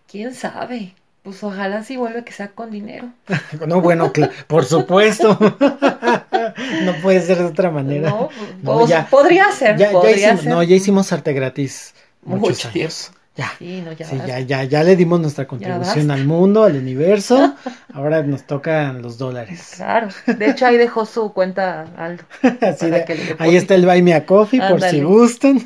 ¿Quién 0.08 0.34
sabe? 0.34 0.94
Pues 1.22 1.42
ojalá 1.44 1.82
sí 1.82 1.96
vuelva 1.96 2.24
que 2.24 2.32
sea 2.32 2.52
con 2.52 2.70
dinero. 2.70 3.12
No, 3.66 3.80
bueno, 3.80 4.12
por 4.46 4.64
supuesto. 4.64 5.38
no 6.80 6.96
puede 7.00 7.20
ser 7.22 7.38
de 7.38 7.44
otra 7.44 7.70
manera. 7.70 8.10
No, 8.10 8.28
No, 8.62 8.78
pues, 8.78 8.90
ya. 8.90 9.08
podría 9.10 9.50
ser, 9.52 9.76
Ya, 9.76 9.92
ya 9.92 9.92
podría 9.92 10.16
hicimos, 10.16 10.42
ser. 10.42 10.52
no, 10.52 10.62
ya 10.62 10.76
hicimos 10.76 11.12
arte 11.12 11.32
gratis 11.32 11.94
muchos 12.24 12.58
Mucho 12.58 12.68
años. 12.68 13.10
Ya. 13.36 13.52
Sí, 13.58 13.82
no, 13.84 13.92
ya 13.92 14.06
Sí, 14.06 14.18
ya, 14.26 14.40
ya, 14.40 14.64
ya 14.64 14.82
le 14.82 14.96
dimos 14.96 15.20
nuestra 15.20 15.46
contribución 15.46 16.10
al 16.10 16.24
mundo, 16.24 16.64
al 16.64 16.76
universo. 16.76 17.54
Ahora 17.92 18.22
nos 18.22 18.44
tocan 18.46 19.02
los 19.02 19.18
dólares. 19.18 19.74
Claro. 19.76 20.08
De 20.26 20.50
hecho, 20.50 20.64
ahí 20.66 20.78
dejó 20.78 21.04
su 21.04 21.32
cuenta 21.34 21.86
Aldo. 21.98 22.24
Así 22.62 22.88
de- 22.88 23.04
que 23.04 23.14
le 23.14 23.36
ahí 23.38 23.56
está 23.56 23.74
el 23.74 23.84
Buy 23.84 24.00
Me 24.00 24.14
a 24.14 24.24
Coffee 24.24 24.60
por 24.66 24.80
si 24.80 25.02
gustan. 25.02 25.60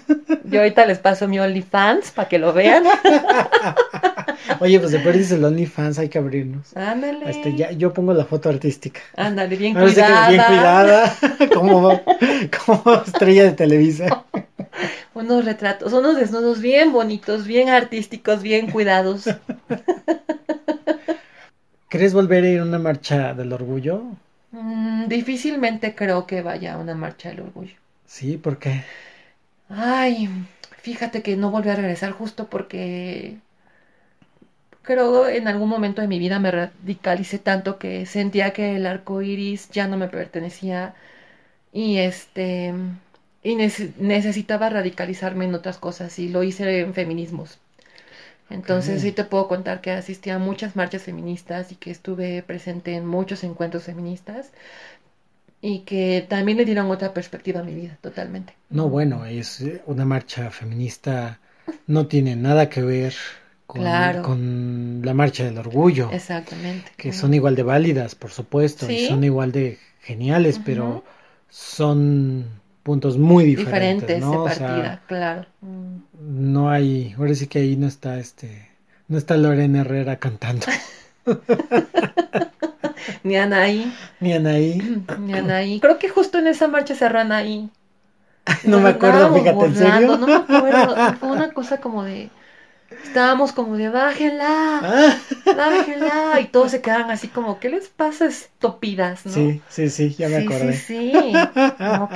Yo 0.44 0.60
ahorita 0.60 0.84
les 0.86 0.98
paso 0.98 1.28
mi 1.28 1.38
OnlyFans 1.38 2.10
para 2.10 2.28
que 2.28 2.38
lo 2.40 2.52
vean. 2.52 2.82
Oye, 4.60 4.80
pues 4.80 4.92
de 4.92 4.98
perdis 4.98 5.30
el 5.30 5.44
OnlyFans 5.44 5.98
hay 5.98 6.08
que 6.08 6.18
abrirnos. 6.18 6.76
Ándale. 6.76 7.30
Este, 7.30 7.54
ya, 7.56 7.70
yo 7.72 7.92
pongo 7.92 8.12
la 8.14 8.24
foto 8.24 8.48
artística. 8.48 9.00
Ándale, 9.16 9.56
bien 9.56 9.76
Ahora 9.76 9.88
sí 9.90 9.94
que 9.96 10.00
cuidada. 10.02 10.28
bien 10.28 10.42
cuidada, 10.46 11.14
como, 11.54 12.00
como 12.66 12.94
estrella 13.06 13.44
de 13.44 13.52
Televisa. 13.52 14.24
Unos 15.14 15.44
retratos, 15.44 15.92
unos 15.92 16.16
desnudos 16.16 16.60
bien 16.60 16.92
bonitos, 16.92 17.46
bien 17.46 17.68
artísticos, 17.68 18.42
bien 18.42 18.70
cuidados. 18.70 19.24
¿Querés 21.90 22.14
volver 22.14 22.44
a 22.44 22.48
ir 22.48 22.60
a 22.60 22.64
una 22.64 22.78
marcha 22.78 23.34
del 23.34 23.52
orgullo? 23.52 24.16
Mm, 24.52 25.08
difícilmente 25.08 25.94
creo 25.96 26.24
que 26.26 26.40
vaya 26.42 26.74
a 26.74 26.78
una 26.78 26.94
marcha 26.94 27.30
del 27.30 27.40
orgullo. 27.40 27.74
Sí, 28.06 28.36
¿por 28.36 28.58
qué? 28.58 28.84
Ay, 29.70 30.28
fíjate 30.82 31.22
que 31.22 31.34
no 31.36 31.50
volví 31.50 31.70
a 31.70 31.76
regresar 31.76 32.10
justo 32.12 32.48
porque 32.50 33.38
creo 34.82 35.28
en 35.28 35.48
algún 35.48 35.68
momento 35.68 36.02
de 36.02 36.08
mi 36.08 36.18
vida 36.18 36.38
me 36.38 36.50
radicalicé 36.50 37.38
tanto 37.38 37.78
que 37.78 38.06
sentía 38.06 38.52
que 38.52 38.76
el 38.76 38.86
arco 38.86 39.22
iris 39.22 39.68
ya 39.70 39.86
no 39.88 39.96
me 39.96 40.08
pertenecía 40.08 40.94
y 41.72 41.98
este 41.98 42.74
y 43.42 43.54
nece- 43.56 43.92
necesitaba 43.98 44.70
radicalizarme 44.70 45.44
en 45.46 45.54
otras 45.54 45.78
cosas 45.78 46.18
y 46.18 46.28
lo 46.28 46.42
hice 46.42 46.80
en 46.80 46.94
feminismos. 46.94 47.58
Entonces 48.50 49.02
sí 49.02 49.12
te 49.12 49.24
puedo 49.24 49.48
contar 49.48 49.80
que 49.80 49.92
asistí 49.92 50.30
a 50.30 50.38
muchas 50.38 50.76
marchas 50.76 51.02
feministas 51.04 51.72
y 51.72 51.76
que 51.76 51.90
estuve 51.90 52.42
presente 52.42 52.94
en 52.94 53.06
muchos 53.06 53.44
encuentros 53.44 53.84
feministas 53.84 54.50
y 55.62 55.80
que 55.80 56.26
también 56.28 56.58
le 56.58 56.64
dieron 56.64 56.90
otra 56.90 57.12
perspectiva 57.14 57.60
a 57.60 57.64
mi 57.64 57.74
vida, 57.74 57.98
totalmente. 58.00 58.54
No, 58.70 58.88
bueno, 58.88 59.24
es 59.26 59.60
eh, 59.60 59.82
una 59.86 60.04
marcha 60.04 60.50
feminista, 60.50 61.40
no 61.86 62.06
tiene 62.06 62.36
nada 62.36 62.68
que 62.68 62.82
ver 62.82 63.14
con, 63.66 63.82
Claro. 63.82 64.22
con 64.22 65.00
la 65.04 65.12
marcha 65.14 65.44
del 65.44 65.58
orgullo, 65.58 66.10
Exactamente. 66.12 66.90
que 66.96 67.12
son 67.12 67.34
igual 67.34 67.56
de 67.56 67.62
válidas, 67.62 68.14
por 68.14 68.30
supuesto, 68.30 68.90
y 68.90 68.96
son 68.98 69.24
igual 69.24 69.52
de 69.52 69.78
geniales, 70.02 70.58
pero 70.58 71.04
son 71.48 72.59
puntos 72.90 73.18
muy 73.18 73.44
diferentes, 73.44 74.18
diferentes 74.18 74.20
¿no? 74.20 74.32
de 74.32 74.36
O 74.38 74.48
sea, 74.48 74.66
partida, 74.66 75.02
claro. 75.06 75.46
Mm. 75.60 76.52
no 76.52 76.70
hay, 76.70 77.14
ahora 77.16 77.36
sí 77.36 77.46
que 77.46 77.60
ahí 77.60 77.76
no 77.76 77.86
está 77.86 78.18
este, 78.18 78.68
no 79.06 79.16
está 79.16 79.36
Lorena 79.36 79.82
Herrera 79.82 80.16
cantando, 80.16 80.66
Ni 83.22 83.36
Anaí, 83.36 83.92
ni 84.18 84.32
Anaí, 84.32 85.04
ni 85.20 85.34
Anaí. 85.34 85.78
Creo 85.78 86.00
que 86.00 86.08
justo 86.08 86.38
en 86.38 86.48
esa 86.48 86.66
marcha 86.66 86.96
cerró 86.96 87.20
Anaí. 87.20 87.70
no 88.64 88.80
me 88.80 88.88
acuerdo, 88.88 89.32
fíjate, 89.32 89.66
¿en 89.66 89.76
serio? 89.76 90.16
No 90.16 90.26
me 90.26 90.34
acuerdo. 90.34 90.96
Fue 91.20 91.30
una 91.30 91.52
cosa 91.52 91.78
como 91.80 92.02
de. 92.02 92.28
Estábamos 93.02 93.52
como 93.52 93.76
de 93.76 93.88
bájenla, 93.88 94.82
Ah, 94.82 95.18
bájenla. 95.50 96.40
Y 96.40 96.48
todos 96.48 96.70
se 96.72 96.82
quedaban 96.82 97.10
así 97.10 97.28
como, 97.28 97.60
¿qué 97.60 97.68
les 97.70 97.88
pasa, 97.88 98.26
estúpidas? 98.26 99.26
¿no? 99.26 99.32
sí, 99.34 99.62
sí, 99.68 99.90
sí, 99.90 100.14
ya 100.18 100.28
me 100.28 100.36
sí, 100.36 100.44
acordé. 100.44 100.72
Sí, 100.74 100.86
sí. 100.86 101.54
No, 101.78 102.08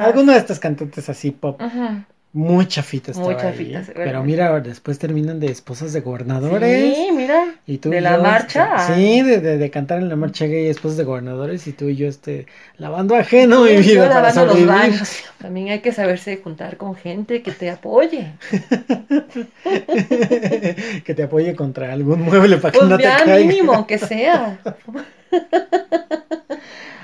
qué 0.00 0.32
de 0.32 0.38
estos 0.38 0.58
cantantes 0.60 1.08
así 1.08 1.30
pop 1.30 1.60
Ujú. 1.60 2.04
Muy 2.32 2.66
chafita 2.68 3.10
estaba 3.10 3.22
Muy 3.22 3.34
ahí, 3.36 3.36
chafita, 3.36 3.74
¿eh? 3.74 3.84
sí, 3.84 3.92
Pero 4.02 4.22
mira, 4.22 4.60
después 4.60 4.98
terminan 5.00 5.40
de 5.40 5.50
esposas 5.50 5.92
de 5.92 6.00
gobernadores. 6.00 6.96
Sí, 6.96 7.08
mira. 7.12 7.56
Y 7.66 7.78
tú 7.78 7.90
de 7.90 7.98
y 7.98 8.00
la 8.00 8.06
yo, 8.06 8.18
marcha. 8.18 8.76
este, 8.76 8.76
sí, 8.76 9.22
de, 9.22 9.40
de, 9.40 9.58
de 9.58 9.70
cantar 9.70 9.98
en 9.98 10.08
la 10.08 10.16
marcha 10.16 10.46
gay 10.46 10.66
esposas 10.68 10.96
de 10.98 11.04
gobernadores 11.04 11.66
y 11.66 11.72
tú 11.72 11.88
y 11.88 11.96
yo 11.96 12.06
este 12.08 12.46
lavando 12.78 13.14
ajeno 13.16 13.64
mi 13.64 13.76
Sí, 13.76 13.92
yo 13.92 14.04
vida 14.04 14.08
para 14.08 14.08
lavando 14.08 14.44
los 14.44 14.48
sobrevivir. 14.48 14.66
baños. 14.66 15.24
También 15.38 15.68
hay 15.70 15.80
que 15.80 15.92
saberse 15.92 16.36
juntar 16.42 16.76
con 16.76 16.94
gente 16.94 17.42
que 17.42 17.52
te 17.52 17.70
apoye. 17.70 18.32
que 21.04 21.14
te 21.14 21.22
apoye 21.22 21.54
contra 21.56 21.92
algún 21.92 22.22
mueble 22.22 22.58
para 22.58 22.76
que 22.76 22.78
Pues 22.78 22.84
no 22.84 23.00
te 23.00 23.16
caiga. 23.16 23.46
mínimo, 23.46 23.72
aunque 23.74 23.98
sea. 23.98 24.58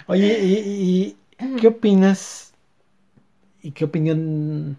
Oye, 0.07 0.39
¿y, 0.43 1.09
y 1.09 1.17
qué 1.55 1.69
opinas? 1.69 2.55
¿Y 3.63 3.73
qué 3.73 3.85
opinión 3.85 4.79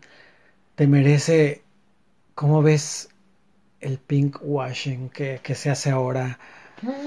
te 0.78 0.86
merece? 0.86 1.64
¿Cómo 2.36 2.62
ves 2.62 3.10
el 3.82 3.98
pink 3.98 4.38
washing 4.42 5.10
que, 5.10 5.40
que 5.44 5.56
se 5.56 5.70
hace 5.70 5.90
ahora? 5.90 6.40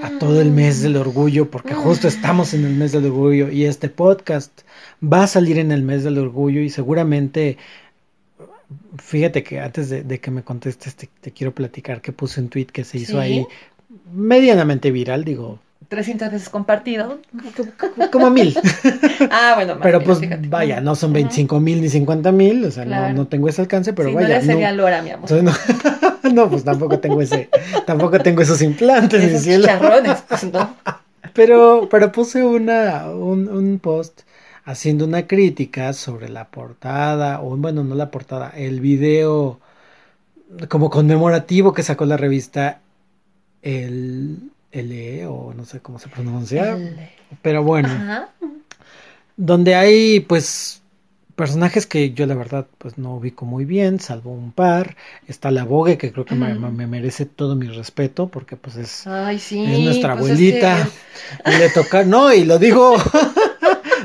a 0.03 0.19
todo 0.19 0.41
el 0.41 0.51
mes 0.51 0.81
del 0.81 0.97
orgullo, 0.97 1.49
porque 1.49 1.73
justo 1.73 2.09
estamos 2.09 2.53
en 2.53 2.65
el 2.65 2.75
mes 2.75 2.91
del 2.91 3.05
orgullo 3.05 3.49
y 3.49 3.63
este 3.63 3.87
podcast 3.87 4.51
va 5.01 5.23
a 5.23 5.27
salir 5.27 5.59
en 5.59 5.71
el 5.71 5.81
mes 5.81 6.03
del 6.03 6.17
orgullo 6.17 6.59
y 6.59 6.69
seguramente, 6.69 7.57
fíjate 8.97 9.43
que 9.43 9.61
antes 9.61 9.89
de, 9.89 10.03
de 10.03 10.19
que 10.19 10.29
me 10.29 10.43
contestes 10.43 10.97
te, 10.97 11.07
te 11.21 11.31
quiero 11.31 11.53
platicar 11.53 12.01
que 12.01 12.11
puse 12.11 12.41
un 12.41 12.49
tweet 12.49 12.65
que 12.65 12.83
se 12.83 12.97
hizo 12.97 13.13
¿Sí? 13.13 13.17
ahí 13.19 13.47
medianamente 14.13 14.91
viral, 14.91 15.23
digo, 15.23 15.59
300 15.91 16.31
veces 16.31 16.47
compartido. 16.47 17.19
como 18.13 18.29
mil, 18.29 18.57
Ah, 19.29 19.51
bueno, 19.55 19.73
más 19.75 19.83
pero 19.83 19.99
bien, 19.99 20.07
pues 20.07 20.19
fíjate. 20.19 20.47
vaya, 20.47 20.79
no 20.79 20.95
son 20.95 21.09
Ujú. 21.09 21.15
25 21.15 21.59
mil 21.59 21.81
ni 21.81 21.89
50 21.89 22.31
mil, 22.31 22.63
o 22.63 22.71
sea, 22.71 22.85
Claro. 22.85 23.09
no, 23.09 23.23
no 23.23 23.27
tengo 23.27 23.49
ese 23.49 23.59
alcance, 23.61 23.91
pero 23.91 24.07
Sí, 24.07 24.15
vaya, 24.15 24.27
no 24.29 24.33
le 24.35 24.39
no, 24.39 24.45
sería 24.53 24.71
Lora, 24.71 25.01
mi 25.01 25.09
amor. 25.11 25.29
no, 25.43 25.51
no, 26.33 26.49
pues 26.49 26.63
tampoco 26.63 26.97
tengo 26.99 27.21
ese, 27.21 27.49
tampoco 27.85 28.17
tengo 28.19 28.41
esos 28.41 28.61
implantes, 28.61 29.21
Esos 29.21 29.41
cielo. 29.41 29.67
pues 30.29 30.43
no. 30.45 30.75
Pero, 31.33 31.87
pero 31.89 32.11
puse 32.11 32.43
una, 32.43 33.09
un, 33.09 33.47
un 33.47 33.79
post 33.79 34.21
haciendo 34.65 35.05
una 35.05 35.27
crítica 35.27 35.93
sobre 35.93 36.27
la 36.29 36.45
portada, 36.49 37.41
o 37.41 37.55
bueno, 37.57 37.83
no 37.83 37.95
la 37.95 38.11
portada, 38.11 38.49
el 38.49 38.81
video 38.81 39.59
como 40.69 40.89
conmemorativo 40.89 41.73
que 41.73 41.83
sacó 41.83 42.05
la 42.05 42.17
revista 42.17 42.79
el 43.61 44.51
LE, 44.71 45.25
o 45.25 45.53
no 45.55 45.65
sé 45.65 45.79
cómo 45.81 45.99
se 45.99 46.07
pronuncia, 46.09 46.73
El- 46.73 46.97
pero 47.41 47.63
bueno, 47.63 47.89
Ajá. 47.89 48.29
donde 49.37 49.75
hay 49.75 50.19
pues 50.21 50.81
personajes 51.35 51.87
que 51.87 52.11
yo 52.13 52.25
la 52.27 52.35
verdad 52.35 52.67
pues 52.77 52.97
no 52.97 53.15
ubico 53.15 53.45
muy 53.45 53.65
bien, 53.65 53.99
salvo 53.99 54.31
un 54.31 54.51
par, 54.51 54.95
está 55.27 55.49
la 55.49 55.63
Vogue 55.63 55.97
que 55.97 56.11
creo 56.11 56.23
que 56.25 56.35
me, 56.35 56.53
merece 56.87 57.25
todo 57.25 57.55
mi 57.55 57.67
respeto 57.67 58.27
porque 58.27 58.55
pues 58.57 58.75
es 58.75 59.07
Ay, 59.07 59.39
sí. 59.39 59.63
es 59.63 59.79
nuestra 59.79 60.15
pues 60.17 60.31
abuelita. 60.33 60.87
que- 61.43 61.51
Y 61.51 61.57
le 61.57 61.69
toca, 61.69 62.03
no, 62.03 62.31
y 62.33 62.43
lo 62.45 62.59
digo. 62.59 62.95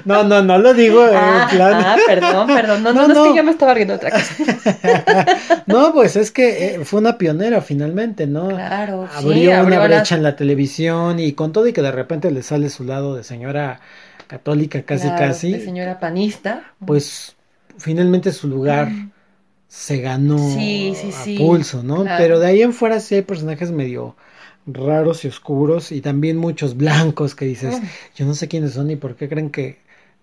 no, 0.07 0.25
no, 0.25 0.43
no 0.43 0.59
lo 0.59 0.73
digo 0.75 1.07
en 1.07 1.15
Ah, 1.17 1.49
plan. 1.51 1.75
ah, 1.85 1.97
perdón, 2.07 2.47
perdón. 2.47 2.83
No, 2.83 2.93
no, 2.93 3.07
No, 3.07 3.09
no, 3.09 3.25
es 3.25 3.31
que 3.31 3.37
yo 3.37 3.45
me 3.45 3.51
estaba 3.51 3.75
riendo 3.75 3.95
otra 3.95 4.11
cosa. 4.11 4.35
no, 5.67 5.93
pues 5.93 6.17
es 6.17 6.31
que 6.31 6.75
eh, 6.77 6.85
fue 6.85 7.01
una 7.01 7.19
pionera 7.19 7.61
finalmente, 7.61 8.27
¿no? 8.27 8.49
Claro, 8.49 9.09
sí, 9.09 9.27
abrió 9.27 9.51
una 9.51 9.61
abrió 9.61 9.81
brecha 9.83 10.15
en 10.17 10.23
la 10.23 10.37
televisión 10.37 11.19
y 11.19 11.33
con 11.33 11.53
todo 11.53 11.67
y 11.67 11.73
que 11.73 11.83
de 11.83 11.93
repente 11.93 12.31
le 12.31 12.43
sale 12.43 12.71
su 12.71 12.85
lado 12.85 13.15
de 13.17 13.25
señora 13.25 13.81
católica 14.27 14.83
casi 14.83 15.09
Claro, 15.09 15.19
casi, 15.29 15.53
De 15.53 15.65
señora 15.65 16.01
panista. 16.01 16.63
pues 16.85 17.37
finalmente 17.79 18.33
su 18.33 18.49
lugar 18.49 18.91
se 19.69 19.99
ganó 20.01 20.39
Sí, 20.39 20.95
sí, 20.95 21.11
a 21.35 21.39
pulso, 21.39 21.83
¿no? 21.83 22.03
claro. 22.03 22.17
Pero 22.23 22.39
de 22.41 22.47
ahí 22.47 22.63
en 22.63 22.73
fuera 22.73 23.01
sí 23.01 23.17
hay 23.17 23.23
personajes 23.23 23.71
medio 23.73 24.17
raros 24.67 25.25
y 25.25 25.29
oscuros 25.29 25.93
y 25.93 26.01
también 26.01 26.37
muchos 26.39 26.77
blancos 26.77 27.35
que 27.35 27.45
dices, 27.47 27.81
yo 28.17 28.27
no 28.27 28.35
sé 28.35 28.49
quiénes 28.49 28.73
son 28.73 28.91
y 28.91 28.97
por 28.97 29.17
qué 29.17 29.29
creen 29.29 29.51
que, 29.51 29.79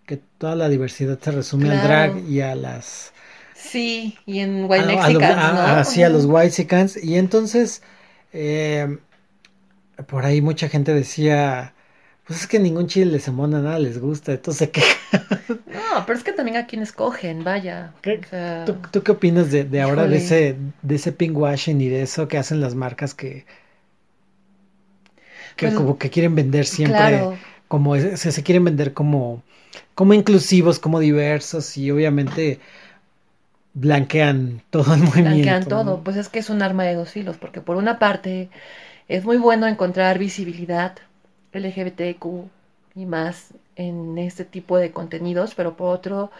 que 0.06 0.18
toda 0.38 0.56
la 0.56 0.70
diversidad 0.70 1.20
se 1.20 1.32
resume 1.32 1.70
al 1.70 1.82
drag 1.82 2.18
y 2.30 2.42
a 2.42 2.56
las 2.56 3.14
Sí, 3.56 4.18
y 4.26 4.40
en 4.40 4.66
White 4.70 4.86
a 4.86 4.88
Mexicans, 4.88 5.38
a- 5.38 5.54
¿no? 5.54 5.80
a- 5.80 5.84
sí, 5.86 6.04
a 6.04 6.10
los 6.10 6.26
white 6.26 6.68
y 7.04 7.16
entonces 7.16 7.82
eh, 8.34 8.98
por 10.08 10.26
ahí 10.26 10.42
mucha 10.42 10.70
gente 10.70 10.94
decía 10.94 11.74
pues 12.26 12.42
es 12.42 12.48
que 12.48 12.60
ningún 12.60 12.88
chile 12.88 13.12
les 13.12 13.28
amona 13.28 13.62
nada 13.62 13.80
les 13.80 14.00
gusta 14.00 14.34
entonces 14.34 14.60
se 14.60 14.72
quejan. 14.72 15.22
No, 15.66 16.06
pero 16.06 16.18
es 16.18 16.24
que 16.24 16.34
también 16.34 16.58
a 16.58 16.68
quien 16.68 16.82
escogen, 16.82 17.44
vaya. 17.44 17.94
¿Qué? 18.02 18.22
O 18.26 18.30
sea, 18.30 18.66
¿Tú, 18.66 18.76
tú 18.92 19.04
qué 19.04 19.12
opinas 19.12 19.52
de, 19.52 19.64
de 19.66 19.82
ahora 19.82 20.08
de 20.08 20.18
ese 20.18 20.58
de 20.82 20.96
ese 20.96 21.12
pink 21.12 21.38
washing 21.38 21.82
y 21.82 21.90
de 21.90 22.02
eso 22.04 22.28
que 22.28 22.38
hacen 22.38 22.62
las 22.62 22.76
marcas 22.76 23.14
que 23.14 23.46
que 25.56 25.68
Pues, 25.68 25.76
como 25.76 25.98
que 25.98 26.10
quieren 26.10 26.36
vender 26.36 26.66
siempre 26.66 26.94
claro. 26.96 27.38
Como 27.68 27.96
es- 27.96 28.20
se, 28.20 28.32
se 28.32 28.44
quieren 28.44 28.64
vender 28.66 28.94
como 28.94 29.44
como 29.96 30.14
inclusivos 30.14 30.80
como 30.80 31.00
diversos 31.00 31.78
y 31.78 31.92
obviamente 31.92 32.60
blanquean 33.76 34.64
todo 34.72 34.94
el 34.96 35.04
movimiento 35.04 35.66
blanquean 35.66 35.68
¿no? 35.72 35.84
todo. 35.84 36.04
Pues 36.04 36.18
es 36.18 36.30
que 36.30 36.40
es 36.40 36.50
un 36.50 36.62
arma 36.62 36.84
de 36.84 36.96
dos 36.96 37.12
filos, 37.12 37.38
porque 37.38 37.62
por 37.62 37.78
una 37.78 38.00
parte 38.00 38.50
es 39.08 39.26
muy 39.26 39.38
bueno 39.38 39.68
encontrar 39.68 40.20
visibilidad 40.20 40.98
LGBTQ 41.54 42.50
y 42.96 43.06
más 43.06 43.54
en 43.76 44.18
este 44.18 44.46
tipo 44.46 44.78
de 44.78 44.92
contenidos, 44.92 45.56
pero 45.56 45.76
por 45.78 45.90
otro, 45.96 46.32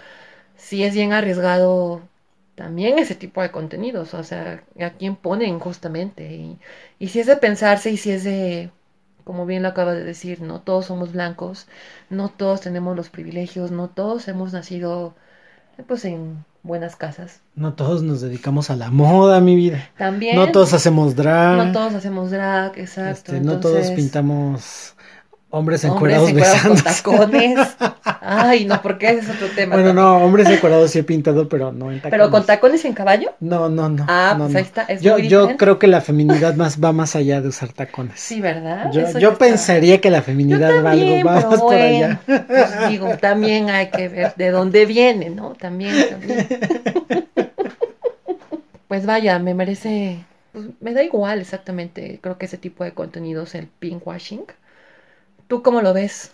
sí 0.58 0.84
es 0.84 0.94
bien 0.96 1.14
arriesgado 1.14 2.02
también 2.56 3.00
ese 3.00 3.16
tipo 3.16 3.42
de 3.42 3.52
contenidos, 3.52 4.14
o 4.16 4.24
sea, 4.24 4.64
a 4.82 4.92
quién 4.92 5.16
ponen 5.18 5.60
justamente. 5.60 6.34
Y, 6.34 6.60
y 7.00 7.10
si 7.10 7.20
es 7.22 7.28
de 7.28 7.38
pensarse 7.38 7.92
y 7.92 7.98
si 7.98 8.12
es 8.12 8.24
de, 8.26 8.72
como 9.24 9.46
bien 9.46 9.64
lo 9.64 9.70
acaba 9.70 9.94
de 9.94 10.04
decir, 10.04 10.42
no 10.42 10.62
todos 10.62 10.86
somos 10.86 11.14
blancos, 11.14 11.68
no 12.10 12.30
todos 12.30 12.62
tenemos 12.62 12.96
los 12.96 13.10
privilegios, 13.10 13.72
no 13.72 13.88
todos 13.90 14.28
hemos 14.28 14.54
nacido 14.54 15.16
pues 15.88 16.06
en 16.06 16.46
buenas 16.62 16.96
casas. 16.96 17.42
No 17.56 17.74
todos 17.74 18.04
nos 18.04 18.22
dedicamos 18.22 18.70
a 18.70 18.76
la 18.76 18.90
moda, 18.90 19.42
mi 19.42 19.56
vida. 19.56 19.90
También. 19.98 20.36
No 20.36 20.52
todos 20.52 20.74
hacemos 20.74 21.16
drag. 21.16 21.58
No 21.58 21.72
todos 21.72 21.94
hacemos 21.94 22.32
drag, 22.32 22.78
exacto. 22.78 23.34
Este, 23.34 23.42
no 23.42 23.60
todos 23.60 23.92
pintamos 23.92 24.96
hombres 25.50 25.84
hombres 25.84 25.84
encuerados 25.84 26.30
encuerados 26.30 26.62
con 26.62 26.78
tacones. 26.78 27.76
Ay, 28.22 28.66
no, 28.66 28.82
porque 28.82 29.10
ese 29.10 29.20
es 29.22 29.30
otro 29.30 29.52
tema. 29.52 29.78
Bueno, 29.78 29.88
también. 29.88 29.96
no, 29.96 30.18
hombres 30.24 30.50
encuerados 30.50 30.92
sí 30.92 31.00
he 31.00 31.04
pintado, 31.04 31.48
pero 31.50 31.72
no 31.72 31.92
en 31.92 32.02
tacones. 32.02 32.12
Pero 32.12 32.30
con 32.32 32.46
tacones 32.46 32.84
y 32.86 32.88
en 32.88 32.94
caballo. 32.94 33.34
No, 33.40 33.70
no, 33.70 33.90
no. 33.90 34.06
Ah, 34.08 34.36
no, 34.38 34.38
pues 34.38 34.54
no. 34.54 34.60
ahí 34.60 34.64
está, 34.64 34.84
es 34.84 35.02
yo, 35.02 35.14
muy 35.14 35.28
yo 35.28 35.58
creo 35.58 35.80
que 35.80 35.88
la 35.88 36.02
feminidad 36.02 36.56
más 36.56 36.82
va 36.84 36.92
más 36.94 37.16
allá 37.16 37.42
de 37.42 37.50
usar 37.50 37.74
tacones. 37.74 38.20
Sí, 38.20 38.42
¿verdad? 38.42 38.92
Yo, 38.92 39.02
Eso 39.02 39.20
yo 39.20 39.30
está. 39.32 39.40
pensaría 39.40 40.02
que 40.02 40.10
la 40.10 40.22
Yo 40.48 40.60
feminidad 40.62 40.82
va 40.84 40.92
algo 40.92 41.20
más 41.20 41.46
por 41.46 41.80
allá. 41.80 42.24
pues 42.48 42.80
digo, 42.80 43.18
también 43.18 43.70
hay 43.70 43.90
que 43.92 44.10
ver 44.10 44.36
de 44.36 44.52
dónde 44.52 44.86
viene, 44.86 45.30
¿no? 45.30 45.56
También, 45.56 46.04
también. 46.10 46.48
Pues 48.88 49.06
vaya, 49.06 49.40
me 49.40 49.54
merece, 49.54 50.26
pues, 50.52 50.68
me 50.80 50.94
da 50.94 51.04
igual 51.04 51.42
exactamente, 51.42 52.20
creo 52.22 52.38
que 52.38 52.46
ese 52.46 52.58
tipo 52.58 52.84
de 52.84 52.94
contenidos, 52.94 53.56
el 53.56 53.68
pinkwashing. 53.68 54.46
¿Tú 55.48 55.64
cómo 55.64 55.82
lo 55.82 55.94
ves? 55.94 56.32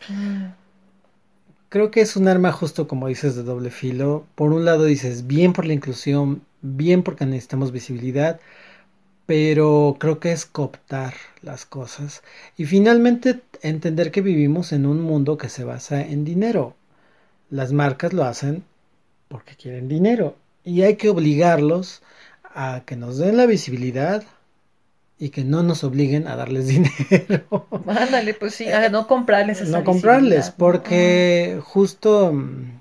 Creo 1.70 1.91
que 1.91 2.01
es 2.01 2.15
un 2.15 2.28
arma 2.28 2.51
justo 2.51 2.88
como 2.88 3.07
dices 3.07 3.36
de 3.36 3.43
doble 3.43 3.70
filo. 3.70 4.26
Por 4.34 4.53
un 4.53 4.65
lado 4.65 4.86
dices 4.86 5.28
bien 5.28 5.53
por 5.53 5.65
la 5.67 5.74
inclusión, 5.74 6.41
bien 6.61 7.03
porque 7.03 7.28
necesitamos 7.28 7.72
visibilidad, 7.72 8.39
pero 9.28 9.97
creo 9.99 10.20
que 10.20 10.32
es 10.32 10.47
cooptar 10.47 11.13
las 11.43 11.65
cosas 11.65 12.24
y 12.57 12.65
finalmente 12.65 13.41
entender 13.61 14.11
que 14.11 14.22
vivimos 14.22 14.72
en 14.74 14.88
un 14.88 15.01
mundo 15.01 15.38
que 15.38 15.49
se 15.49 15.63
basa 15.63 16.01
en 16.01 16.26
dinero. 16.26 16.76
Las 17.51 17.72
marcas 17.72 18.13
lo 18.13 18.24
hacen 18.24 18.63
porque 19.28 19.55
quieren 19.55 19.88
dinero 19.88 20.36
y 20.63 20.82
hay 20.82 20.95
que 20.95 21.09
obligarlos 21.09 22.01
a 22.43 22.82
que 22.86 22.95
nos 22.95 23.17
den 23.20 23.38
la 23.38 23.45
visibilidad 23.45 24.24
y 25.20 25.30
que 25.30 25.43
no 25.43 25.63
nos 25.63 25.84
obliguen 25.84 26.28
a 26.28 26.36
darles 26.36 26.67
dinero. 26.74 27.67
Ándale, 27.88 28.34
pues 28.34 28.55
sí, 28.55 28.70
a 28.72 28.89
no 28.89 29.07
comprarles 29.07 29.61
esa 29.61 29.80
No 29.80 29.84
comprarles, 29.84 30.51
porque 30.51 31.59
justo 31.63 32.32
mm, 32.34 32.80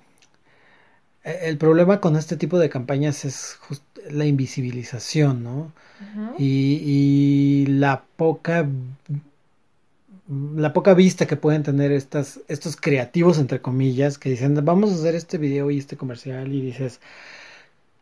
e- 1.24 1.48
el 1.48 1.58
problema 1.58 2.00
con 2.00 2.16
este 2.16 2.36
tipo 2.36 2.58
de 2.58 2.68
campañas 2.70 3.24
es 3.24 3.58
just- 3.68 3.82
la 4.10 4.24
invisibilización, 4.26 5.42
¿no? 5.44 5.72
Y, 6.38 6.80
y 6.84 7.66
la 7.66 8.04
poca 8.16 8.66
la 10.56 10.72
poca 10.74 10.94
vista 10.94 11.26
que 11.26 11.36
pueden 11.36 11.62
tener 11.62 11.90
estas, 11.92 12.40
estos 12.48 12.76
creativos, 12.76 13.38
entre 13.38 13.60
comillas, 13.62 14.18
que 14.18 14.30
dicen, 14.30 14.54
vamos 14.64 14.90
a 14.92 14.94
hacer 14.94 15.14
este 15.14 15.38
video 15.38 15.70
y 15.70 15.78
este 15.78 15.96
comercial, 15.96 16.52
y 16.52 16.60
dices, 16.60 17.00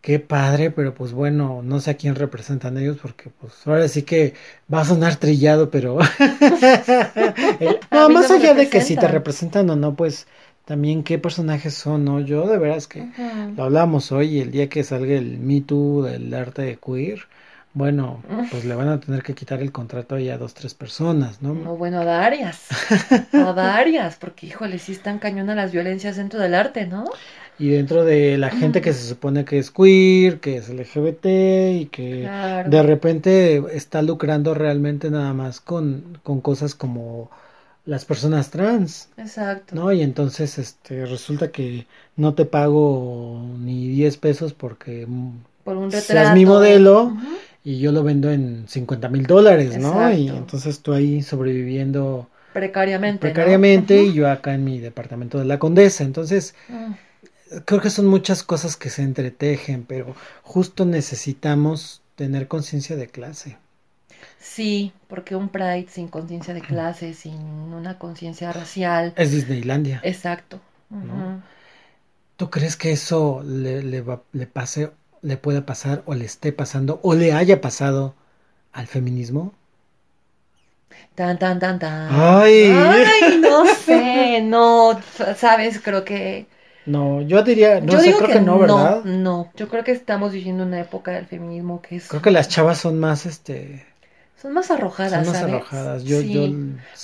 qué 0.07 0.20
padre, 0.20 0.70
pero 0.70 0.94
pues 0.94 1.12
bueno, 1.12 1.62
no 1.64 1.80
sé 1.80 1.90
a 1.90 1.96
quién 1.96 2.14
representan 2.14 2.78
ellos, 2.78 2.98
porque 3.02 3.30
pues 3.30 3.66
ahora 3.66 3.88
sí 3.88 4.02
que 4.04 4.34
va 4.72 4.80
a 4.82 4.84
sonar 4.84 5.16
trillado, 5.16 5.70
pero... 5.70 5.98
El- 7.59 7.80
no, 7.90 8.09
más 8.11 8.30
allá 8.30 8.54
de 8.54 8.68
que 8.68 8.80
si 8.80 8.96
te 8.96 9.09
representan. 9.09 9.68
o 9.70 9.76
no, 9.76 9.94
pues 9.96 10.26
también 10.64 11.02
qué 11.04 11.18
personajes 11.18 11.74
son, 11.74 12.04
¿no? 12.04 12.20
Yo 12.20 12.46
de 12.48 12.59
veras 12.59 12.86
que 12.88 13.09
lo 13.57 13.64
hablamos 13.64 14.12
hoy, 14.12 14.40
el 14.40 14.50
día 14.50 14.68
que 14.68 14.84
salga 14.84 15.14
el 15.14 15.38
Me 15.38 15.61
Too 15.61 16.02
del 16.04 16.32
arte 16.34 16.62
de 16.62 16.78
queer, 16.78 17.20
bueno, 17.74 18.24
pues 18.48 18.64
le 18.64 18.74
van 18.74 18.88
a 18.88 19.00
tener 19.00 19.22
que 19.22 19.34
quitar 19.34 19.61
el 19.61 19.72
contrato 19.72 20.14
ahí 20.16 20.28
a 20.30 20.38
dos, 20.38 20.54
tres 20.54 20.74
personas, 20.74 21.42
¿no? 21.42 21.54
No, 21.54 21.76
bueno, 21.76 22.00
a 22.00 22.04
varias. 22.04 22.76
A 23.36 23.52
varias, 23.52 24.16
porque 24.16 24.46
híjole, 24.46 24.78
sí 24.78 24.92
están 24.92 25.18
cañona 25.18 25.54
las 25.54 25.72
violencias 25.72 26.16
dentro 26.16 26.40
del 26.40 26.54
arte, 26.54 26.86
¿no? 26.86 27.04
Y 27.59 27.70
dentro 27.70 28.04
de 28.04 28.36
la 28.38 28.50
gente 28.50 28.80
que 28.82 28.92
se 28.92 29.09
supone 29.09 29.44
que 29.44 29.59
es 29.59 29.70
queer, 29.70 30.40
que 30.40 30.57
es 30.59 30.68
LGBT 30.68 31.26
y 31.80 31.86
que 31.86 32.20
Claro. 32.22 32.68
de 32.70 32.82
repente 32.82 33.62
está 33.72 34.02
lucrando 34.02 34.54
realmente 34.54 35.11
nada 35.11 35.32
más 35.32 35.61
con, 35.61 36.18
con 36.22 36.40
cosas 36.40 36.74
como 36.74 37.30
las 37.86 38.04
personas 38.04 38.50
trans, 38.50 39.09
Exacto. 39.16 39.74
¿no? 39.74 39.92
Y 39.92 40.02
entonces 40.02 40.59
este 40.59 41.07
resulta 41.07 41.50
que 41.50 41.86
no 42.16 42.34
te 42.34 42.44
pago 42.44 43.40
ni 43.59 43.88
10 43.88 44.16
pesos 44.18 44.52
porque 44.52 45.07
Por 45.64 45.76
un 45.76 45.90
seas 45.92 46.34
mi 46.34 46.44
modelo 46.44 47.16
y 47.64 47.78
yo 47.78 47.92
lo 47.92 48.02
vendo 48.02 48.30
en 48.30 48.64
50 48.68 49.09
mil 49.09 49.26
dólares, 49.26 49.76
¿no? 49.78 50.12
Y 50.12 50.28
entonces 50.28 50.80
tú 50.80 50.92
ahí 50.92 51.22
sobreviviendo 51.22 52.28
Precariamente. 52.52 53.18
precariamente 53.20 54.02
y 54.02 54.14
yo 54.14 54.30
acá 54.30 54.54
en 54.54 54.64
mi 54.64 54.78
departamento 54.78 55.38
de 55.38 55.44
la 55.44 55.59
Condesa. 55.59 56.04
Entonces, 56.04 56.54
Mm. 56.68 56.92
Creo 57.64 57.80
que 57.80 57.90
son 57.90 58.07
muchas 58.07 58.42
cosas 58.42 58.76
que 58.76 58.90
se 58.90 59.03
entretejen, 59.03 59.84
pero 59.84 60.14
justo 60.42 60.84
necesitamos 60.84 62.03
tener 62.16 62.49
conciencia 62.49 62.97
de 62.97 63.09
clase. 63.09 63.59
Sí, 64.38 64.92
porque 65.09 65.36
un 65.36 65.49
Pride 65.49 65.86
sin 65.88 66.09
conciencia 66.09 66.55
de 66.55 66.61
clase, 66.62 67.12
sin 67.14 67.38
una 67.74 67.99
conciencia 67.99 68.53
racial. 68.53 69.12
Es 69.16 69.32
Disneylandia. 69.32 70.01
Exacto. 70.05 70.61
¿Tú 72.38 72.49
crees 72.51 72.76
que 72.76 72.92
eso 72.92 73.42
le, 73.44 73.82
le, 73.82 74.01
va- 74.01 74.22
le 74.32 74.47
pase, 74.47 74.90
le 75.22 75.36
pueda 75.36 75.66
pasar 75.66 76.03
o 76.07 76.14
le 76.14 76.24
esté 76.24 76.53
pasando 76.53 77.01
o 77.03 77.14
le 77.14 77.32
haya 77.32 77.61
pasado 77.61 78.14
al 78.72 78.86
feminismo? 78.86 79.55
Tan, 81.14 81.38
tan, 81.38 81.59
tan, 81.59 81.78
tan. 81.78 81.90
Ay. 82.09 82.55
Ay, 82.59 83.38
no 83.40 83.66
sé, 83.66 84.40
no, 84.42 85.01
sabes, 85.36 85.80
creo 85.82 86.05
que... 86.05 86.47
No, 86.87 87.20
yo 87.22 87.43
diría, 87.43 87.80
no 87.80 87.93
yo 87.93 88.01
sé, 88.01 88.05
digo 88.09 88.18
creo 88.18 88.30
que, 88.30 88.32
que, 88.32 88.41
no, 88.41 88.59
¿verdad? 88.59 89.03
no, 89.05 89.05
no, 89.05 89.53
yo 89.57 89.68
creo 89.68 89.84
que 89.84 89.93
estamos 89.93 90.32
viviendo 90.32 90.64
una 90.64 90.80
época 90.80 91.11
del 91.12 91.26
feminismo 91.26 91.82
que 91.82 91.97
es... 91.97 92.09
Creo 92.09 92.22
que 92.22 92.30
las 92.30 92.49
chavas 92.49 92.78
son 92.78 92.99
más, 93.01 93.26
este, 93.26 93.87
Son 94.41 94.53
más 94.53 94.70
arrojadas, 94.70 95.24
son 95.24 95.26
más 95.26 95.39
¿sabes? 95.39 95.55
arrojadas. 95.55 96.05
Yo, 96.05 96.20
Sí, 96.20 96.32
yo, 96.32 96.49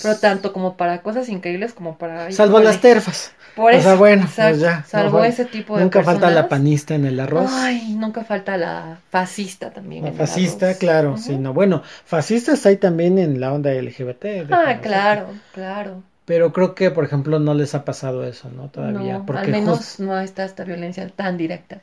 pero 0.02 0.18
tanto 0.18 0.52
como 0.52 0.76
para 0.76 1.02
cosas 1.02 1.28
increíbles 1.28 1.72
como 1.74 1.98
para... 1.98 2.30
salvo 2.30 2.60
las 2.60 2.80
terfas. 2.80 3.32
Por 3.54 3.72
o 3.72 3.76
eso, 3.76 3.82
sea, 3.82 3.94
bueno, 3.96 4.24
exacto, 4.24 4.50
pues 4.50 4.60
ya. 4.60 4.84
Salvo 4.84 5.18
no 5.18 5.24
ese 5.24 5.44
tipo 5.46 5.78
de 5.78 5.84
Nunca 5.84 6.02
falta 6.02 6.30
la 6.30 6.48
panista 6.48 6.94
en 6.94 7.04
el 7.06 7.18
arroz. 7.20 7.50
Ay, 7.52 7.94
nunca 7.94 8.24
falta 8.24 8.56
la 8.56 9.00
fascista 9.10 9.72
también. 9.72 10.04
La 10.04 10.10
en 10.10 10.14
el 10.18 10.18
fascista, 10.18 10.66
arroz. 10.66 10.78
claro, 10.78 11.16
sí, 11.18 11.36
no. 11.38 11.52
Bueno, 11.54 11.82
fascistas 12.04 12.64
hay 12.66 12.76
también 12.76 13.18
en 13.18 13.40
la 13.40 13.52
onda 13.52 13.72
LGBT. 13.72 14.50
Ah, 14.50 14.78
claro, 14.80 15.28
claro. 15.52 16.02
Pero 16.24 16.52
creo 16.52 16.74
que, 16.74 16.90
por 16.90 17.04
ejemplo, 17.04 17.38
no 17.40 17.54
les 17.54 17.74
ha 17.74 17.84
pasado 17.84 18.24
eso, 18.24 18.48
¿no? 18.50 18.68
Todavía. 18.68 19.18
no, 19.18 19.26
porque 19.26 19.40
al 19.40 19.50
menos 19.50 19.98
no 20.00 20.18
está 20.20 20.44
esta 20.44 20.64
violencia 20.64 21.08
tan 21.08 21.36
directa. 21.36 21.80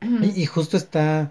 y, 0.00 0.42
y 0.42 0.46
justo 0.46 0.76
está, 0.76 1.30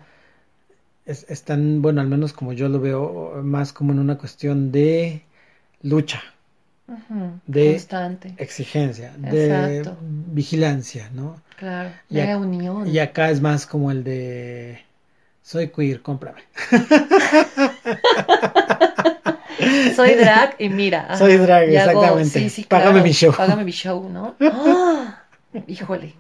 es- 1.06 1.26
están, 1.30 1.82
bueno, 1.82 2.02
al 2.02 2.08
menos 2.08 2.34
como 2.34 2.54
yo 2.54 2.70
lo 2.70 2.80
veo, 2.80 3.42
más 3.44 3.74
como 3.74 3.92
en 3.92 4.00
una 4.00 4.18
cuestión 4.18 4.72
de 4.72 5.24
lucha, 5.82 6.22
de- 7.46 7.72
Constante, 7.74 8.34
exigencia, 8.38 9.14
de 9.18 9.78
Exacto. 9.80 9.98
vigilancia, 10.02 11.10
¿no? 11.14 11.42
claro. 11.58 11.92
y 12.10 12.16
De 12.16 12.36
unión. 12.36 12.88
Y 12.88 13.00
acá 13.00 13.30
es 13.30 13.42
más 13.42 13.68
como 13.68 13.92
el 13.92 14.04
de, 14.06 14.80
soy 15.44 15.68
queer, 15.70 16.02
cómprame. 16.02 16.42
Soy 19.96 20.16
drag 20.16 20.56
y 20.60 20.70
mira. 20.70 21.16
Soy 21.18 21.38
drag, 21.38 21.70
y 21.70 21.76
hago- 21.78 21.92
exactamente. 21.92 22.40
sí, 22.40 22.50
sí, 22.50 22.64
Págame 22.64 22.92
claro, 22.92 23.04
mi 23.04 23.12
show. 23.14 23.34
Págame 23.36 23.64
mi 23.64 23.72
show, 23.72 24.10
¿no? 24.10 24.36
¡Ah! 24.42 25.24
Híjole. 25.68 26.14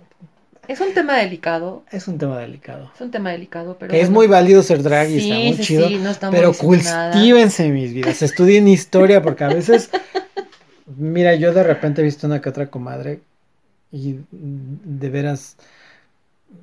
Es 0.67 0.81
un 0.81 0.93
tema 0.93 1.15
delicado. 1.17 1.83
Es 1.91 2.07
un 2.09 2.17
tema 2.17 2.39
delicado. 2.39 2.91
Es 2.93 2.99
un 2.99 3.09
tema 3.09 3.31
delicado, 3.31 3.77
pero. 3.79 3.89
Que 3.91 4.01
es 4.01 4.07
bueno. 4.09 4.19
muy 4.19 4.27
válido 4.27 4.61
ser 4.63 4.83
drag 4.83 5.09
y 5.09 5.17
está 5.19 5.35
muy 5.35 5.53
sí, 5.53 5.63
chido. 5.63 5.87
sí, 5.87 5.95
no 5.97 6.09
estamos 6.09 6.35
pero 6.35 6.51
cultívense 6.53 7.69
mis 7.69 7.93
vidas, 7.93 8.21
estudien 8.21 8.67
historia, 8.67 9.21
porque 9.21 9.45
a 9.45 9.47
veces, 9.47 9.89
mira, 10.97 11.35
yo 11.35 11.53
de 11.53 11.63
repente 11.63 12.01
he 12.01 12.03
visto 12.03 12.27
una 12.27 12.41
que 12.41 12.49
otra 12.49 12.67
comadre 12.67 13.21
y 13.93 14.17
de 14.31 15.09
veras, 15.09 15.55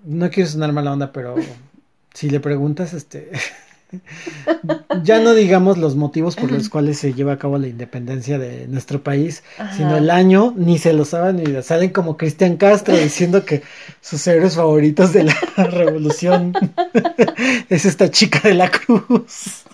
no 0.05 0.29
quiero 0.31 0.51
sonar 0.51 0.73
mala 0.73 0.93
onda, 0.93 1.11
pero 1.11 1.37
si 2.13 2.29
le 2.29 2.41
preguntas, 2.41 2.93
este, 2.93 3.31
ya 5.03 5.21
no 5.21 5.35
digamos 5.35 5.79
los 5.79 5.97
motivos 5.97 6.37
por 6.37 6.51
los 6.51 6.69
cuales 6.69 6.99
se 6.99 7.15
lleva 7.15 7.35
a 7.35 7.39
cabo 7.39 7.59
la 7.59 7.69
independencia 7.69 8.39
de 8.39 8.67
nuestro 8.69 9.03
país, 9.03 9.43
Ajá. 9.59 9.77
sino 9.77 9.97
el 9.97 10.11
año, 10.11 10.55
ni 10.57 10.79
se 10.79 10.93
lo 10.93 11.05
saben 11.05 11.37
ni 11.37 11.63
salen 11.63 11.91
como 11.91 12.17
Cristian 12.17 12.57
Castro 12.57 12.97
diciendo 12.97 13.45
que 13.45 13.63
sus 14.01 14.27
héroes 14.27 14.57
favoritos 14.57 15.13
de 15.13 15.25
la 15.25 15.37
revolución 15.57 16.53
es 17.69 17.85
esta 17.85 18.11
chica 18.11 18.41
de 18.45 18.55
la 18.55 18.71
cruz. 18.71 19.65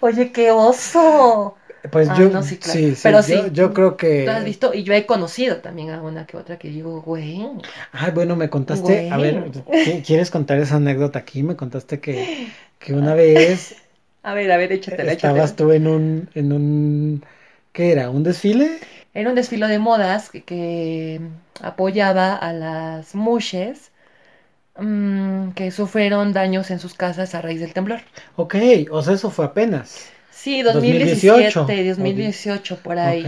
Oye, 0.00 0.32
qué 0.32 0.50
oso. 0.50 1.56
Pues 1.90 2.08
Ah, 2.08 2.14
yo, 2.14 2.30
no, 2.30 2.42
sí, 2.42 2.58
claro. 2.58 2.80
sí, 2.80 2.94
sí, 2.94 3.00
Pero 3.02 3.22
sí. 3.22 3.52
yo 3.52 3.72
creo 3.72 3.96
que... 3.96 4.06
Tú 4.24 4.30
has 4.30 4.44
visto, 4.44 4.74
y 4.74 4.82
yo 4.84 4.92
he 4.94 5.06
conocido 5.06 5.60
también 5.62 5.90
a 5.90 6.02
una 6.02 6.26
que 6.26 6.36
otra 6.36 6.58
que 6.58 6.68
digo, 6.68 7.00
güey. 7.02 7.46
Ay, 7.92 8.12
bueno, 8.12 8.36
me 8.36 8.50
contaste, 8.50 9.06
a 9.10 9.18
ver, 9.18 9.44
Güey. 9.46 9.64
¿qui- 9.78 10.02
¿quieres 10.04 10.30
contar 10.30 10.58
esa 10.58 10.76
anécdota 10.76 11.18
aquí? 11.20 11.42
Me 11.42 11.56
contaste 11.56 12.00
que, 12.00 12.32
que 12.78 12.94
una 12.94 13.14
vez 13.14 13.76
A 14.22 14.34
ver, 14.34 14.50
a 14.52 14.56
ver, 14.56 14.72
échatela, 14.72 15.12
estabas 15.12 15.16
échatela. 15.16 15.56
tú 15.56 15.72
en 15.72 15.86
un, 15.86 16.30
en 16.34 16.52
un, 16.52 17.24
¿qué 17.72 17.92
era? 17.92 18.10
¿Un 18.10 18.22
desfile? 18.22 18.80
Era 19.14 19.30
un 19.30 19.36
desfile 19.36 19.66
de 19.68 19.78
modas 19.78 20.30
que, 20.30 20.44
que 20.44 21.20
apoyaba 21.62 22.34
a 22.36 22.52
las 22.52 23.14
mushes 23.14 23.92
mm, 24.78 25.50
que 25.52 25.70
sufrieron 25.72 26.32
daños 26.34 26.70
en 26.72 26.78
sus 26.80 26.94
casas 26.94 27.34
a 27.36 27.42
raíz 27.42 27.60
del 27.60 27.74
temblor. 27.74 28.02
Ok, 28.36 28.54
o 28.90 29.02
sea, 29.02 29.14
eso 29.14 29.30
fue 29.30 29.44
apenas. 29.44 30.16
Sí, 30.42 30.62
2018. 30.62 31.60
2017, 31.66 31.88
2018, 31.90 32.76
por 32.78 32.98
ahí. 32.98 33.26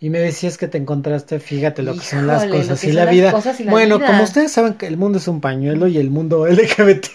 Y 0.00 0.10
me 0.10 0.18
decías 0.18 0.58
que 0.58 0.68
te 0.68 0.76
encontraste, 0.76 1.38
fíjate 1.40 1.82
lo 1.82 1.94
que 1.94 2.00
son 2.00 2.26
las 2.26 2.44
cosas 2.46 2.82
y 2.84 2.92
la 2.92 3.06
vida. 3.06 3.30
cosas 3.32 3.58
y 3.60 3.64
la 3.64 3.70
Bueno, 3.70 3.98
vida. 3.98 4.08
como 4.08 4.24
ustedes 4.24 4.52
saben 4.52 4.74
que 4.74 4.86
el 4.86 4.96
mundo 4.96 5.18
es 5.18 5.28
un 5.28 5.40
pañuelo 5.40 5.86
y 5.86 5.98
el 5.98 6.10
mundo 6.10 6.46
LGBT 6.48 7.06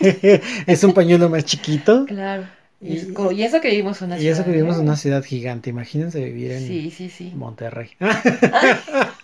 es 0.66 0.84
un 0.84 0.94
pañuelo 0.94 1.30
más 1.30 1.46
chiquito. 1.46 2.06
Claro. 2.06 2.44
Y, 2.82 2.94
Y- 2.94 3.14
y 3.36 3.44
eso 3.44 3.60
que 3.60 3.70
vivimos 3.70 4.02
en 4.02 4.08
una 4.08 4.20
Y 4.20 4.28
eso 4.28 4.36
ciudad, 4.36 4.46
que 4.46 4.52
vivimos 4.52 4.76
en 4.78 4.84
una 4.84 4.96
ciudad 4.96 5.22
gigante, 5.24 5.70
imagínense 5.70 6.24
vivir 6.24 6.52
en 6.54 6.66
Sí, 6.66 6.92
sí, 6.92 7.10
sí. 7.10 7.34
Monterrey. 7.36 7.90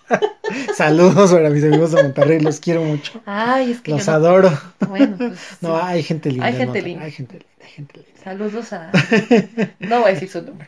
Saludos 0.75 1.31
para 1.31 1.49
mis 1.49 1.63
amigos 1.63 1.91
de 1.91 2.03
Monterrey, 2.03 2.39
los 2.39 2.59
quiero 2.59 2.83
mucho. 2.83 3.21
Ay, 3.25 3.71
es 3.71 3.81
que 3.81 3.91
Los 3.91 4.07
no- 4.07 4.13
adoro. 4.13 4.51
Bueno, 4.89 5.15
pues 5.17 5.39
No, 5.61 5.77
hay 5.81 6.03
gente 6.03 6.29
linda. 6.31 6.45
Hay 6.45 6.53
en 6.53 6.59
gente 6.59 6.81
linda. 6.81 7.03
Hay 7.05 7.11
gente 7.11 7.33
linda, 7.33 7.47
hay 7.63 7.69
gente 7.71 7.97
linda. 7.97 8.11
Saludos 8.23 8.73
a... 8.73 8.91
No 9.79 9.99
voy 10.01 10.09
a 10.09 10.13
decir 10.13 10.29
su 10.29 10.41
nombre. 10.41 10.67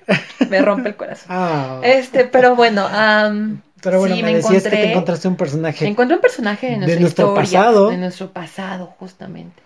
Me 0.50 0.62
rompe 0.62 0.90
el 0.90 0.96
corazón. 0.96 1.28
Ah, 1.30 1.82
Este, 1.84 2.26
pero 2.26 2.56
bueno, 2.56 2.88
am, 2.90 3.62
pero 3.82 4.00
bueno, 4.00 4.16
sí, 4.16 4.24
me, 4.24 4.32
me 4.32 4.38
decías 4.38 4.64
que 4.64 4.70
te 4.70 4.76
encontré- 4.78 4.92
encontraste 4.92 5.28
un 5.28 5.36
personaje. 5.36 5.88
encontré 5.88 6.16
un 6.16 6.22
personaje 6.22 6.68
de 6.72 6.78
nuestro 6.78 7.08
historia, 7.08 7.36
pasado. 7.36 7.90
de 7.90 7.98
nuestro 7.98 8.32
pasado, 8.32 8.96
justamente. 9.00 9.62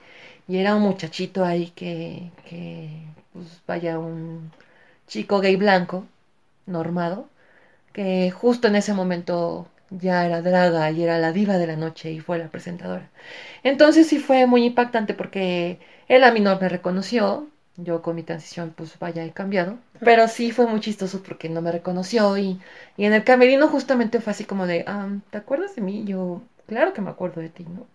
Y 0.48 0.58
era 0.58 0.76
un 0.76 0.82
muchachito 0.82 1.46
ahí 1.46 1.72
que, 1.76 2.30
que, 2.50 2.90
pues 3.34 3.62
vaya, 3.68 4.00
un 4.00 4.52
chico 5.08 5.40
gay 5.42 5.56
blanco, 5.58 6.08
normado, 6.66 7.30
que 7.94 8.32
justo 8.32 8.68
en 8.68 8.76
ese 8.76 8.94
momento 8.94 9.68
ya 9.90 10.26
era 10.26 10.42
draga 10.42 10.92
y 10.92 11.04
era 11.04 11.20
la 11.20 11.32
diva 11.34 11.58
de 11.58 11.68
la 11.68 11.76
noche 11.76 12.12
y 12.12 12.20
fue 12.20 12.40
la 12.40 12.50
presentadora. 12.50 13.10
Entonces 13.64 14.08
sí 14.08 14.20
fue 14.20 14.46
muy 14.48 14.66
impactante 14.66 15.14
porque 15.14 15.80
él 16.08 16.24
a 16.24 16.32
mí 16.32 16.40
no 16.40 16.60
me 16.60 16.70
reconoció, 16.70 17.48
yo 17.78 18.02
con 18.02 18.16
mi 18.16 18.24
transición 18.24 18.74
pues 18.76 18.98
vaya 19.00 19.26
he 19.26 19.32
cambiado, 19.32 19.78
pero 20.04 20.28
sí 20.28 20.52
fue 20.52 20.68
muy 20.68 20.80
chistoso 20.82 21.24
porque 21.24 21.50
no 21.50 21.62
me 21.62 21.72
reconoció 21.72 22.38
y, 22.38 22.60
y 22.98 23.06
en 23.06 23.14
el 23.14 23.24
camerino 23.24 23.68
justamente 23.68 24.22
fue 24.22 24.32
así 24.32 24.46
como 24.46 24.68
de, 24.68 24.84
ah, 24.88 25.10
¿te 25.32 25.38
acuerdas 25.38 25.76
de 25.76 25.82
mí? 25.82 26.04
Yo, 26.06 26.42
claro 26.68 26.94
que 26.94 27.02
me 27.02 27.10
acuerdo 27.10 27.42
de 27.42 27.50
ti, 27.50 27.66
¿no? 27.66 27.88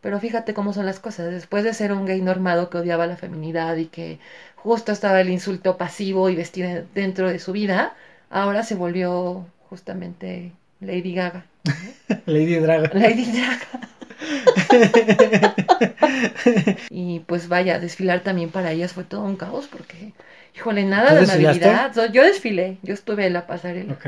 Pero 0.00 0.20
fíjate 0.20 0.54
cómo 0.54 0.72
son 0.72 0.86
las 0.86 1.00
cosas. 1.00 1.30
Después 1.32 1.64
de 1.64 1.74
ser 1.74 1.92
un 1.92 2.06
gay 2.06 2.20
normado 2.22 2.70
que 2.70 2.78
odiaba 2.78 3.06
la 3.06 3.16
feminidad 3.16 3.76
y 3.76 3.86
que 3.86 4.20
justo 4.66 4.90
estaba 4.90 5.20
el 5.20 5.30
insulto 5.30 5.76
pasivo 5.76 6.28
y 6.28 6.34
vestido 6.34 6.82
dentro 6.92 7.30
de 7.30 7.38
su 7.38 7.52
vida, 7.52 7.94
ahora 8.30 8.64
se 8.64 8.74
volvió 8.74 9.46
justamente 9.70 10.50
Lady 10.80 11.14
Gaga. 11.14 11.46
Lady 12.26 12.56
Draga. 12.56 12.90
Lady 12.92 13.32
Gaga. 13.32 13.88
y 16.90 17.20
pues 17.20 17.46
vaya, 17.46 17.78
desfilar 17.78 18.24
también 18.24 18.50
para 18.50 18.72
ellas 18.72 18.92
fue 18.92 19.04
todo 19.04 19.22
un 19.22 19.36
caos 19.36 19.68
porque, 19.68 20.14
híjole, 20.56 20.84
nada 20.84 21.10
¿Tú 21.10 21.26
de 21.26 21.32
amabilidad. 21.32 21.94
So, 21.94 22.06
Yo 22.06 22.24
desfilé, 22.24 22.78
yo 22.82 22.94
estuve 22.94 23.26
en 23.26 23.34
la 23.34 23.46
pasarela. 23.46 23.92
Ok. 23.92 24.06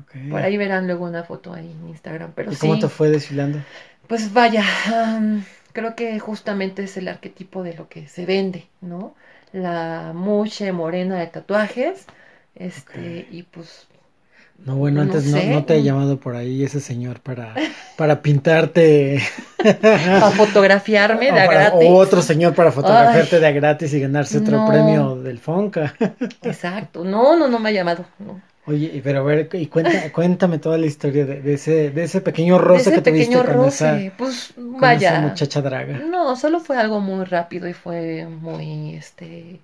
Ok. 0.00 0.30
Por 0.30 0.42
ahí 0.42 0.56
verán 0.56 0.88
luego 0.88 1.04
una 1.04 1.22
foto 1.22 1.54
ahí 1.54 1.70
en 1.70 1.90
Instagram, 1.90 2.32
pero 2.34 2.50
¿Y 2.50 2.56
sí. 2.56 2.60
cómo 2.60 2.80
te 2.80 2.88
fue 2.88 3.08
desfilando? 3.08 3.60
Pues 4.08 4.32
vaya, 4.32 4.64
am, 4.92 5.44
creo 5.76 5.94
que 5.96 6.18
justamente 6.20 6.84
es 6.84 6.96
el 6.96 7.08
arquetipo 7.08 7.62
de 7.62 7.74
lo 7.74 7.88
que 7.88 8.08
se 8.08 8.26
vende, 8.26 8.62
¿no? 8.80 9.14
La 9.52 10.12
muche 10.14 10.72
morena 10.72 11.18
de 11.20 11.26
tatuajes, 11.28 12.06
este, 12.54 13.26
y 13.30 13.42
pues, 13.44 13.86
No, 14.64 14.76
bueno, 14.76 14.96
No 14.96 15.02
antes 15.02 15.26
no, 15.26 15.38
no 15.44 15.64
te 15.64 15.76
he 15.76 15.82
llamado 15.82 16.18
por 16.18 16.34
ahí 16.34 16.64
ese 16.64 16.80
señor 16.80 17.20
para, 17.20 17.54
para 17.96 18.22
pintarte. 18.22 19.20
para 20.18 20.30
fotografiarme 20.30 21.32
de 21.32 21.40
a 21.40 21.46
gratis. 21.46 21.88
o 21.88 21.96
otro 21.96 22.22
señor 22.22 22.54
para 22.54 22.72
fotografiarte 22.72 23.36
Ay. 23.36 23.40
de 23.40 23.46
a 23.46 23.52
gratis 23.52 23.92
y 23.94 24.00
ganarse 24.00 24.38
otro 24.38 24.58
No. 24.58 24.64
premio 24.64 25.16
del 25.16 25.38
Fonca. 25.38 25.94
Exacto, 26.42 27.04
no, 27.04 27.36
no, 27.36 27.48
no 27.48 27.58
me 27.58 27.68
ha 27.70 27.72
llamado, 27.72 28.06
no. 28.18 28.40
Oye, 28.66 29.00
pero 29.04 29.20
a 29.20 29.22
ver, 29.22 29.48
y 29.54 29.66
cuenta, 29.68 30.12
cuéntame 30.12 30.58
toda 30.58 30.76
la 30.78 30.86
historia 30.86 31.24
de, 31.24 31.40
de 31.40 31.54
ese, 31.54 31.90
de 31.90 32.02
ese 32.04 32.20
pequeño 32.20 32.58
roce 32.58 32.92
Ese 32.92 32.92
que 32.92 33.00
tuviste 33.00 33.40
pequeño 33.40 33.42
con 33.42 33.62
esa, 33.62 34.04
roce, 34.04 34.12
pues 34.18 34.52
con 34.76 34.92
vaya. 34.92 34.94
esa 34.94 35.16
muchacha 35.16 35.62
draga. 35.62 36.10
No, 36.12 36.36
solo 36.36 36.60
fue 36.60 36.76
algo 36.78 37.00
muy 37.00 37.24
rápido 37.24 37.68
y 37.68 37.72
fue 37.72 38.26
muy, 38.26 38.94
este, 38.96 39.60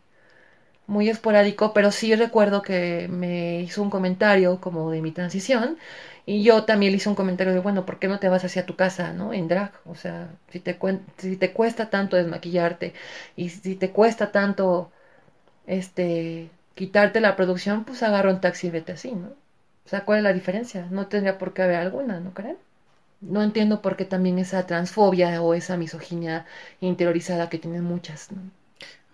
muy 0.86 1.08
esporádico, 1.10 1.72
pero 1.74 1.92
sí 1.92 2.14
recuerdo 2.16 2.62
que 2.62 3.08
me 3.10 3.60
hizo 3.62 3.82
un 3.82 3.90
comentario 3.90 4.60
como 4.60 4.90
de 4.92 5.02
mi 5.02 5.12
transición 5.12 5.78
y 6.26 6.42
yo 6.44 6.64
también 6.64 6.92
le 6.92 6.98
hice 6.98 7.08
un 7.10 7.16
comentario 7.16 7.52
de, 7.54 7.60
bueno, 7.60 7.86
¿por 7.86 7.98
qué 8.00 8.08
no 8.08 8.20
te 8.20 8.28
vas 8.30 8.44
hacia 8.44 8.66
tu 8.66 8.76
casa, 8.76 9.12
no? 9.14 9.32
En 9.34 9.48
drag, 9.48 9.72
o 9.86 9.94
sea, 9.96 10.30
si 10.50 10.60
te, 10.60 10.78
si 11.18 11.36
te 11.38 11.52
cuesta 11.52 11.90
tanto 11.90 12.16
desmaquillarte 12.16 12.94
y 13.36 13.50
si 13.50 13.76
te 13.76 13.90
cuesta 13.92 14.32
tanto, 14.32 14.92
este, 15.66 16.50
quitarte 16.74 17.20
la 17.20 17.36
producción, 17.36 17.84
pues 17.84 18.02
agarra 18.02 18.30
un 18.30 18.40
taxi 18.40 18.68
y 18.68 18.70
vete 18.70 18.92
así, 18.92 19.12
¿no? 19.12 19.28
O 19.86 19.88
sea, 19.88 20.04
¿cuál 20.04 20.18
es 20.18 20.24
la 20.24 20.32
diferencia? 20.32 20.86
No 20.90 21.06
tendría 21.08 21.38
por 21.38 21.54
qué 21.54 21.62
haber 21.62 21.76
alguna, 21.76 22.20
¿no 22.20 22.32
creen? 22.34 22.56
No 23.20 23.42
entiendo 23.42 23.82
por 23.82 23.96
qué 23.96 24.04
también 24.04 24.38
esa 24.38 24.66
transfobia 24.66 25.42
o 25.42 25.54
esa 25.54 25.76
misoginia 25.76 26.46
interiorizada 26.80 27.48
que 27.48 27.58
tienen 27.58 27.84
muchas, 27.84 28.32
¿no? 28.32 28.42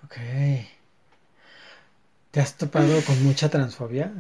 Ok. 0.04 0.16
¿Te 2.30 2.40
has 2.40 2.54
topado 2.56 3.02
con 3.04 3.22
mucha 3.22 3.48
transfobia? 3.50 4.11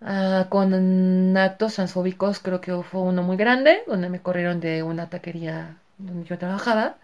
Ah, 0.00 0.46
con 0.50 1.36
actos 1.36 1.74
transfóbicos 1.74 2.38
creo 2.40 2.60
que 2.60 2.72
fue 2.82 3.00
uno 3.02 3.22
muy 3.22 3.36
grande, 3.36 3.82
donde 3.86 4.08
me 4.08 4.20
corrieron 4.20 4.60
de 4.60 4.82
una 4.82 5.08
taquería 5.08 5.76
donde 5.98 6.24
yo 6.28 6.38
trabajaba, 6.38 6.96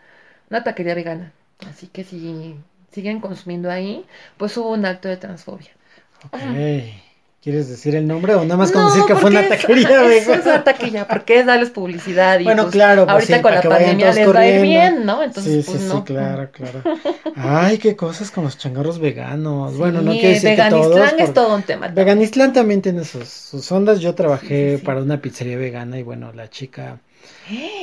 una 0.51 0.65
taquería 0.65 0.95
vegana. 0.95 1.33
Así 1.69 1.87
que 1.89 2.05
si 2.05 2.57
siguen 2.93 3.21
consumiendo 3.21 3.71
ahí, 3.71 4.05
pues 4.37 4.57
hubo 4.57 4.71
un 4.71 4.85
acto 4.87 5.09
de 5.09 5.17
transfobia. 5.17 5.71
Ok. 6.27 6.41
¿Quieres 7.43 7.69
decir 7.69 7.97
el 7.97 8.07
nombre 8.07 8.37
o 8.37 8.45
nada 8.45 8.57
más 8.57 8.71
con 8.71 8.83
No, 8.83 8.89
decir 8.91 9.03
que 9.05 9.17
fue 9.17 9.31
una 9.31 9.41
es- 9.41 9.49
taquería 9.49 10.05
es, 10.15 10.27
vegana? 10.29 10.43
una 10.45 10.63
taquilla, 10.63 11.09
porque 11.09 11.41
es 11.41 11.47
darles 11.47 11.71
publicidad 11.71 12.39
y 12.39 12.45
Bueno, 12.45 12.63
pues, 12.63 12.73
claro, 12.75 13.03
pues 13.05 13.13
ahorita 13.15 13.37
sí, 13.37 13.43
con 13.43 13.53
la 13.55 13.63
pandemia 13.63 14.13
les 14.13 14.29
va 14.33 14.39
a 14.39 14.47
ir 14.49 14.63
bien, 14.63 15.05
¿no? 15.05 15.25
Entonces, 15.25 15.53
sí, 15.53 15.63
sí, 15.65 15.71
pues 15.73 15.83
sí, 15.83 15.89
no. 15.89 16.05
claro, 16.05 16.51
claro. 16.53 16.83
Ay, 17.35 17.79
qué 17.79 17.97
cosas 17.97 18.31
con 18.31 18.45
los 18.45 18.57
changarros 18.59 19.01
veganos. 19.01 19.77
bueno, 19.77 20.03
no 20.03 20.13
Sí, 20.13 20.21
quiero 20.21 20.35
decir 20.35 20.51
que 20.55 20.71
todos. 20.71 20.89
Veganistlán 20.95 21.21
es 21.29 21.35
todo 21.35 21.55
un 21.57 21.63
tema. 21.65 21.89
Veganistlán 21.89 22.53
también 22.53 22.81
tiene 22.81 23.03
sus, 23.05 23.27
sus 23.29 23.73
ondas. 23.73 23.99
Yo 23.99 24.15
trabajé 24.15 24.47
Sí, 24.47 24.71
sí, 24.75 24.79
sí. 24.79 24.87
para 24.87 25.03
una 25.03 25.21
pizzería 25.21 25.57
vegana 25.57 25.99
y 25.99 26.05
bueno, 26.05 26.33
la 26.33 26.49
chica 26.49 27.01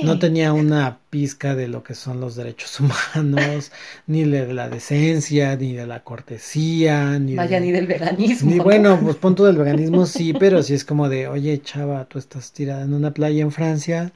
no 0.01 0.17
tenía 0.19 0.53
una 0.53 0.99
pizca 1.09 1.55
de 1.55 1.67
lo 1.67 1.83
que 1.83 1.95
son 1.95 2.19
los 2.21 2.35
derechos 2.35 2.79
humanos, 2.79 3.71
ni 4.07 4.23
de 4.23 4.53
la 4.53 4.69
decencia, 4.69 5.55
ni 5.55 5.73
de 5.73 5.85
la 5.87 6.03
cortesía, 6.03 7.19
ni 7.19 7.35
Vaya, 7.35 7.59
de... 7.59 7.61
ni 7.61 7.71
del 7.71 7.87
veganismo. 7.87 8.51
Ni 8.51 8.57
¿no? 8.57 8.63
bueno, 8.63 8.99
pues 9.01 9.15
punto 9.17 9.45
del 9.45 9.57
veganismo 9.57 10.05
sí, 10.05 10.33
pero 10.33 10.63
sí 10.63 10.73
es 10.73 10.85
como 10.85 11.09
de, 11.09 11.27
oye, 11.27 11.61
chava, 11.61 12.05
tú 12.05 12.17
estás 12.19 12.51
tirada 12.53 12.83
en 12.83 12.93
una 12.93 13.13
playa 13.13 13.41
en 13.41 13.51
Francia 13.51 14.11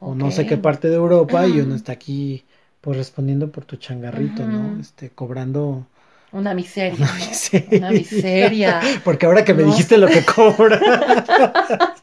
o 0.00 0.14
no 0.14 0.30
sé 0.30 0.46
qué 0.46 0.56
parte 0.56 0.88
de 0.88 0.96
Europa 0.96 1.46
y 1.46 1.58
Ujú. 1.58 1.60
uno 1.60 1.74
está 1.74 1.92
aquí 1.92 2.44
pues 2.80 2.96
respondiendo 2.96 3.50
por 3.50 3.64
tu 3.64 3.76
changarrito, 3.76 4.46
¿no? 4.46 4.76
Este, 4.80 5.10
cobrando 5.10 5.86
Una 6.30 6.52
miseria. 6.54 6.94
una 6.98 7.06
¿no? 7.06 7.14
miseria. 7.26 7.78
Una 7.78 7.90
miseria. 7.90 8.80
Porque 9.04 9.26
ahora 9.26 9.44
que 9.44 9.54
me 9.54 9.62
No. 9.62 9.70
dijiste 9.70 9.96
lo 9.98 10.06
que 10.08 10.24
cobra, 10.24 10.78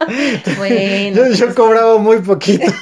Bueno, 0.57 1.15
yo, 1.15 1.23
pues 1.25 1.37
yo 1.39 1.47
es- 1.47 1.53
cobraba 1.55 1.97
muy 1.97 2.19
poquito. 2.19 2.65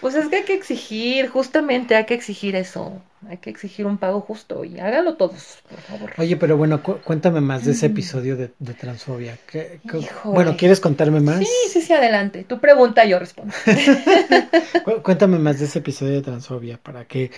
Pues 0.00 0.14
es 0.14 0.28
que 0.28 0.36
hay 0.36 0.42
que 0.44 0.54
exigir, 0.54 1.28
justamente 1.28 1.94
hay 1.94 2.06
que 2.06 2.14
exigir 2.14 2.56
eso. 2.56 3.02
Hay 3.28 3.36
que 3.36 3.50
exigir 3.50 3.84
un 3.84 3.98
pago 3.98 4.22
justo 4.22 4.64
y 4.64 4.80
háganlo 4.80 5.16
todos, 5.16 5.58
por 5.68 5.78
favor. 5.78 6.10
Oye, 6.16 6.36
pero 6.38 6.56
bueno, 6.56 6.82
cu- 6.82 7.00
cuéntame 7.04 7.42
más 7.42 7.66
de 7.66 7.72
ese 7.72 7.86
episodio 7.86 8.34
de, 8.38 8.50
de 8.58 8.72
transfobia. 8.72 9.36
¿Qué- 9.46 9.78
qué- 9.86 9.98
Híjole. 9.98 10.34
bueno, 10.34 10.56
¿quieres 10.56 10.80
contarme 10.80 11.20
más? 11.20 11.40
Sí, 11.40 11.46
sí, 11.70 11.82
sí, 11.82 11.92
adelante. 11.92 12.44
Tu 12.44 12.58
pregunta 12.58 13.04
yo 13.04 13.18
respondo. 13.18 13.52
Cu- 14.86 15.02
Cuéntame 15.02 15.38
más 15.38 15.58
de 15.58 15.66
ese 15.66 15.80
episodio 15.80 16.14
de 16.14 16.22
transfobia 16.22 16.78
para 16.82 17.04
que 17.04 17.30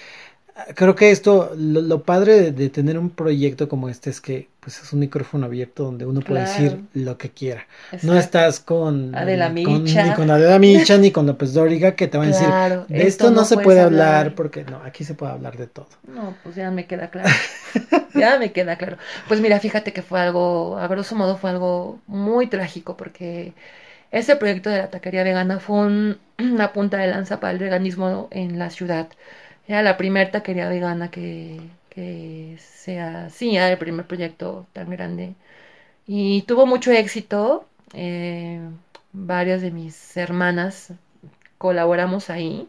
creo 0.74 0.94
que 0.94 1.10
esto, 1.10 1.52
lo, 1.56 1.80
lo 1.80 2.02
padre 2.02 2.40
de, 2.40 2.52
de, 2.52 2.68
tener 2.68 2.98
un 2.98 3.10
proyecto 3.10 3.68
como 3.68 3.88
este 3.88 4.10
es 4.10 4.20
que 4.20 4.48
pues 4.60 4.80
es 4.80 4.92
un 4.92 5.00
micrófono 5.00 5.46
abierto 5.46 5.82
donde 5.82 6.06
uno 6.06 6.20
puede 6.20 6.42
decir 6.42 6.84
lo 6.94 7.18
que 7.18 7.30
quiera. 7.30 7.66
Exacto. 7.86 8.06
No 8.06 8.16
estás 8.16 8.60
con 8.60 9.12
Adela 9.12 9.46
con, 9.46 9.82
Micha. 9.82 10.04
ni 10.04 10.14
con 10.14 10.30
Adela 10.30 10.58
Micha 10.60 10.98
ni 10.98 11.10
con 11.10 11.26
López 11.26 11.52
Dóriga 11.52 11.96
que 11.96 12.06
te 12.06 12.16
van 12.16 12.30
claro, 12.30 12.44
a 12.44 12.78
decir, 12.82 12.86
de 12.88 12.98
esto, 12.98 13.08
esto 13.08 13.30
no, 13.30 13.40
no, 13.40 13.44
se 13.44 13.58
puede 13.58 13.80
hablar, 13.80 14.14
hablar 14.14 14.34
porque 14.36 14.62
no, 14.62 14.80
aquí 14.84 15.02
se 15.02 15.14
puede 15.14 15.32
hablar 15.32 15.56
de 15.56 15.66
todo. 15.66 15.88
No, 16.06 16.36
pues 16.44 16.54
ya 16.54 16.70
me 16.70 16.86
queda 16.86 17.10
claro. 17.10 17.28
ya 18.14 18.38
me 18.38 18.52
queda 18.52 18.76
claro. 18.76 18.98
Pues 19.26 19.40
mira, 19.40 19.58
fíjate 19.58 19.92
que 19.92 20.02
fue 20.02 20.20
algo, 20.20 20.78
a 20.78 20.86
grosso 20.86 21.16
modo 21.16 21.36
fue 21.36 21.50
algo 21.50 21.98
muy 22.06 22.46
trágico 22.46 22.96
porque 22.96 23.54
ese 24.12 24.36
proyecto 24.36 24.70
de 24.70 24.78
la 24.78 24.90
taquería 24.90 25.24
vegana 25.24 25.58
fue 25.58 25.86
un, 25.86 26.18
una 26.38 26.72
punta 26.72 26.98
de 26.98 27.08
lanza 27.08 27.40
para 27.40 27.52
el 27.52 27.58
veganismo 27.58 28.28
en 28.30 28.60
la 28.60 28.70
ciudad. 28.70 29.08
Era 29.72 29.82
la 29.82 29.96
primera 29.96 30.30
taquería 30.30 30.68
vegana 30.68 31.10
que, 31.10 31.58
que 31.88 32.58
se 32.58 33.00
hacía, 33.00 33.70
el 33.72 33.78
primer 33.78 34.06
proyecto 34.06 34.66
tan 34.74 34.90
grande. 34.90 35.34
Y 36.06 36.42
tuvo 36.42 36.66
mucho 36.66 36.92
éxito. 36.92 37.66
Eh, 37.94 38.60
varias 39.12 39.62
de 39.62 39.70
mis 39.70 40.16
hermanas 40.16 40.92
colaboramos 41.58 42.30
ahí. 42.30 42.68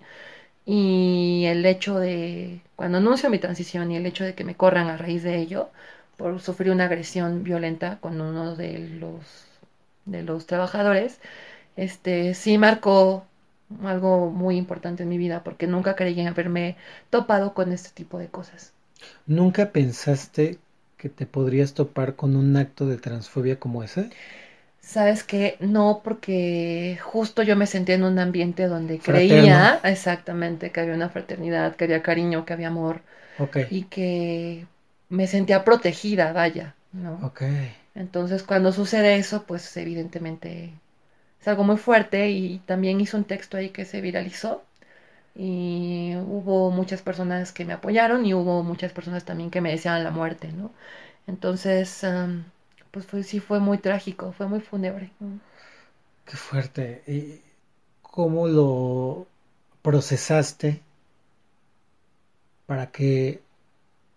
Y 0.66 1.46
el 1.48 1.66
hecho 1.66 2.00
de, 2.00 2.62
cuando 2.78 3.00
anuncio 3.00 3.30
mi 3.30 3.40
transición 3.40 3.92
y 3.92 3.98
el 3.98 4.06
hecho 4.06 4.24
de 4.26 4.36
que 4.36 4.46
me 4.46 4.56
corran 4.56 4.88
a 4.88 4.98
raíz 4.98 5.24
de 5.24 5.38
ello, 5.40 5.70
por 6.18 6.40
sufrir 6.42 6.72
una 6.72 6.86
agresión 6.86 7.44
violenta 7.44 8.00
con 8.02 8.22
uno 8.22 8.56
de 8.56 8.80
los, 8.80 9.46
de 10.06 10.24
los 10.24 10.48
trabajadores, 10.48 11.20
este 11.78 12.34
sí 12.36 12.58
marcó 12.58 13.26
algo 13.84 14.30
muy 14.32 14.58
importante 14.58 15.04
en 15.04 15.10
mi 15.10 15.18
vida 15.18 15.44
porque 15.44 15.68
nunca 15.68 15.96
creí 15.96 16.20
en 16.20 16.28
haberme 16.28 16.78
topado 17.10 17.54
con 17.54 17.72
este 17.72 17.90
tipo 17.92 18.18
de 18.20 18.28
cosas. 18.30 18.74
¿Nunca 19.28 19.72
pensaste 19.74 20.60
que 20.98 21.10
te 21.10 21.26
podrías 21.26 21.74
topar 21.74 22.16
con 22.16 22.38
un 22.38 22.56
acto 22.56 22.88
de 22.88 22.98
transfobia 22.98 23.60
como 23.60 23.84
ese? 23.84 24.12
Sabes 24.82 25.24
que 25.24 25.56
no, 25.62 26.02
porque 26.04 27.00
justo 27.02 27.42
yo 27.42 27.56
me 27.56 27.68
sentía 27.68 27.96
en 27.96 28.04
un 28.04 28.20
ambiente 28.20 28.68
donde 28.68 29.00
Fraterno. 29.00 29.26
creía 29.30 29.80
exactamente 29.84 30.72
que 30.72 30.82
había 30.82 30.94
una 30.94 31.10
fraternidad, 31.10 31.76
que 31.76 31.86
había 31.86 32.04
cariño, 32.04 32.46
que 32.46 32.54
había 32.54 32.68
amor. 32.68 33.02
Okay. 33.40 33.66
Y 33.72 33.84
que 33.86 34.68
me 35.10 35.28
sentía 35.28 35.64
protegida, 35.64 36.34
vaya, 36.34 36.76
¿no? 36.92 37.20
Okay. 37.24 37.72
Entonces 37.96 38.44
cuando 38.44 38.72
sucede 38.74 39.16
eso, 39.18 39.44
pues 39.46 39.76
evidentemente 39.78 40.74
es 41.44 41.48
algo 41.50 41.66
muy 41.66 41.76
fuerte 41.76 42.30
y 42.30 42.60
también 42.60 43.02
hice 43.02 43.18
un 43.18 43.26
texto 43.26 43.58
ahí 43.58 43.72
que 43.72 43.84
se 43.84 44.00
viralizó 44.00 44.64
y 45.36 46.14
hubo 46.16 46.72
muchas 46.72 47.02
personas 47.02 47.52
que 47.52 47.66
me 47.66 47.74
apoyaron 47.74 48.26
y 48.26 48.34
hubo 48.34 48.64
muchas 48.64 48.94
personas 48.94 49.26
también 49.26 49.52
que 49.52 49.60
me 49.60 49.72
deseaban 49.72 50.06
la 50.06 50.12
muerte, 50.12 50.54
¿no? 50.54 50.72
Entonces, 51.28 52.02
um, 52.04 52.46
pues 52.92 53.06
fue, 53.06 53.24
sí 53.24 53.42
fue 53.42 53.60
muy 53.60 53.78
trágico, 53.78 54.32
fue 54.32 54.48
muy 54.48 54.62
fúnebre. 54.62 55.12
Qué 56.24 56.38
fuerte. 56.38 57.04
¿Y 57.08 57.42
cómo 58.02 58.48
lo 58.48 59.28
procesaste 59.82 60.80
para 62.68 62.90
que 62.90 63.42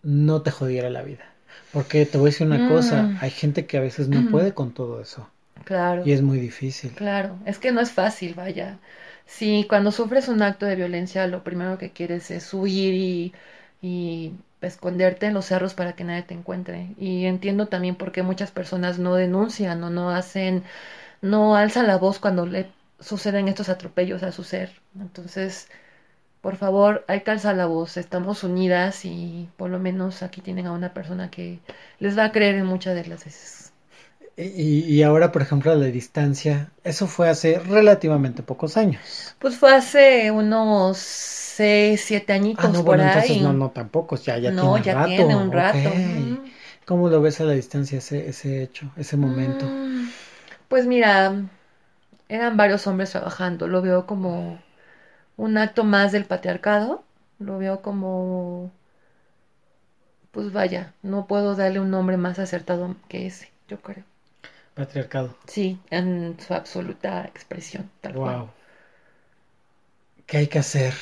no 0.05 0.43
te 0.43 0.53
jodiera 0.53 0.91
la 0.91 1.03
vida? 1.03 1.25
Porque 1.73 2.07
te 2.07 2.19
voy 2.19 2.29
a 2.29 2.31
decir 2.31 2.47
una 2.47 2.59
mm. 2.59 2.69
cosa, 2.69 3.19
hay 3.21 3.31
gente 3.31 3.67
que 3.67 3.79
a 3.79 3.81
veces 3.81 4.09
no 4.09 4.31
puede 4.31 4.55
con 4.55 4.71
todo 4.71 5.01
eso. 5.01 5.29
Claro. 5.65 6.05
Y 6.05 6.13
es 6.13 6.23
muy 6.23 6.39
difícil. 6.39 6.93
Claro, 6.93 7.37
es 7.45 7.59
que 7.59 7.73
no 7.73 7.81
es 7.81 7.93
fácil, 7.93 8.35
vaya. 8.35 8.79
Si 9.27 9.67
cuando 9.69 9.91
sufres 9.93 10.29
un 10.29 10.43
acto 10.43 10.67
de 10.67 10.77
violencia, 10.77 11.27
lo 11.27 11.43
primero 11.43 11.79
que 11.79 11.91
quieres 11.91 12.31
es 12.31 12.55
huir 12.55 12.95
y, 12.95 13.35
y 13.83 14.33
esconderte 14.61 15.27
en 15.27 15.35
los 15.35 15.47
cerros 15.47 15.75
para 15.75 15.95
que 15.95 16.05
nadie 16.05 16.23
te 16.23 16.35
encuentre. 16.35 16.95
Y 16.99 17.27
entiendo 17.27 17.67
también 17.67 17.97
por 17.97 18.13
qué 18.13 18.23
muchas 18.23 18.51
personas 18.53 18.99
no 18.99 19.15
denuncian 19.15 19.83
o 19.85 19.91
no 19.91 20.11
hacen, 20.11 20.63
no 21.23 21.57
alzan 21.57 21.87
la 21.89 21.99
voz 21.99 22.19
cuando 22.21 22.47
le 22.47 22.69
suceden 23.01 23.49
estos 23.49 23.69
atropellos 23.71 24.23
a 24.23 24.33
su 24.33 24.45
ser. 24.45 24.73
Entonces, 25.01 25.69
por 26.43 26.57
favor, 26.57 27.05
hay 27.09 27.23
que 27.23 27.33
alzar 27.33 27.57
la 27.57 27.67
voz, 27.67 27.97
estamos 27.99 28.45
unidas 28.45 29.05
y 29.05 29.51
por 29.59 29.71
lo 29.71 29.79
menos 29.81 30.23
aquí 30.23 30.41
tienen 30.43 30.67
a 30.67 30.73
una 30.73 30.95
persona 30.95 31.31
que 31.31 31.61
les 32.01 32.19
va 32.19 32.27
a 32.27 32.33
creer 32.33 32.57
en 32.57 32.67
muchas 32.67 32.95
de 32.97 33.07
las 33.07 33.25
veces. 33.25 33.73
Y, 34.39 34.81
y, 34.85 35.03
ahora, 35.03 35.33
por 35.33 35.41
ejemplo, 35.41 35.73
a 35.73 35.77
la 35.77 35.87
distancia, 35.87 36.71
eso 36.85 37.07
fue 37.07 37.31
hace 37.31 37.59
relativamente 37.59 38.43
pocos 38.43 38.77
años. 38.77 39.35
Pues 39.39 39.57
fue 39.57 39.75
hace 39.75 40.31
unos 40.31 40.99
seis, 40.99 42.03
siete 42.05 42.35
añitos 42.35 42.65
ah, 42.67 42.69
no, 42.69 42.85
por 42.85 42.97
bueno, 42.97 43.05
ahí. 43.05 43.09
Entonces 43.09 43.39
no, 43.39 43.55
no, 43.55 43.71
tampoco, 43.71 44.17
ya, 44.17 44.37
ya 44.37 44.51
no, 44.51 44.75
tiene 44.75 44.83
ya 44.83 44.95
rato. 44.95 45.07
tiene 45.07 45.37
un 45.37 45.51
rato. 45.51 45.79
Okay. 45.79 46.39
¿Cómo 46.85 47.09
lo 47.09 47.23
ves 47.23 47.41
a 47.41 47.45
la 47.45 47.53
distancia 47.53 47.99
ese, 47.99 48.29
ese 48.29 48.63
hecho, 48.63 48.91
ese 48.97 49.17
momento? 49.17 49.65
Mm, 49.67 50.11
pues 50.69 50.87
mira, 50.87 51.35
eran 52.29 52.57
varios 52.59 52.87
hombres 52.87 53.11
trabajando. 53.11 53.69
Lo 53.69 53.81
veo 53.83 54.07
como 54.07 54.61
un 55.37 55.59
acto 55.59 55.85
más 55.85 56.13
del 56.13 56.27
patriarcado. 56.27 57.05
Lo 57.39 57.59
veo 57.59 57.81
como, 57.83 58.71
pues 60.31 60.53
vaya, 60.53 60.93
no 61.03 61.27
puedo 61.27 61.55
darle 61.55 61.81
un 61.81 61.91
nombre 61.91 62.17
más 62.19 62.39
acertado 62.39 62.97
que 63.09 63.27
ese, 63.27 63.51
yo 63.69 63.81
creo. 63.81 64.05
Patriarcado. 64.77 65.35
Sí, 65.47 65.79
en 65.91 66.37
su 66.39 66.53
absoluta 66.53 67.25
expresión. 67.25 67.91
Tal 68.03 68.13
wow. 68.13 68.23
Cual. 68.23 68.47
¿Qué 70.27 70.37
hay 70.37 70.47
que 70.49 70.59
hacer? 70.59 70.93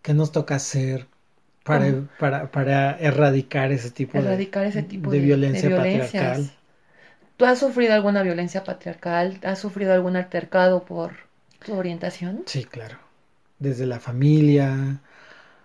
¿Qué 0.00 0.14
nos 0.14 0.30
toca 0.30 0.54
hacer 0.54 1.08
para, 1.64 1.92
para, 2.20 2.52
para 2.52 2.96
erradicar 2.98 3.72
ese 3.72 3.90
tipo, 3.90 4.18
erradicar 4.18 4.62
de, 4.62 4.68
ese 4.68 4.82
tipo 4.84 5.10
de, 5.10 5.18
de, 5.18 5.24
violencia 5.24 5.68
de 5.68 5.76
patriarcal? 5.76 6.50
¿Tú 7.36 7.46
has 7.46 7.58
sufrido 7.58 7.94
alguna 7.94 8.22
violencia 8.22 8.62
patriarcal? 8.62 9.40
¿Has 9.42 9.58
sufrido 9.58 9.92
algún 9.92 10.14
altercado 10.14 10.84
por 10.84 11.14
tu 11.64 11.74
orientación? 11.74 12.44
Sí, 12.46 12.64
claro. 12.64 12.98
Desde 13.58 13.86
la 13.86 13.98
familia, 13.98 15.00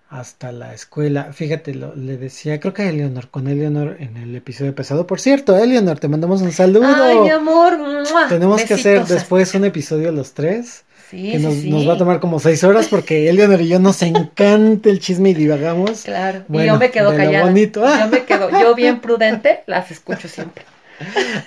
hasta 0.09 0.51
la 0.51 0.73
escuela. 0.73 1.31
Fíjate, 1.33 1.75
lo, 1.75 1.95
le 1.95 2.17
decía, 2.17 2.59
creo 2.59 2.73
que 2.73 2.81
a 2.81 2.89
Eleonor, 2.89 3.29
con 3.29 3.47
Eleonor 3.47 3.97
en 3.99 4.17
el 4.17 4.35
episodio 4.35 4.73
pasado. 4.73 5.05
Por 5.05 5.19
cierto, 5.19 5.57
Eleonor, 5.57 5.99
te 5.99 6.07
mandamos 6.07 6.41
un 6.41 6.51
saludo. 6.51 6.87
Ay, 6.87 7.19
mi 7.19 7.29
amor. 7.29 7.77
¡Mua! 7.77 8.27
Tenemos 8.27 8.57
Besitos 8.57 8.81
que 8.81 8.89
hacer 8.89 9.05
después 9.05 9.53
un 9.53 9.65
episodio 9.65 10.11
los 10.11 10.33
tres. 10.33 10.83
Sí, 11.11 11.31
que 11.31 11.39
nos, 11.39 11.55
sí. 11.55 11.69
nos, 11.71 11.87
va 11.87 11.93
a 11.93 11.97
tomar 11.97 12.19
como 12.19 12.39
seis 12.39 12.63
horas 12.63 12.87
porque 12.87 13.29
Eleonor 13.29 13.61
y 13.61 13.67
yo 13.67 13.79
nos 13.79 14.01
encanta 14.03 14.89
el 14.89 14.99
chisme 14.99 15.31
y 15.31 15.33
divagamos. 15.33 16.03
Claro, 16.03 16.43
bueno, 16.47 16.65
y 16.65 16.67
yo 16.67 16.79
me 16.79 16.91
quedo 16.91 17.15
callada. 17.15 17.45
bonito. 17.45 17.83
Yo 17.83 18.07
me 18.09 18.25
quedo, 18.25 18.49
yo 18.51 18.75
bien 18.75 19.01
prudente, 19.01 19.63
las 19.65 19.89
escucho 19.89 20.27
siempre. 20.27 20.65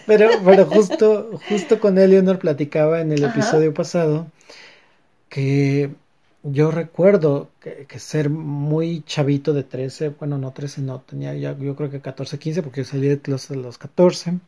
Pero, 0.06 0.30
pero 0.44 0.66
justo, 0.66 1.38
justo 1.48 1.78
con 1.78 1.98
Eleonor 1.98 2.38
platicaba 2.38 3.00
en 3.00 3.12
el 3.12 3.24
Ajá. 3.24 3.34
episodio 3.34 3.74
pasado 3.74 4.26
que 5.28 5.90
yo 6.42 6.70
recuerdo 6.70 7.50
que, 7.60 7.86
que, 7.86 7.98
ser 7.98 8.28
muy 8.28 9.02
chavito 9.04 9.52
de 9.52 9.62
13, 9.62 10.10
bueno, 10.10 10.38
no 10.38 10.52
13, 10.52 10.82
no, 10.82 11.00
tenía 11.00 11.34
ya, 11.34 11.56
yo 11.56 11.76
creo 11.76 11.90
que 11.90 12.00
14, 12.00 12.38
15, 12.38 12.62
porque 12.62 12.82
yo 12.82 12.84
salí 12.84 13.08
de 13.08 13.20
clase 13.20 13.54
a 13.54 13.56
los 13.56 13.78
14, 13.78 14.38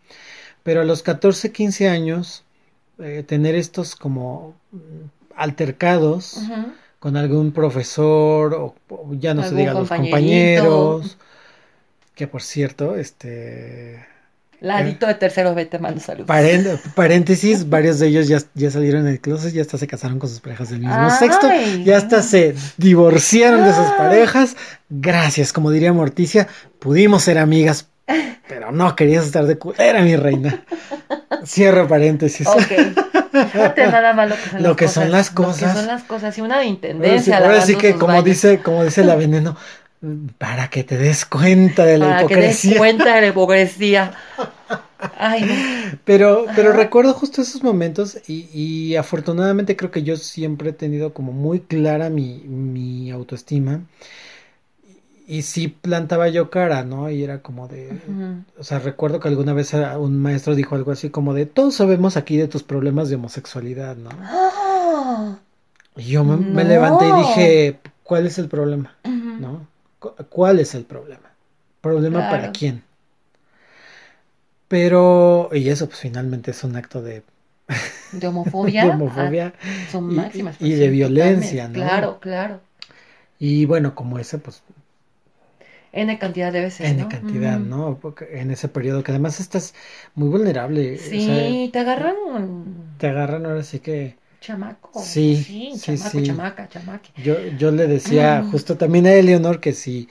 pero 0.62 0.80
a 0.80 0.84
los 0.84 1.02
14, 1.02 1.52
15 1.52 1.88
años, 1.88 2.44
eh, 2.98 3.24
tener 3.26 3.54
estos 3.54 3.94
como 3.94 4.54
altercados 5.36 6.34
uh 6.36 6.40
-huh. 6.40 6.72
con 6.98 7.16
algún 7.16 7.52
profesor, 7.52 8.54
o, 8.54 8.74
o 8.88 9.14
ya 9.14 9.34
no 9.34 9.42
se 9.42 9.54
diga 9.54 9.74
los 9.74 9.88
compañeros, 9.88 11.16
que 12.14 12.26
por 12.26 12.42
cierto, 12.42 12.96
este... 12.96 14.13
Ladito 14.60 15.06
de 15.06 15.14
tercero 15.14 15.54
B 15.54 15.66
te 15.66 15.78
mando 15.78 16.00
saludos. 16.00 16.26
Parén 16.26 16.80
paréntesis, 16.94 17.68
varios 17.68 17.98
de 17.98 18.08
ellos 18.08 18.28
ya, 18.28 18.38
ya 18.54 18.70
salieron 18.70 19.04
del 19.04 19.20
closet, 19.20 19.52
ya 19.52 19.62
hasta 19.62 19.78
se 19.78 19.86
casaron 19.86 20.18
con 20.18 20.28
sus 20.28 20.40
parejas 20.40 20.70
del 20.70 20.80
mismo 20.80 20.94
Ay. 20.96 21.10
sexto, 21.18 21.48
ya 21.84 21.96
hasta 21.96 22.22
se 22.22 22.54
divorciaron 22.76 23.64
de 23.64 23.72
sus 23.74 23.86
parejas. 23.98 24.56
Gracias, 24.88 25.52
como 25.52 25.70
diría 25.70 25.92
Morticia, 25.92 26.48
pudimos 26.78 27.24
ser 27.24 27.38
amigas, 27.38 27.88
pero 28.48 28.72
no 28.72 28.94
querías 28.96 29.24
estar 29.26 29.46
de 29.46 29.58
culera, 29.58 30.02
mi 30.02 30.16
reina. 30.16 30.64
Cierro 31.44 31.88
paréntesis. 31.88 32.46
Ok. 32.46 33.12
Fíjate 33.34 33.86
nada 33.88 34.12
más 34.12 34.30
lo 34.30 34.36
que 34.36 34.48
son, 34.48 34.62
lo 34.62 34.68
las, 34.68 34.76
que 34.76 34.84
cosas, 34.84 34.94
son 34.94 35.10
las 35.10 35.30
cosas. 35.30 35.62
Lo 35.62 35.68
que 35.68 35.74
son 35.74 35.86
las 35.88 36.02
cosas. 36.04 36.38
Y 36.38 36.40
una 36.40 36.58
de 36.60 36.66
intendencia. 36.66 37.38
Ahora 37.38 37.46
sí, 37.46 37.52
ahora 37.52 37.66
sí 37.66 37.76
que, 37.76 37.94
como 37.94 38.22
dice, 38.22 38.60
como 38.60 38.84
dice 38.84 39.02
la 39.04 39.16
veneno, 39.16 39.56
para 40.38 40.68
que 40.68 40.84
te 40.84 40.96
des 40.96 41.24
cuenta 41.24 41.84
de 41.84 41.98
la 41.98 42.06
para 42.06 42.20
hipocresía. 42.20 42.52
que 42.52 42.58
te 42.60 42.68
des 42.68 42.78
cuenta 42.78 43.14
de 43.14 43.20
la 43.20 43.26
hipocresía. 43.28 44.12
Ay, 45.18 45.42
no. 45.42 45.98
Pero, 46.04 46.46
pero 46.56 46.72
recuerdo 46.72 47.12
justo 47.14 47.42
esos 47.42 47.62
momentos 47.62 48.18
y, 48.26 48.48
y, 48.52 48.96
afortunadamente 48.96 49.76
creo 49.76 49.90
que 49.90 50.02
yo 50.02 50.16
siempre 50.16 50.70
he 50.70 50.72
tenido 50.72 51.12
como 51.12 51.32
muy 51.32 51.60
clara 51.60 52.08
mi, 52.10 52.38
mi 52.46 53.10
autoestima. 53.10 53.82
Y 55.26 55.42
sí 55.42 55.68
plantaba 55.68 56.28
yo 56.28 56.50
cara, 56.50 56.84
¿no? 56.84 57.10
Y 57.10 57.22
era 57.22 57.40
como 57.40 57.66
de... 57.66 57.98
Uh 58.08 58.12
-huh. 58.12 58.44
O 58.58 58.64
sea, 58.64 58.78
recuerdo 58.78 59.20
que 59.20 59.28
alguna 59.28 59.54
vez 59.54 59.72
un 59.72 60.20
maestro 60.20 60.54
dijo 60.54 60.74
algo 60.74 60.92
así 60.92 61.08
como 61.08 61.32
de... 61.32 61.46
Todos 61.46 61.74
sabemos 61.74 62.18
aquí 62.18 62.36
de 62.36 62.46
tus 62.46 62.62
problemas 62.62 63.08
de 63.08 63.14
homosexualidad, 63.14 63.96
¿no? 63.96 64.10
Oh, 64.30 65.36
y 65.96 66.04
yo 66.04 66.24
me, 66.24 66.36
no. 66.36 66.54
me, 66.54 66.64
levanté 66.64 67.08
y 67.08 67.12
dije... 67.12 67.80
¿Cuál 68.04 68.26
es 68.26 68.38
el 68.38 68.48
problema? 68.48 68.94
Uh 69.04 69.08
-huh. 69.08 69.38
¿No? 69.40 69.66
Cu- 70.04 70.14
¿Cuál 70.28 70.60
es 70.60 70.74
el 70.74 70.84
problema? 70.84 71.30
¿Problema 71.80 72.20
para 72.30 72.52
quién? 72.52 72.82
Pero, 74.68 75.50
y 75.52 75.68
eso 75.68 75.86
pues 75.86 76.00
finalmente 76.00 76.50
es 76.50 76.64
un 76.64 76.76
acto 76.76 77.02
de, 77.02 77.22
De 78.12 78.26
homofobia. 78.26 78.84
de 78.84 78.90
homofobia 78.90 79.46
a 79.48 79.90
su 79.90 79.98
y- 79.98 80.02
máxima 80.02 80.52
y 80.60 80.72
de 80.74 80.88
violencia. 80.88 81.68
¿no? 81.68 81.74
Claro, 81.74 82.18
claro. 82.20 82.60
y 83.38 83.64
bueno, 83.66 83.94
como 83.94 84.18
ese 84.18 84.38
pues 84.38 84.62
N 85.92 86.18
cantidad 86.18 86.52
de 86.52 86.60
veces, 86.60 86.90
N 86.90 87.02
¿no? 87.02 87.08
cantidad, 87.08 87.58
Mm. 87.58 87.68
¿no? 87.70 87.98
Porque 88.02 88.40
en 88.40 88.50
ese 88.50 88.68
periodo 88.68 89.02
que 89.04 89.12
además 89.12 89.38
estás 89.40 89.74
muy 90.14 90.28
vulnerable, 90.28 90.94
o 90.94 90.98
sea, 90.98 91.08
Sí, 91.10 91.70
te 91.72 91.78
agarran 91.78 92.16
te 92.98 93.08
agarran 93.08 93.46
ahora 93.46 93.62
sí 93.62 93.78
que 93.80 94.16
chamaco. 94.44 95.00
Sí, 95.00 95.36
sí, 95.36 95.60
sí, 95.72 95.96
chamaco, 95.98 96.08
sí. 96.10 96.26
chamaca, 96.26 96.68
chamaque. 96.72 97.10
yo, 97.16 97.36
yo 97.58 97.70
le 97.72 97.86
decía 97.86 98.42
Mm. 98.42 98.50
justo 98.50 98.76
también 98.78 99.06
a 99.06 99.12
Eleonor 99.14 99.60
que 99.60 99.72
si 99.72 100.08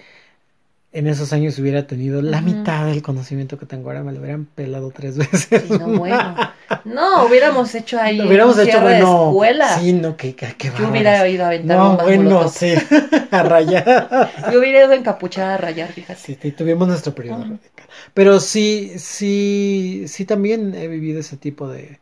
en 0.91 1.07
esos 1.07 1.33
años 1.33 1.57
hubiera 1.59 1.87
tenido 1.87 2.21
la 2.21 2.41
mitad 2.41 2.85
del 2.87 3.01
conocimiento 3.01 3.57
que 3.57 3.65
tengo 3.65 3.89
ahora, 3.89 4.03
me 4.03 4.13
lo 4.13 4.19
hubieran 4.19 4.45
pelado 4.45 4.91
tres 4.91 5.17
veces. 5.23 5.63
Sí, 5.63 5.73
no, 5.79 5.87
bueno. 5.93 6.35
No, 6.83 7.25
hubiéramos 7.25 7.73
hecho 7.75 7.99
ahí 7.99 8.17
Lo 8.17 8.27
hubiéramos 8.27 8.57
un 8.57 8.67
hecho, 8.67 8.81
bueno, 8.81 9.29
escuela. 9.29 9.79
sí, 9.79 9.93
no, 9.93 10.17
que, 10.17 10.35
que, 10.35 10.55
que 10.55 10.69
Yo 10.69 10.89
hubiera 10.89 11.27
ido 11.27 11.43
a 11.43 11.47
aventar 11.47 11.77
No, 11.77 11.89
bombas 11.89 12.05
bueno, 12.05 12.23
molotov. 12.37 12.51
sí, 12.51 12.73
a 13.31 13.43
rayar. 13.43 14.29
Yo 14.51 14.59
hubiera 14.59 14.83
ido 14.85 14.93
encapuchada 14.93 15.55
a 15.55 15.57
rayar, 15.57 15.91
fíjate. 15.93 16.19
Sí, 16.21 16.37
sí, 16.41 16.51
tuvimos 16.51 16.87
nuestro 16.87 17.13
periodo 17.15 17.43
radical. 17.43 17.87
Pero 18.13 18.39
sí, 18.39 18.93
sí, 18.97 20.05
sí 20.07 20.25
también 20.25 20.75
he 20.75 20.87
vivido 20.87 21.19
ese 21.19 21.37
tipo 21.37 21.67
de, 21.69 21.99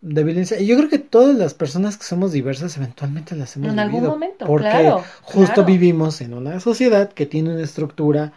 de 0.00 0.24
violencia. 0.24 0.58
Y 0.60 0.66
yo 0.66 0.76
creo 0.76 0.88
que 0.88 0.98
todas 0.98 1.36
las 1.36 1.54
personas 1.54 1.96
que 1.96 2.04
somos 2.04 2.32
diversas 2.32 2.76
eventualmente 2.76 3.36
las 3.36 3.56
hemos 3.56 3.72
En 3.72 3.78
algún 3.78 3.94
vivido. 3.96 4.12
momento, 4.12 4.46
porque 4.46 4.68
claro, 4.68 5.04
justo 5.22 5.54
claro. 5.54 5.66
vivimos 5.66 6.20
en 6.20 6.34
una 6.34 6.60
sociedad 6.60 7.12
que 7.12 7.26
tiene 7.26 7.50
una 7.54 7.62
estructura 7.62 8.32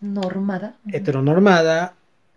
Normada. 0.00 0.74
heteronormada, 0.88 1.94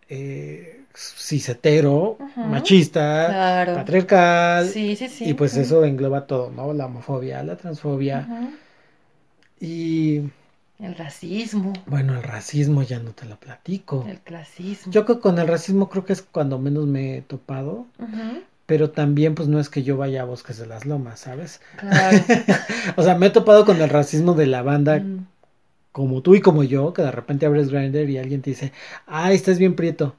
eh, 0.10 0.82
cis-hetero, 0.96 2.18
Ujú. 2.20 2.42
machista, 2.52 3.28
Claro. 3.28 3.76
patriarcal. 3.76 4.68
Sí, 4.68 4.96
sí, 4.96 5.08
sí. 5.10 5.30
Y 5.30 5.34
pues 5.34 5.56
eso 5.58 5.84
engloba 5.84 6.26
todo, 6.28 6.52
¿no? 6.52 6.74
La 6.74 6.86
homofobia, 6.86 7.44
la 7.44 7.56
transfobia 7.58 8.28
y 9.60 10.22
El 10.80 10.96
racismo, 10.96 11.74
bueno, 11.88 12.14
el 12.16 12.24
racismo 12.24 12.84
ya 12.84 13.00
no 13.00 13.12
te 13.12 13.26
lo 13.26 13.36
platico. 13.38 14.06
el 14.08 14.20
clasismo. 14.20 14.92
Yo 14.94 15.06
con 15.20 15.40
el 15.40 15.48
racismo 15.48 15.90
creo 15.90 16.06
que 16.06 16.14
es 16.14 16.22
cuando 16.22 16.60
menos 16.60 16.86
me 16.86 17.18
he 17.18 17.22
topado, 17.24 17.86
Ujú. 18.00 18.44
Pero 18.68 18.92
también 18.92 19.36
pues 19.36 19.48
no 19.50 19.60
es 19.60 19.70
que 19.70 19.84
yo 19.84 19.98
vaya 19.98 20.22
a 20.24 20.26
Bosques 20.26 20.60
de 20.60 20.68
las 20.68 20.86
Lomas, 20.86 21.22
¿sabes? 21.22 21.62
Claro. 21.78 22.20
O 22.98 23.04
sea, 23.04 23.16
me 23.16 23.28
he 23.28 23.32
topado 23.32 23.66
con 23.66 23.82
el 23.82 23.90
racismo 23.90 24.36
de 24.36 24.48
la 24.48 24.62
banda 24.64 25.00
Mm. 25.00 25.28
como 25.92 26.22
tú 26.22 26.36
y 26.36 26.42
como 26.42 26.64
yo, 26.64 26.94
que 26.94 27.02
de 27.04 27.12
repente 27.12 27.46
abres 27.48 27.70
Grindr 27.72 28.10
y 28.10 28.18
alguien 28.20 28.42
te 28.44 28.52
dice, 28.52 28.72
ay, 29.08 29.36
estás 29.36 29.60
bien 29.60 29.76
prieto. 29.76 30.16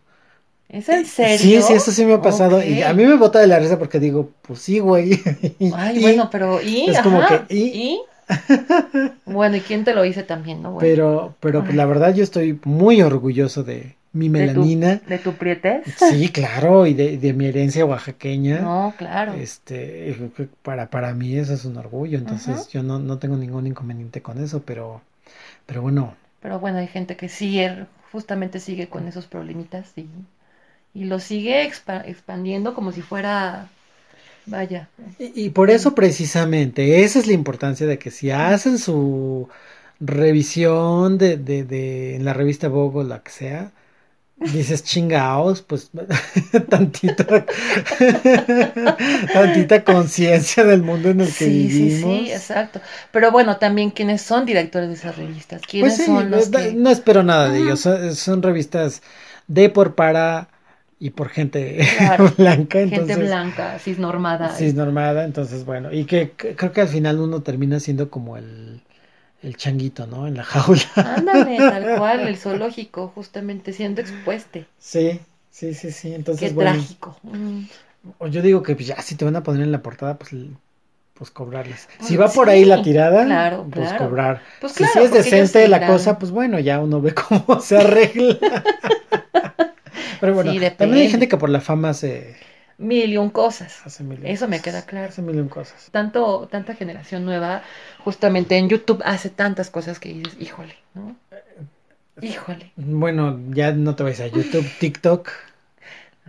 ¿Es 0.69 0.89
en 0.91 1.07
serio? 1.07 1.39
Sí, 1.39 1.63
sí, 1.63 1.73
eso 1.75 1.93
sí 1.93 2.05
me 2.05 2.15
ha 2.15 2.23
pasado. 2.23 2.63
Y 2.63 2.83
a 2.83 2.93
mí 2.95 3.07
me 3.07 3.17
bota 3.17 3.39
de 3.41 3.47
la 3.47 3.59
risa 3.59 3.79
porque 3.79 4.01
digo, 4.01 4.31
pues 4.43 4.59
sí, 4.61 4.81
güey. 4.81 5.21
Ay, 5.75 5.97
Y- 5.99 6.03
bueno, 6.03 6.29
pero 6.31 6.61
¿y? 6.63 6.91
es 6.91 6.99
como 7.01 7.21
Ajá, 7.23 7.47
que, 7.49 7.55
¿y? 7.55 8.01
Bueno, 9.27 9.57
¿y 9.57 9.61
quién 9.61 9.85
te 9.85 9.95
lo 9.95 10.03
dice 10.03 10.23
también, 10.23 10.63
no? 10.63 10.73
Bueno, 10.73 10.81
Pero, 10.81 11.35
pero 11.41 11.65
pues, 11.65 11.75
la 11.75 11.87
verdad 11.87 12.15
yo 12.15 12.23
estoy 12.25 12.59
muy 12.65 13.01
orgulloso 13.03 13.63
de 13.65 13.97
mi 14.13 14.29
¿De 14.29 14.49
tu- 14.49 14.63
melanina. 14.63 15.01
¿De 15.07 15.19
tu 15.19 15.33
prietez? 15.35 15.85
Sí, 15.97 16.31
claro, 16.33 16.87
y 16.87 16.95
de, 16.95 17.19
de 17.19 17.33
mi 17.33 17.47
herencia 17.47 17.85
oaxaqueña. 17.87 18.61
No, 18.63 18.95
claro. 18.99 19.35
Este, 19.35 20.17
para, 20.63 20.91
para 20.91 21.15
mí 21.15 21.37
eso 21.37 21.55
es 21.55 21.65
un 21.65 21.77
orgullo, 21.77 22.19
entonces 22.19 22.69
yo 22.69 22.83
no, 22.83 22.99
no 22.99 23.19
tengo 23.19 23.37
ningún 23.37 23.67
inconveniente 23.67 24.23
con 24.23 24.43
eso, 24.43 24.63
pero, 24.65 25.03
pero 25.67 25.83
bueno, 25.83 26.17
Pero 26.41 26.59
bueno, 26.59 26.79
hay 26.79 26.89
gente 26.89 27.17
que 27.17 27.29
sí, 27.29 27.59
er- 27.61 27.87
justamente 28.13 28.59
sigue 28.61 28.89
con 28.89 29.07
esos 29.09 29.27
problemitas 29.27 29.97
y, 29.97 30.09
y 30.95 31.05
lo 31.05 31.21
sigue 31.21 31.67
expa- 31.69 32.05
expandiendo 32.07 32.75
como 32.75 32.93
si 32.93 33.03
fuera, 33.03 33.69
vaya, 34.47 34.91
y, 35.19 35.47
y 35.47 35.51
por 35.51 35.71
eso 35.71 35.95
precisamente, 35.95 37.03
esa 37.05 37.19
es 37.19 37.27
la 37.27 37.33
importancia 37.33 37.87
de 37.87 37.99
que 37.99 38.11
si 38.11 38.31
hacen 38.31 38.79
su 38.79 39.49
revisión 40.01 41.19
de, 41.19 41.37
de, 41.37 41.65
de 41.65 42.17
en 42.17 42.25
la 42.25 42.33
revista 42.35 42.69
Vogue 42.69 43.01
o 43.01 43.05
la 43.05 43.23
que 43.23 43.31
sea, 43.31 43.73
dices 44.41 44.85
chingaos, 44.85 45.63
pues 45.63 45.91
tantito, 46.69 47.25
tantita 49.33 49.85
conciencia 49.85 50.65
del 50.65 50.83
mundo 50.83 51.11
en 51.11 51.21
el 51.21 51.35
que 51.35 51.51
sí, 51.51 51.71
sí, 51.71 51.91
vivimos. 51.91 51.91
sí, 51.91 52.31
exacto. 52.33 52.81
Pero 53.11 53.31
bueno, 53.33 53.59
también 53.59 53.91
quiénes 53.91 54.23
son 54.23 54.47
directores 54.47 54.89
de 54.89 54.95
esas 54.95 55.17
revistas, 55.17 55.67
quiénes 55.67 55.95
Pues 55.95 55.97
sí, 55.97 56.05
son 56.05 56.31
los 56.31 56.51
no, 56.51 56.53
que... 56.53 56.73
no 56.73 56.91
espero 56.91 57.23
nada 57.23 57.51
de 57.51 57.61
ellos. 57.61 57.81
Son, 57.81 58.15
son 58.15 58.43
revistas 58.43 59.03
de 59.47 59.71
por 59.71 59.95
para 59.95 60.51
y 60.99 61.11
por 61.11 61.29
gente 61.29 61.79
Claro, 61.97 62.33
blanca, 62.39 62.81
entonces 62.81 63.17
Gente 63.17 63.17
blanca, 63.17 63.79
cisnormada. 63.79 64.51
cisnormada, 64.51 65.25
entonces 65.25 65.65
bueno, 65.65 65.93
y 65.93 66.05
que 66.07 66.33
creo 66.37 66.73
que 66.73 66.81
al 66.83 66.89
final 66.89 67.19
uno 67.21 67.43
termina 67.43 67.81
siendo 67.81 68.11
como 68.11 68.37
el, 68.37 68.83
el 69.43 69.57
changuito, 69.57 70.07
¿no? 70.07 70.27
En 70.27 70.37
la 70.37 70.45
jaula. 70.45 70.83
Ándale, 70.97 71.57
tal 71.59 71.89
cual, 71.99 72.27
el 72.29 72.37
zoológico, 72.37 73.09
justamente 73.15 73.73
siendo 73.73 74.01
expueste. 74.01 74.67
Sí, 74.79 75.21
sí, 75.51 75.75
sí, 75.75 75.93
sí. 75.93 76.15
Entonces, 76.15 76.51
Qué 76.51 76.55
bueno, 76.55 76.73
trágico. 76.73 77.17
Mm. 77.23 77.63
o 78.19 78.27
yo 78.29 78.43
digo 78.43 78.63
que 78.63 78.75
pues, 78.75 78.87
ya 78.87 79.01
si 79.03 79.17
te 79.17 79.25
van 79.25 79.37
a 79.37 79.43
poner 79.43 79.63
en 79.63 79.73
la 79.73 79.83
portada, 79.83 80.19
pues 80.19 80.33
pues 81.15 81.31
cobrarles. 81.33 81.89
Si 82.01 82.17
Pues, 82.17 82.21
va 82.21 82.33
por 82.33 82.49
ahí 82.49 82.65
la 82.65 82.81
tirada, 82.81 83.25
claro, 83.25 83.67
pues 83.71 83.89
claro. 83.89 84.05
cobrar. 84.07 84.43
Pues 84.61 84.73
Si 84.73 84.85
sí 84.87 84.99
es 85.01 85.11
decente 85.13 85.67
la 85.67 85.85
cosa, 85.87 86.19
pues 86.19 86.31
bueno, 86.31 86.61
ya 86.61 86.81
uno 86.81 87.01
ve 87.01 87.13
cómo 87.47 87.61
se 87.61 87.77
arregla. 87.79 88.39
Pero 90.21 90.35
bueno, 90.35 90.53
Sí, 90.53 90.61
también 90.77 91.03
hay 91.03 91.11
gente 91.11 91.29
que 91.29 91.37
por 91.37 91.51
la 91.51 91.61
fama 91.61 91.95
se 91.95 92.37
Mil 92.79 93.11
y 93.13 93.17
un 93.19 93.31
cosas. 93.31 93.81
hace 93.85 94.05
mil 94.05 94.25
y 94.25 94.31
Eso 94.31 94.47
me 94.49 94.61
queda 94.61 94.83
claro. 94.83 95.09
Hace 95.09 95.21
mil 95.21 95.37
y 95.37 95.41
un 95.41 95.49
cosas. 95.49 95.89
Tanto, 95.91 96.49
tanta 96.51 96.75
generación 96.75 97.25
nueva, 97.25 97.63
justamente 98.05 98.57
en 98.57 98.69
YouTube 98.69 99.03
hace 99.05 99.31
tantas 99.31 99.69
cosas 99.71 99.99
que 99.99 100.11
dices, 100.13 100.37
híjole, 100.39 100.77
¿no? 100.95 101.17
Híjole. 102.21 102.73
Bueno, 102.77 103.39
ya 103.51 103.73
no 103.73 103.95
te 103.97 104.03
vais 104.05 104.21
a 104.21 104.27
YouTube, 104.29 104.67
TikTok, 104.81 105.29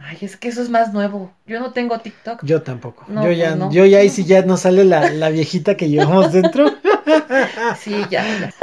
Ay, 0.01 0.17
es 0.21 0.37
que 0.37 0.47
eso 0.47 0.61
es 0.61 0.69
más 0.69 0.93
nuevo. 0.93 1.33
Yo 1.45 1.59
no 1.59 1.73
tengo 1.73 1.99
TikTok. 1.99 2.39
yo 2.45 2.61
tampoco. 2.61 3.03
No, 3.09 3.25
yo 3.25 3.31
ya, 3.33 3.47
pues 3.49 3.59
no. 3.59 3.71
yo 3.71 3.85
ya 3.85 4.01
y 4.01 4.09
si 4.09 4.23
ya 4.23 4.43
no 4.43 4.55
sale 4.55 4.85
la, 4.85 5.11
la 5.11 5.29
viejita 5.29 5.75
que 5.75 5.89
llevamos 5.89 6.31
dentro, 6.33 6.71
Sí, 7.79 7.95
ya, 8.09 8.23
ya. 8.39 8.53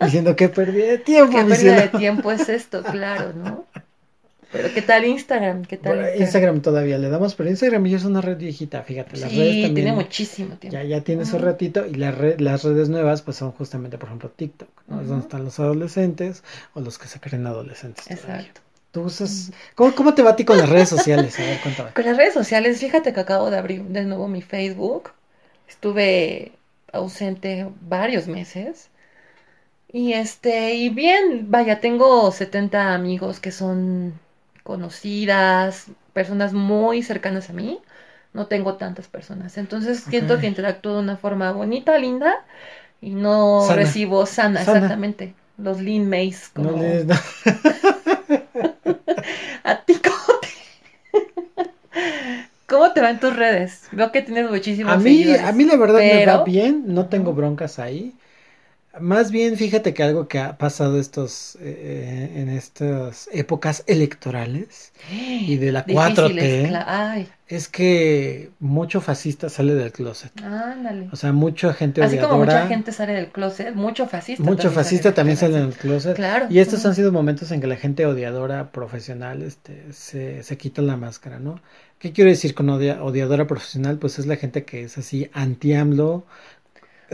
diciendo 0.00 0.34
que 0.34 0.48
perdí 0.48 0.78
de 0.80 0.98
tiempo, 0.98 1.36
Qué 1.36 1.44
pérdida 1.44 1.80
de 1.82 1.88
tiempo 1.88 2.32
es 2.32 2.48
esto, 2.48 2.82
claro, 2.82 3.32
¿no? 3.34 3.66
Pero 4.50 4.72
¿qué 4.72 4.80
tal 4.82 5.04
Instagram? 5.04 5.64
¿Qué 5.66 5.76
tal 5.76 6.08
Instagram 6.18 6.62
todavía 6.62 6.96
le 6.96 7.10
damos, 7.10 7.34
pero 7.34 7.50
Instagram 7.50 7.84
ya 7.86 7.96
es 7.98 8.04
una 8.04 8.20
red 8.22 8.38
viejita, 8.38 8.82
fíjate, 8.82 9.18
las 9.18 9.30
Sí, 9.30 9.36
redes 9.38 9.52
también 9.56 9.74
tiene 9.74 9.92
muchísimo 9.92 10.56
tiempo. 10.56 10.74
ya, 10.78 10.84
ya 10.84 11.00
tiene 11.02 11.26
su 11.26 11.38
ratito 11.38 11.84
y 11.86 11.94
las 11.94 12.16
re- 12.16 12.36
las 12.40 12.64
redes 12.64 12.88
nuevas 12.88 13.20
pues 13.22 13.36
son 13.36 13.52
justamente, 13.52 13.98
por 13.98 14.08
ejemplo, 14.08 14.30
TikTok, 14.34 14.68
¿no? 14.86 15.00
Es 15.02 15.08
donde 15.08 15.24
están 15.24 15.44
los 15.44 15.58
adolescentes 15.60 16.42
o 16.74 16.80
los 16.80 16.98
que 16.98 17.08
se 17.08 17.20
creen 17.20 17.46
adolescentes. 17.46 18.04
todavía. 18.06 18.36
Exacto. 18.36 18.60
¿Tú 18.90 19.02
usas... 19.02 19.52
¿Cómo, 19.74 19.94
¿Cómo 19.94 20.14
te 20.14 20.22
va 20.22 20.30
a 20.30 20.36
ti 20.36 20.46
con 20.46 20.56
las 20.56 20.68
redes 20.70 20.88
sociales? 20.88 21.38
A 21.38 21.42
ver, 21.42 21.60
cuéntame. 21.60 21.90
Con 21.92 22.06
las 22.06 22.16
redes 22.16 22.32
sociales, 22.32 22.80
fíjate 22.80 23.12
que 23.12 23.20
acabo 23.20 23.50
de 23.50 23.58
abrir 23.58 23.82
de 23.82 24.04
nuevo 24.06 24.28
mi 24.28 24.40
Facebook. 24.40 25.10
Estuve 25.68 26.52
ausente 26.90 27.68
varios 27.82 28.28
meses. 28.28 28.88
Y 29.92 30.14
este, 30.14 30.74
y 30.74 30.88
bien, 30.88 31.50
vaya, 31.50 31.80
tengo 31.80 32.30
70 32.32 32.94
amigos 32.94 33.40
que 33.40 33.52
son 33.52 34.14
conocidas, 34.68 35.86
personas 36.12 36.52
muy 36.52 37.02
cercanas 37.02 37.48
a 37.48 37.54
mí. 37.54 37.80
No 38.34 38.46
tengo 38.46 38.74
tantas 38.74 39.08
personas. 39.08 39.56
Entonces 39.56 40.00
siento 40.00 40.38
que 40.38 40.46
interactúo 40.46 40.92
de 40.92 41.00
una 41.00 41.16
forma 41.16 41.50
bonita, 41.52 41.96
linda, 41.98 42.34
y 43.00 43.10
no 43.14 43.62
Sana. 43.62 43.76
recibo 43.76 44.26
sana, 44.26 44.62
Sana. 44.62 44.76
exactamente. 44.78 45.34
Los 45.56 45.80
lean 45.80 46.06
mails 46.08 46.50
como 46.54 46.72
No 46.72 46.78
a 49.64 49.76
ti 49.84 49.94
cómo 49.94 50.38
te... 50.40 50.48
¿Cómo 52.66 52.92
te 52.92 53.00
va 53.00 53.08
en 53.10 53.18
tus 53.18 53.34
redes? 53.34 53.88
Veo 53.92 54.12
que 54.12 54.20
tienes 54.20 54.50
muchísimos 54.50 54.92
A 54.92 54.96
mí, 54.98 55.16
seguidores, 55.24 55.42
a 55.44 55.52
mí 55.52 55.64
la 55.64 55.76
verdad 55.76 55.98
me 56.00 56.26
va 56.26 56.32
pero- 56.32 56.44
bien, 56.44 56.84
no 56.88 57.06
tengo 57.06 57.32
broncas 57.32 57.78
ahí. 57.78 58.12
Más 59.00 59.30
bien, 59.30 59.56
fíjate 59.56 59.94
que 59.94 60.02
algo 60.02 60.28
que 60.28 60.38
ha 60.38 60.58
pasado 60.58 60.98
estos 61.00 61.56
eh, 61.60 62.32
en 62.36 62.48
estas 62.48 63.28
épocas 63.32 63.84
electorales 63.86 64.92
y 65.10 65.56
de 65.56 65.72
la 65.72 65.82
Difíciles, 65.82 66.66
4T 66.66 66.68
cla- 66.70 66.84
Ay, 66.86 67.28
es 67.46 67.68
que 67.68 68.50
mucho 68.60 69.00
fascista 69.00 69.48
sale 69.48 69.74
del 69.74 69.92
closet. 69.92 70.32
ándale. 70.42 71.08
O 71.12 71.16
sea, 71.16 71.32
mucha 71.32 71.72
gente 71.72 72.02
Así 72.02 72.18
como 72.18 72.38
mucha 72.38 72.66
gente 72.68 72.92
sale 72.92 73.12
del 73.14 73.28
closet, 73.32 73.74
mucho 73.74 74.06
fascista. 74.06 74.42
mucho 74.42 74.70
también 74.70 74.74
fascista 74.74 75.02
sale 75.04 75.14
también 75.16 75.36
del 75.36 75.38
sale 75.38 75.52
closet. 75.54 75.70
del 75.70 75.78
closet. 75.78 76.16
Claro. 76.16 76.46
Y 76.50 76.58
estos 76.58 76.84
han 76.86 76.94
sido 76.94 77.12
momentos 77.12 77.50
en 77.52 77.60
que 77.60 77.66
la 77.66 77.76
gente 77.76 78.06
odiadora 78.06 78.70
profesional 78.72 79.42
este, 79.42 79.92
se, 79.92 80.42
se 80.42 80.56
quita 80.58 80.82
la 80.82 80.96
máscara, 80.96 81.38
¿no? 81.38 81.60
¿Qué 81.98 82.12
quiero 82.12 82.30
decir 82.30 82.54
con 82.54 82.68
odia- 82.70 83.02
odiadora 83.02 83.46
profesional? 83.46 83.98
Pues 83.98 84.18
es 84.18 84.26
la 84.26 84.36
gente 84.36 84.64
que 84.64 84.84
es 84.84 84.98
así 84.98 85.30
anti-AMLO, 85.32 86.26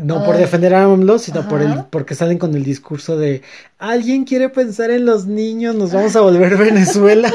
No 0.03 0.25
por 0.25 0.37
defender 0.37 0.75
a 0.75 0.85
AMLO, 0.85 1.19
sino 1.19 1.49
por 1.49 1.63
el, 1.63 1.85
porque 1.91 2.15
salen 2.17 2.39
con 2.39 2.55
el 2.57 2.65
discurso 2.65 3.17
de 3.17 3.43
alguien 3.79 4.25
quiere 4.25 4.49
pensar 4.49 4.91
en 4.91 5.07
los 5.07 5.27
niños, 5.27 5.75
nos 5.77 5.93
vamos 5.93 6.17
a 6.17 6.21
volver 6.21 6.57
Venezuela. 6.59 7.33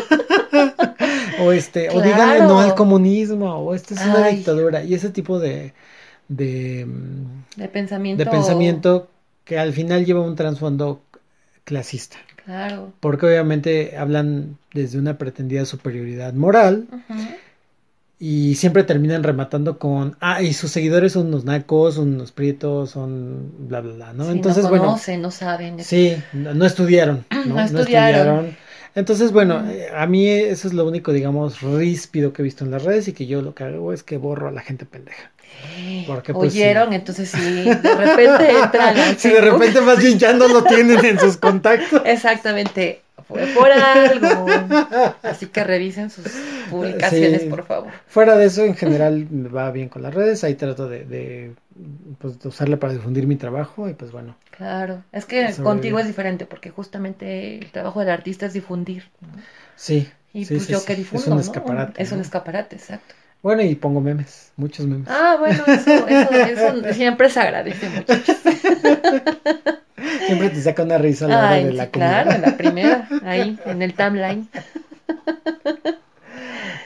o 1.41 1.51
este, 1.53 1.89
o 1.89 2.01
díganle 2.01 2.39
no 2.41 2.59
al 2.59 2.75
comunismo, 2.75 3.53
o 3.55 3.73
esta 3.73 3.93
es 3.93 4.01
una 4.01 4.25
Ay. 4.25 4.37
dictadura. 4.37 4.83
Y 4.83 4.93
ese 4.93 5.09
tipo 5.09 5.39
de, 5.39 5.73
de, 6.27 6.85
mm, 6.85 7.59
De 7.61 7.67
pensamiento. 7.69 8.23
de 8.23 8.29
pensamiento 8.29 9.09
que 9.45 9.57
al 9.57 9.71
final 9.73 10.05
lleva 10.05 10.21
un 10.21 10.35
trasfondo 10.35 11.01
clasista. 11.63 12.17
Claro. 12.45 12.91
Porque 12.99 13.25
obviamente 13.27 13.95
hablan 13.97 14.57
desde 14.73 14.97
una 14.99 15.17
pretendida 15.17 15.65
superioridad 15.65 16.33
moral. 16.33 16.87
Y 18.19 18.55
siempre 18.55 18.83
terminan 18.83 19.23
rematando 19.23 19.79
con, 19.79 20.17
ah, 20.19 20.41
y 20.41 20.53
sus 20.53 20.71
seguidores 20.71 21.13
son 21.13 21.27
unos 21.27 21.45
nacos, 21.45 21.95
son 21.95 22.15
unos 22.15 22.31
prietos, 22.33 22.91
son 22.91 23.53
bla, 23.67 23.79
bla, 23.81 23.93
bla, 23.93 24.13
¿no? 24.13 24.25
Sí, 24.25 24.31
Entonces, 24.31 24.63
no 24.63 24.69
bueno, 24.69 24.85
conocen, 24.87 25.21
no 25.21 25.31
saben. 25.31 25.83
sí, 25.83 26.17
no, 26.33 26.53
no 26.53 26.65
estudiaron, 26.65 27.25
¿no? 27.45 27.65
No 27.69 27.79
estudiaron. 27.79 28.57
Entonces, 28.95 29.31
bueno, 29.31 29.59
Mm. 29.61 29.69
eh, 29.69 29.87
a 29.95 30.05
mí 30.07 30.27
eso 30.27 30.67
es 30.67 30.73
lo 30.73 30.85
único, 30.85 31.13
digamos, 31.13 31.61
ríspido 31.61 32.33
que 32.33 32.41
he 32.41 32.45
visto 32.45 32.65
en 32.65 32.71
las 32.71 32.83
redes 32.83 33.07
y 33.07 33.13
que 33.13 33.25
yo 33.27 33.41
lo 33.41 33.55
que 33.55 33.63
hago 33.63 33.93
es 33.93 34.03
que 34.03 34.17
borro 34.17 34.49
a 34.49 34.51
la 34.51 34.61
gente 34.61 34.85
pendeja. 34.85 35.31
Porque, 36.07 36.33
pues, 36.33 36.53
Oyeron, 36.53 36.93
entonces 36.93 37.29
sí, 37.29 37.63
de 37.63 37.95
repente 37.95 38.49
entran 38.63 38.97
al 38.97 39.17
Si 39.17 39.29
de 39.29 39.41
repente 39.41 39.81
más 39.81 39.99
bien 39.99 40.17
ya 40.19 40.33
no 40.33 40.47
lo 40.47 40.63
tienen 40.63 41.03
en 41.05 41.19
sus 41.19 41.37
contactos. 41.47 42.01
Exactamente, 42.05 43.01
fue 43.29 43.45
por 43.55 43.71
algo. 43.71 44.45
Así 45.23 45.45
que 45.45 45.63
revisen 45.63 46.09
sus 46.09 46.25
publicaciones, 46.69 47.43
Sí. 47.43 47.47
por 47.47 47.63
favor. 47.63 47.91
Fuera 48.07 48.35
de 48.35 48.45
eso, 48.45 48.65
en 48.65 48.75
general 48.75 49.27
me 49.29 49.47
va 49.47 49.71
bien 49.71 49.87
con 49.87 50.01
las 50.01 50.13
redes, 50.13 50.43
ahí 50.43 50.55
trato 50.55 50.89
de, 50.89 51.05
de, 51.05 51.53
pues, 52.17 52.39
de 52.39 52.49
usarla 52.49 52.77
para 52.77 52.91
difundir 52.91 53.25
mi 53.27 53.37
trabajo 53.37 53.87
y 53.87 53.93
pues 53.93 54.11
bueno, 54.11 54.35
Claro, 54.57 55.03
es 55.13 55.25
que 55.25 55.53
contigo 55.63 55.99
es 55.99 56.07
diferente 56.07 56.45
porque 56.45 56.69
justamente 56.69 57.59
el 57.59 57.71
trabajo 57.71 58.01
del 58.01 58.09
artista 58.09 58.45
es 58.47 58.53
difundir. 58.53 59.05
¿no? 59.21 59.29
sí. 59.77 60.09
Y 60.31 60.45
sí, 60.45 60.53
pues 60.55 60.67
sí, 60.67 60.73
yo 60.73 60.85
que 60.85 60.93
difundo, 60.95 61.23
Es 61.23 61.27
un 61.27 61.35
¿no? 61.35 61.41
escaparate. 61.41 62.03
Es 62.03 62.11
un 62.11 62.17
¿no? 62.19 62.23
escaparate, 62.23 62.75
exacto. 62.75 63.15
Bueno, 63.41 63.61
y 63.63 63.75
pongo 63.75 64.01
memes, 64.01 64.51
muchos 64.57 64.85
memes. 64.85 65.07
Ah, 65.07 65.37
bueno, 65.39 65.63
eso, 65.67 66.07
eso, 66.07 66.31
eso 66.31 66.93
siempre 66.93 67.29
se 67.29 67.39
agradece 67.39 67.89
muchachos. 67.89 68.37
Siempre 70.25 70.49
te 70.49 70.61
saca 70.61 70.83
una 70.83 70.97
risa 70.97 71.25
a 71.25 71.29
la 71.29 71.43
hora 71.43 71.59
de 71.59 71.71
sí, 71.71 71.77
la 71.77 71.91
comida. 71.91 72.23
claro, 72.23 72.31
en 72.31 72.41
la 72.41 72.51
primera, 72.57 73.07
ahí, 73.23 73.59
en 73.65 73.81
el 73.81 73.93
timeline. 73.95 74.47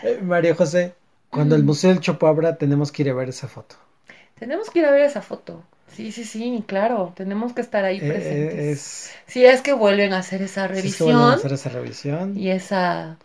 Eh, 0.02 0.20
María 0.22 0.54
José, 0.56 0.94
cuando 1.30 1.56
el. 1.56 1.64
Museo 1.64 1.90
del 1.90 2.00
Chopo 2.00 2.28
abra, 2.28 2.58
tenemos 2.58 2.92
que 2.92 3.04
ir 3.04 3.10
a 3.10 3.14
ver 3.14 3.30
esa 3.30 3.48
foto. 3.48 3.76
Tenemos 4.40 4.70
que 4.70 4.80
ir 4.80 4.86
a 4.86 4.92
ver 4.92 5.02
esa 5.02 5.22
foto. 5.22 5.64
Sí, 5.88 6.12
sí, 6.12 6.24
sí, 6.24 6.64
claro, 6.68 7.14
tenemos 7.16 7.54
que 7.54 7.62
estar 7.62 7.86
ahí 7.86 8.00
Eh, 8.00 8.08
presentes. 8.08 8.60
eh, 8.60 8.72
es, 8.72 9.20
Sí, 9.28 9.46
es 9.46 9.62
que 9.62 9.74
vuelven 9.74 10.14
a 10.14 10.20
hacer 10.20 10.42
esa 10.42 10.68
sí, 10.72 10.88
es 10.88 10.96
que 10.98 11.04
vuelven 11.04 11.30
a 11.30 11.34
revisión 11.34 11.34
hacer 11.34 11.54
esa 11.54 11.70
revisión. 11.70 12.44
y 12.44 12.50
esa, 12.52 13.18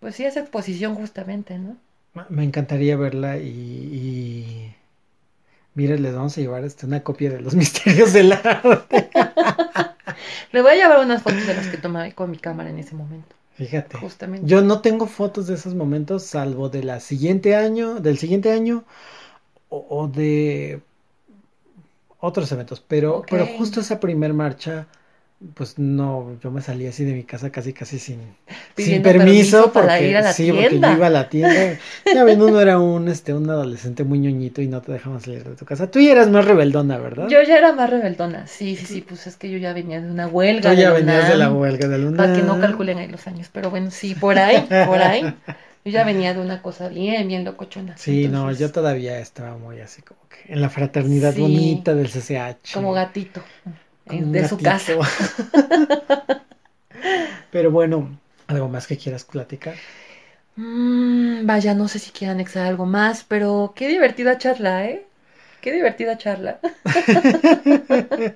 pues 0.00 0.16
sí, 0.16 0.24
esa 0.24 0.40
exposición 0.40 0.94
justamente, 0.96 1.58
¿no? 1.58 1.76
Me 2.28 2.44
encantaría 2.44 2.96
verla 2.96 3.38
y, 3.38 3.48
y... 3.48 4.74
Mira, 5.74 5.96
les 5.96 6.14
vamos 6.14 6.36
a 6.36 6.40
llevar 6.40 6.64
una 6.84 7.02
copia 7.02 7.30
de 7.30 7.40
los 7.40 7.54
misterios 7.62 8.12
del 8.12 8.32
arte. 8.32 9.10
Le 10.52 10.62
voy 10.62 10.72
a 10.72 10.74
llevar 10.74 11.04
unas 11.04 11.22
fotos 11.22 11.46
de 11.46 11.54
las 11.54 11.68
que 11.68 11.76
tomé 11.76 12.14
con 12.14 12.30
mi 12.30 12.38
cámara 12.38 12.70
en 12.70 12.78
ese 12.78 12.94
momento, 12.94 13.34
Fíjate. 13.54 13.98
justamente. 13.98 14.46
Yo 14.46 14.62
no 14.62 14.80
tengo 14.80 15.06
fotos 15.06 15.46
de 15.46 15.54
esos 15.54 15.74
momentos, 15.74 16.24
salvo 16.24 16.68
de 16.68 16.82
la 16.82 17.00
siguiente 17.00 17.54
año, 17.56 18.00
del 18.00 18.18
siguiente 18.18 18.52
año, 18.52 18.84
o, 19.70 19.86
o 19.90 20.08
de 20.08 20.80
otros 22.20 22.50
eventos. 22.52 22.80
Pero, 22.80 23.24
pero 23.28 23.46
justo 23.46 23.80
esa 23.80 24.00
primer 24.00 24.34
marcha, 24.34 24.86
pues 25.54 25.78
no, 25.78 26.36
yo 26.42 26.50
me 26.50 26.60
salí 26.60 26.86
así 26.88 27.04
de 27.04 27.12
mi 27.12 27.22
casa 27.22 27.50
casi 27.50 27.72
casi 27.72 28.00
sin, 28.00 28.18
sin 28.76 29.02
permiso, 29.02 29.62
permiso 29.62 29.72
para 29.72 29.86
porque 29.88 30.10
ir 30.10 30.16
a 30.16 30.20
la 30.20 30.32
sí, 30.32 30.50
porque 30.50 30.80
yo 30.80 30.92
iba 30.92 31.06
a 31.06 31.10
la 31.10 31.28
tienda. 31.28 31.78
Ya 32.12 32.24
ven, 32.24 32.42
uno 32.42 32.60
era 32.60 32.78
un 32.80 33.08
este, 33.08 33.34
un 33.34 33.48
adolescente 33.48 34.02
muy 34.02 34.18
ñoñito 34.18 34.62
y 34.62 34.66
no 34.66 34.80
te 34.82 34.92
dejaban 34.92 35.20
salir 35.20 35.44
de 35.44 35.54
tu 35.54 35.64
casa. 35.64 35.90
Tú 35.90 36.00
ya 36.00 36.10
eras 36.12 36.28
más 36.28 36.44
rebeldona, 36.44 36.98
¿verdad? 36.98 37.28
Yo 37.28 37.40
ya 37.42 37.56
era 37.56 37.72
más 37.72 37.88
rebeldona, 37.88 38.46
sí, 38.48 38.74
sí, 38.74 38.86
sí, 38.86 39.00
pues 39.00 39.28
es 39.28 39.36
que 39.36 39.48
yo 39.48 39.58
ya 39.58 39.72
venía 39.72 40.00
de 40.00 40.10
una 40.10 40.26
huelga. 40.26 40.70
Tú 40.70 40.76
ya 40.76 40.90
de 40.90 41.02
venías 41.02 41.28
de 41.28 41.36
la 41.36 41.52
huelga 41.52 41.86
de 41.86 41.98
luna. 41.98 42.16
Para 42.16 42.32
que 42.34 42.42
no 42.42 42.58
calculen 42.60 42.98
ahí 42.98 43.08
los 43.08 43.26
años, 43.28 43.48
pero 43.52 43.70
bueno, 43.70 43.90
sí, 43.92 44.16
por 44.16 44.38
ahí, 44.38 44.66
por 44.86 44.98
ahí. 45.00 45.22
Yo 45.84 45.92
ya 45.92 46.04
venía 46.04 46.34
de 46.34 46.40
una 46.40 46.60
cosa 46.60 46.88
bien, 46.88 47.28
bien 47.28 47.44
locochona. 47.44 47.96
Sí, 47.96 48.28
no, 48.28 48.52
yo 48.52 48.70
todavía 48.72 49.20
estaba 49.20 49.56
muy 49.56 49.80
así 49.80 50.02
como 50.02 50.20
que 50.28 50.52
en 50.52 50.60
la 50.60 50.68
fraternidad 50.68 51.32
Sí. 51.32 51.40
bonita 51.40 51.94
del 51.94 52.08
CCH. 52.08 52.74
Como 52.74 52.92
gatito, 52.92 53.42
de 54.08 54.44
su 54.44 54.60
casa. 54.60 54.94
gatito. 54.94 55.00
Pero 57.50 57.70
bueno, 57.70 58.18
algo 58.46 58.68
más 58.68 58.86
que 58.86 58.96
quieras 58.96 59.24
platicar. 59.24 59.82
Mm, 60.56 61.46
vaya, 61.46 61.74
no 61.74 61.88
sé 61.88 61.98
si 61.98 62.10
quiero 62.10 62.32
anexar 62.32 62.66
algo 62.66 62.84
más, 62.86 63.24
pero 63.24 63.72
qué 63.76 63.88
divertida 63.88 64.38
charla, 64.38 64.86
¿eh? 64.86 65.06
Qué 65.60 65.72
divertida 65.72 66.18
charla. 66.18 66.60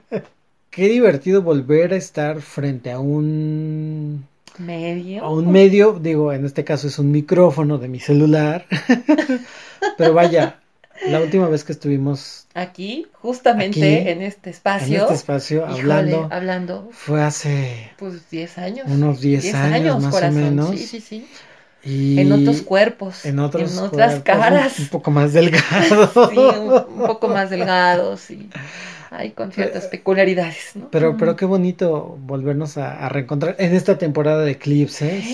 Qué 0.70 0.89
divertido 0.89 1.43
volver 1.43 1.93
a 1.93 1.97
estar 1.97 2.41
frente 2.41 2.91
a 2.93 2.99
un 2.99 4.27
Medio. 4.59 5.25
a 5.25 5.31
un 5.31 5.51
medio, 5.51 5.99
digo, 6.01 6.33
en 6.33 6.45
este 6.47 6.64
caso 6.64 6.87
es 6.89 6.99
un 6.99 7.11
micrófono 7.11 7.79
de 7.79 7.89
mi 7.89 8.01
celular. 8.01 8.66
Pero 9.99 10.14
vaya, 10.14 10.62
la 11.11 11.20
última 11.20 11.48
vez 11.48 11.64
que 11.64 11.72
estuvimos 11.72 12.46
Aquí, 12.55 13.07
justamente 13.14 14.00
Aquí, 14.00 14.09
en 14.11 14.22
este 14.22 14.50
en 14.50 14.55
espacio. 14.55 15.03
este 15.03 15.14
espacio 15.14 15.59
híjole, 15.62 15.80
hablando 15.80 16.28
hablando, 16.30 16.88
fue 16.92 17.22
hace 17.22 17.90
pues 17.98 18.28
10 18.30 18.59
años. 18.59 18.86
unos 18.88 19.20
10 19.20 19.55
años, 19.55 20.03
más 20.03 20.14
o 20.22 20.30
menos. 20.30 20.70
Sí, 20.70 20.78
sí, 20.86 21.00
sí. 21.00 21.26
y 21.84 22.20
En 22.20 22.30
otros 22.32 22.62
cuerpos. 22.62 23.24
en 23.24 23.38
otros 23.38 23.72
en 23.72 23.78
otras 23.78 24.20
cuerpos, 24.20 24.22
caras. 24.24 24.78
un, 24.78 24.84
un 24.84 24.88
poco 24.90 25.11
más 25.11 25.32
delgado. 25.32 26.09
Sí, 26.28 26.36
un, 26.36 26.72
un 27.00 27.07
poco 27.07 27.28
más 27.28 27.50
delgados 27.50 28.30
y 28.30 28.48
hay 29.11 29.32
con 29.32 29.53
ciertas 29.53 29.86
peculiaridades, 29.86 30.74
¿no? 30.74 30.90
Pero, 30.90 31.16
pero 31.18 31.36
qué 31.36 31.44
bonito 31.44 32.16
volvernos 32.20 32.78
a, 32.78 33.05
a 33.05 33.09
reencontrar 33.09 33.57
en 33.59 33.74
esta 33.74 33.98
temporada 33.98 34.42
de 34.44 34.53
eclipses, 34.53 35.24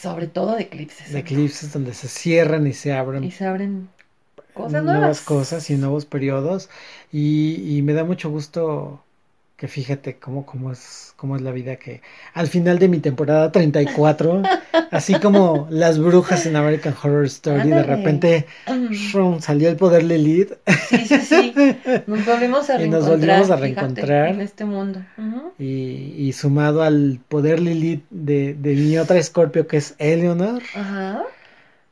Sobre 0.00 0.26
todo 0.28 0.56
de 0.56 0.62
eclipses. 0.62 1.12
de 1.12 1.18
eclipses 1.20 1.72
donde 1.72 1.94
se 1.94 2.08
cierran 2.08 2.66
y 2.66 2.72
se 2.72 2.92
abren 2.92 3.22
Y 3.24 3.30
se 3.30 3.44
abren 3.46 3.88
cosas 4.64 4.84
nuevas 4.84 4.98
nuevas. 5.00 5.20
cosas 5.22 5.70
y 5.70 5.76
nuevos 5.76 6.04
periodos 6.04 6.68
y, 7.12 7.76
y 7.78 7.82
me 7.82 7.92
da 7.94 8.04
mucho 8.04 8.30
gusto 8.30 9.02
que 9.56 9.66
fíjate 9.66 10.18
cómo, 10.18 10.46
cómo 10.46 10.70
es 10.70 11.12
cómo 11.16 11.34
es 11.34 11.42
la 11.42 11.50
vida 11.50 11.74
que 11.76 12.00
al 12.32 12.46
final 12.46 12.78
de 12.78 12.86
mi 12.86 12.98
temporada 13.00 13.50
34 13.50 14.42
así 14.92 15.14
como 15.18 15.66
las 15.68 15.98
brujas 15.98 16.46
en 16.46 16.54
American 16.54 16.94
Horror 17.02 17.24
Story 17.26 17.68
de 17.70 17.82
repente 17.82 18.46
salió 19.40 19.68
el 19.68 19.74
poder 19.76 20.04
Lilith 20.04 20.52
Sí, 20.88 20.98
sí, 21.06 21.18
sí. 21.22 21.52
Nos 22.06 22.24
volvimos 22.24 22.70
a 22.70 22.80
Y 22.82 22.88
nos 22.88 23.04
reencontrar. 23.04 23.08
volvimos 23.08 23.50
a 23.50 23.56
fíjate, 23.58 23.60
reencontrar. 23.60 24.28
en 24.28 24.40
este 24.42 24.64
mundo. 24.64 25.00
Y 25.58 26.32
sumado 26.34 26.82
al 26.84 27.18
poder 27.28 27.58
Lilith 27.60 28.04
de, 28.10 28.54
de 28.54 28.74
mi 28.76 28.96
otra 28.96 29.20
Scorpio 29.20 29.66
que 29.66 29.78
es 29.78 29.96
Eleanor 29.98 30.62
Ajá. 30.76 31.24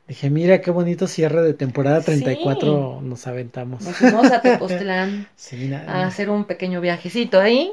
Dije 0.07 0.29
mira 0.29 0.61
qué 0.61 0.71
bonito 0.71 1.07
cierre 1.07 1.41
de 1.41 1.53
temporada 1.53 1.99
Sí. 2.01 2.05
34 2.05 3.01
nos 3.01 3.27
aventamos 3.27 3.83
Nos 3.83 3.95
fuimos 3.95 4.31
a 4.31 4.41
Tepoztlán 4.41 5.27
sí, 5.35 5.71
a 5.73 6.05
hacer 6.05 6.29
un 6.29 6.45
pequeño 6.45 6.81
viajecito 6.81 7.39
ahí. 7.39 7.71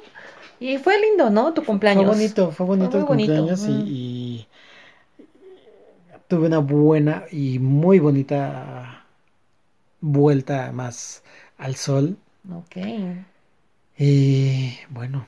Y 0.60 0.78
fue 0.78 0.94
lindo, 1.00 1.30
¿no? 1.30 1.52
Tu 1.52 1.64
cumpleaños. 1.64 2.04
Fue 2.04 2.14
bonito, 2.14 2.50
fue 2.52 2.66
bonito 2.66 2.90
Fue 2.92 3.00
el 3.00 3.06
bonito, 3.06 3.32
cumpleaños 3.34 3.60
mm. 3.68 3.70
y, 3.70 3.90
y 3.90 4.46
tuve 6.28 6.46
una 6.46 6.58
buena 6.58 7.24
y 7.30 7.58
muy 7.58 7.98
bonita 7.98 9.04
vuelta 10.00 10.70
más 10.72 11.22
al 11.58 11.74
sol. 11.76 12.16
Ok. 12.52 12.76
Y 13.98 14.74
bueno, 14.90 15.26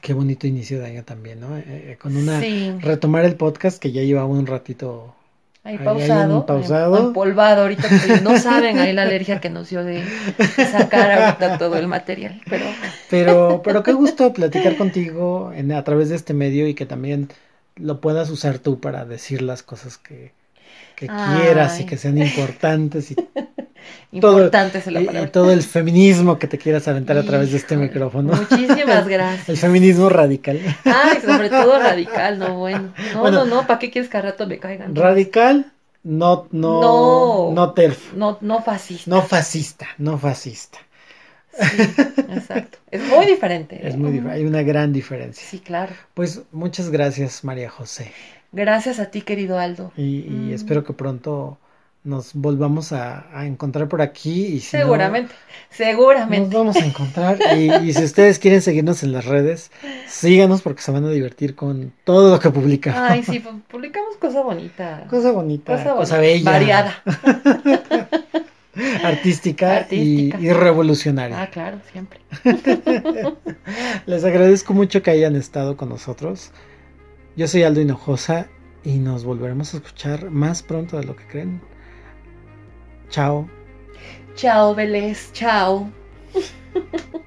qué 0.00 0.14
bonito 0.14 0.46
inicio 0.46 0.78
de 0.80 0.86
año 0.86 1.04
también, 1.04 1.40
¿no? 1.40 1.56
Eh, 1.56 1.64
eh, 1.66 1.98
con 2.00 2.16
una 2.16 2.40
Sí. 2.40 2.76
retomar 2.80 3.24
el 3.24 3.36
podcast 3.36 3.80
que 3.80 3.92
ya 3.92 4.02
llevaba 4.02 4.26
un 4.26 4.46
ratito. 4.46 5.14
Ahí 5.64 5.78
pausado. 5.78 6.44
Empolvado 7.08 7.62
ahorita. 7.62 7.88
porque 7.88 8.20
no 8.20 8.38
saben 8.38 8.78
ahí 8.78 8.92
la 8.92 9.02
alergia 9.02 9.40
que 9.40 9.48
nos 9.48 9.70
dio 9.70 9.82
de 9.82 10.04
sacar 10.70 11.10
ahorita 11.10 11.58
todo 11.58 11.76
el 11.76 11.88
material. 11.88 12.40
Pero 12.48 12.66
Pero, 13.08 13.62
pero 13.64 13.82
qué 13.82 13.92
gusto 13.92 14.32
platicar 14.34 14.76
contigo 14.76 15.52
en, 15.54 15.72
a 15.72 15.82
través 15.82 16.10
de 16.10 16.16
este 16.16 16.34
medio 16.34 16.68
y 16.68 16.74
que 16.74 16.84
también 16.84 17.28
lo 17.76 18.00
puedas 18.00 18.28
usar 18.30 18.58
tú 18.58 18.78
para 18.78 19.06
decir 19.06 19.40
las 19.40 19.62
cosas 19.62 19.96
que, 19.96 20.32
que 20.96 21.06
quieras 21.06 21.80
y 21.80 21.86
que 21.86 21.96
sean 21.96 22.18
importantes 22.18 23.10
y 23.10 23.16
Todo- 24.20 24.38
importante 24.38 24.78
es 24.78 24.86
la 24.86 25.00
Y, 25.00 25.02
y 25.02 25.06
palabra. 25.06 25.32
todo 25.32 25.50
el 25.52 25.62
feminismo 25.62 26.38
que 26.38 26.46
te 26.46 26.58
quieras 26.58 26.86
aventar 26.88 27.16
a 27.18 27.22
través 27.24 27.50
de 27.50 27.56
este 27.58 27.76
micrófono. 27.76 28.32
Muchísimas 28.34 28.78
El 29.04 29.08
gracias. 29.08 29.58
feminismo 29.60 30.08
radical. 30.08 30.60
Ay, 30.84 31.18
sobre 31.24 31.50
todo 31.50 31.78
radical, 31.78 32.38
no 32.38 32.58
bueno. 32.58 32.92
No, 33.14 33.20
Bueno. 33.20 33.44
no, 33.44 33.56
no, 33.62 33.66
¿para 33.66 33.78
qué 33.78 33.90
quieres 33.90 34.10
que 34.10 34.16
al 34.16 34.22
rato 34.24 34.46
me 34.46 34.58
caigan? 34.58 34.94
Radical 34.94 35.72
no, 36.04 36.48
no, 36.52 36.80
No. 36.80 37.52
no 37.54 37.72
terf, 37.72 38.12
No, 38.14 38.38
no 38.40 38.62
fascista. 38.62 39.10
no 39.10 39.22
fascista, 39.22 39.86
no 39.98 40.18
fascista. 40.18 40.78
Sí, 41.58 41.82
exacto. 42.30 42.78
Es 42.90 43.00
muy 43.08 43.26
diferente. 43.26 43.80
Es 43.86 43.96
muy 43.96 44.10
dif- 44.10 44.28
hay 44.28 44.44
una 44.44 44.62
gran 44.62 44.92
diferencia. 44.92 45.46
Sí, 45.48 45.60
claro. 45.60 45.92
Pues 46.14 46.42
muchas 46.52 46.90
gracias, 46.90 47.44
María 47.44 47.70
José. 47.70 48.10
Gracias 48.52 48.98
a 48.98 49.06
ti, 49.06 49.22
querido 49.22 49.58
Aldo. 49.58 49.92
Y, 49.96 50.18
y 50.26 50.30
Mm. 50.30 50.52
espero 50.52 50.82
que 50.84 50.92
pronto 50.92 51.58
nos 52.04 52.34
volvamos 52.34 52.92
a, 52.92 53.26
a 53.36 53.46
encontrar 53.46 53.88
por 53.88 54.02
aquí. 54.02 54.46
Y 54.46 54.60
si 54.60 54.76
no, 54.76 54.82
Seguramente, 54.82 55.32
nos 55.32 55.76
seguramente. 55.76 56.56
vamos 56.56 56.76
a 56.76 56.84
encontrar. 56.84 57.38
Y, 57.56 57.72
y 57.88 57.92
si 57.94 58.04
ustedes 58.04 58.38
quieren 58.38 58.60
seguirnos 58.62 59.02
en 59.02 59.12
las 59.12 59.24
redes, 59.24 59.70
síganos 60.06 60.60
porque 60.62 60.82
se 60.82 60.92
van 60.92 61.04
a 61.06 61.10
divertir 61.10 61.54
con 61.54 61.92
todo 62.04 62.30
lo 62.30 62.38
que 62.40 62.50
publicamos. 62.50 63.00
Ay, 63.10 63.22
sí, 63.22 63.40
pu- 63.42 63.62
publicamos 63.70 64.16
cosa 64.18 64.42
bonita. 64.42 65.06
Cosa 65.08 65.32
bonita, 65.32 65.72
cosa, 65.72 65.94
bonita, 65.94 66.18
bella, 66.18 66.50
Variada. 66.50 67.02
artística, 69.02 69.76
Artística. 69.78 70.38
Y, 70.40 70.46
y 70.46 70.52
revolucionaria. 70.52 71.40
Ah, 71.42 71.46
claro, 71.50 71.78
siempre. 71.90 72.20
Les 74.06 74.24
agradezco 74.24 74.74
mucho 74.74 75.02
que 75.02 75.10
hayan 75.10 75.36
estado 75.36 75.76
con 75.76 75.88
nosotros. 75.88 76.50
Yo 77.36 77.48
soy 77.48 77.62
Aldo 77.62 77.80
Hinojosa 77.80 78.48
y 78.84 78.98
nos 78.98 79.24
volveremos 79.24 79.72
a 79.74 79.78
escuchar 79.78 80.30
más 80.30 80.62
pronto 80.62 80.98
de 80.98 81.04
lo 81.04 81.16
que 81.16 81.26
creen. 81.26 81.60
Chao. 83.10 83.48
Chao, 84.36 84.74
Vélez. 84.74 85.30
Chao. 85.32 85.88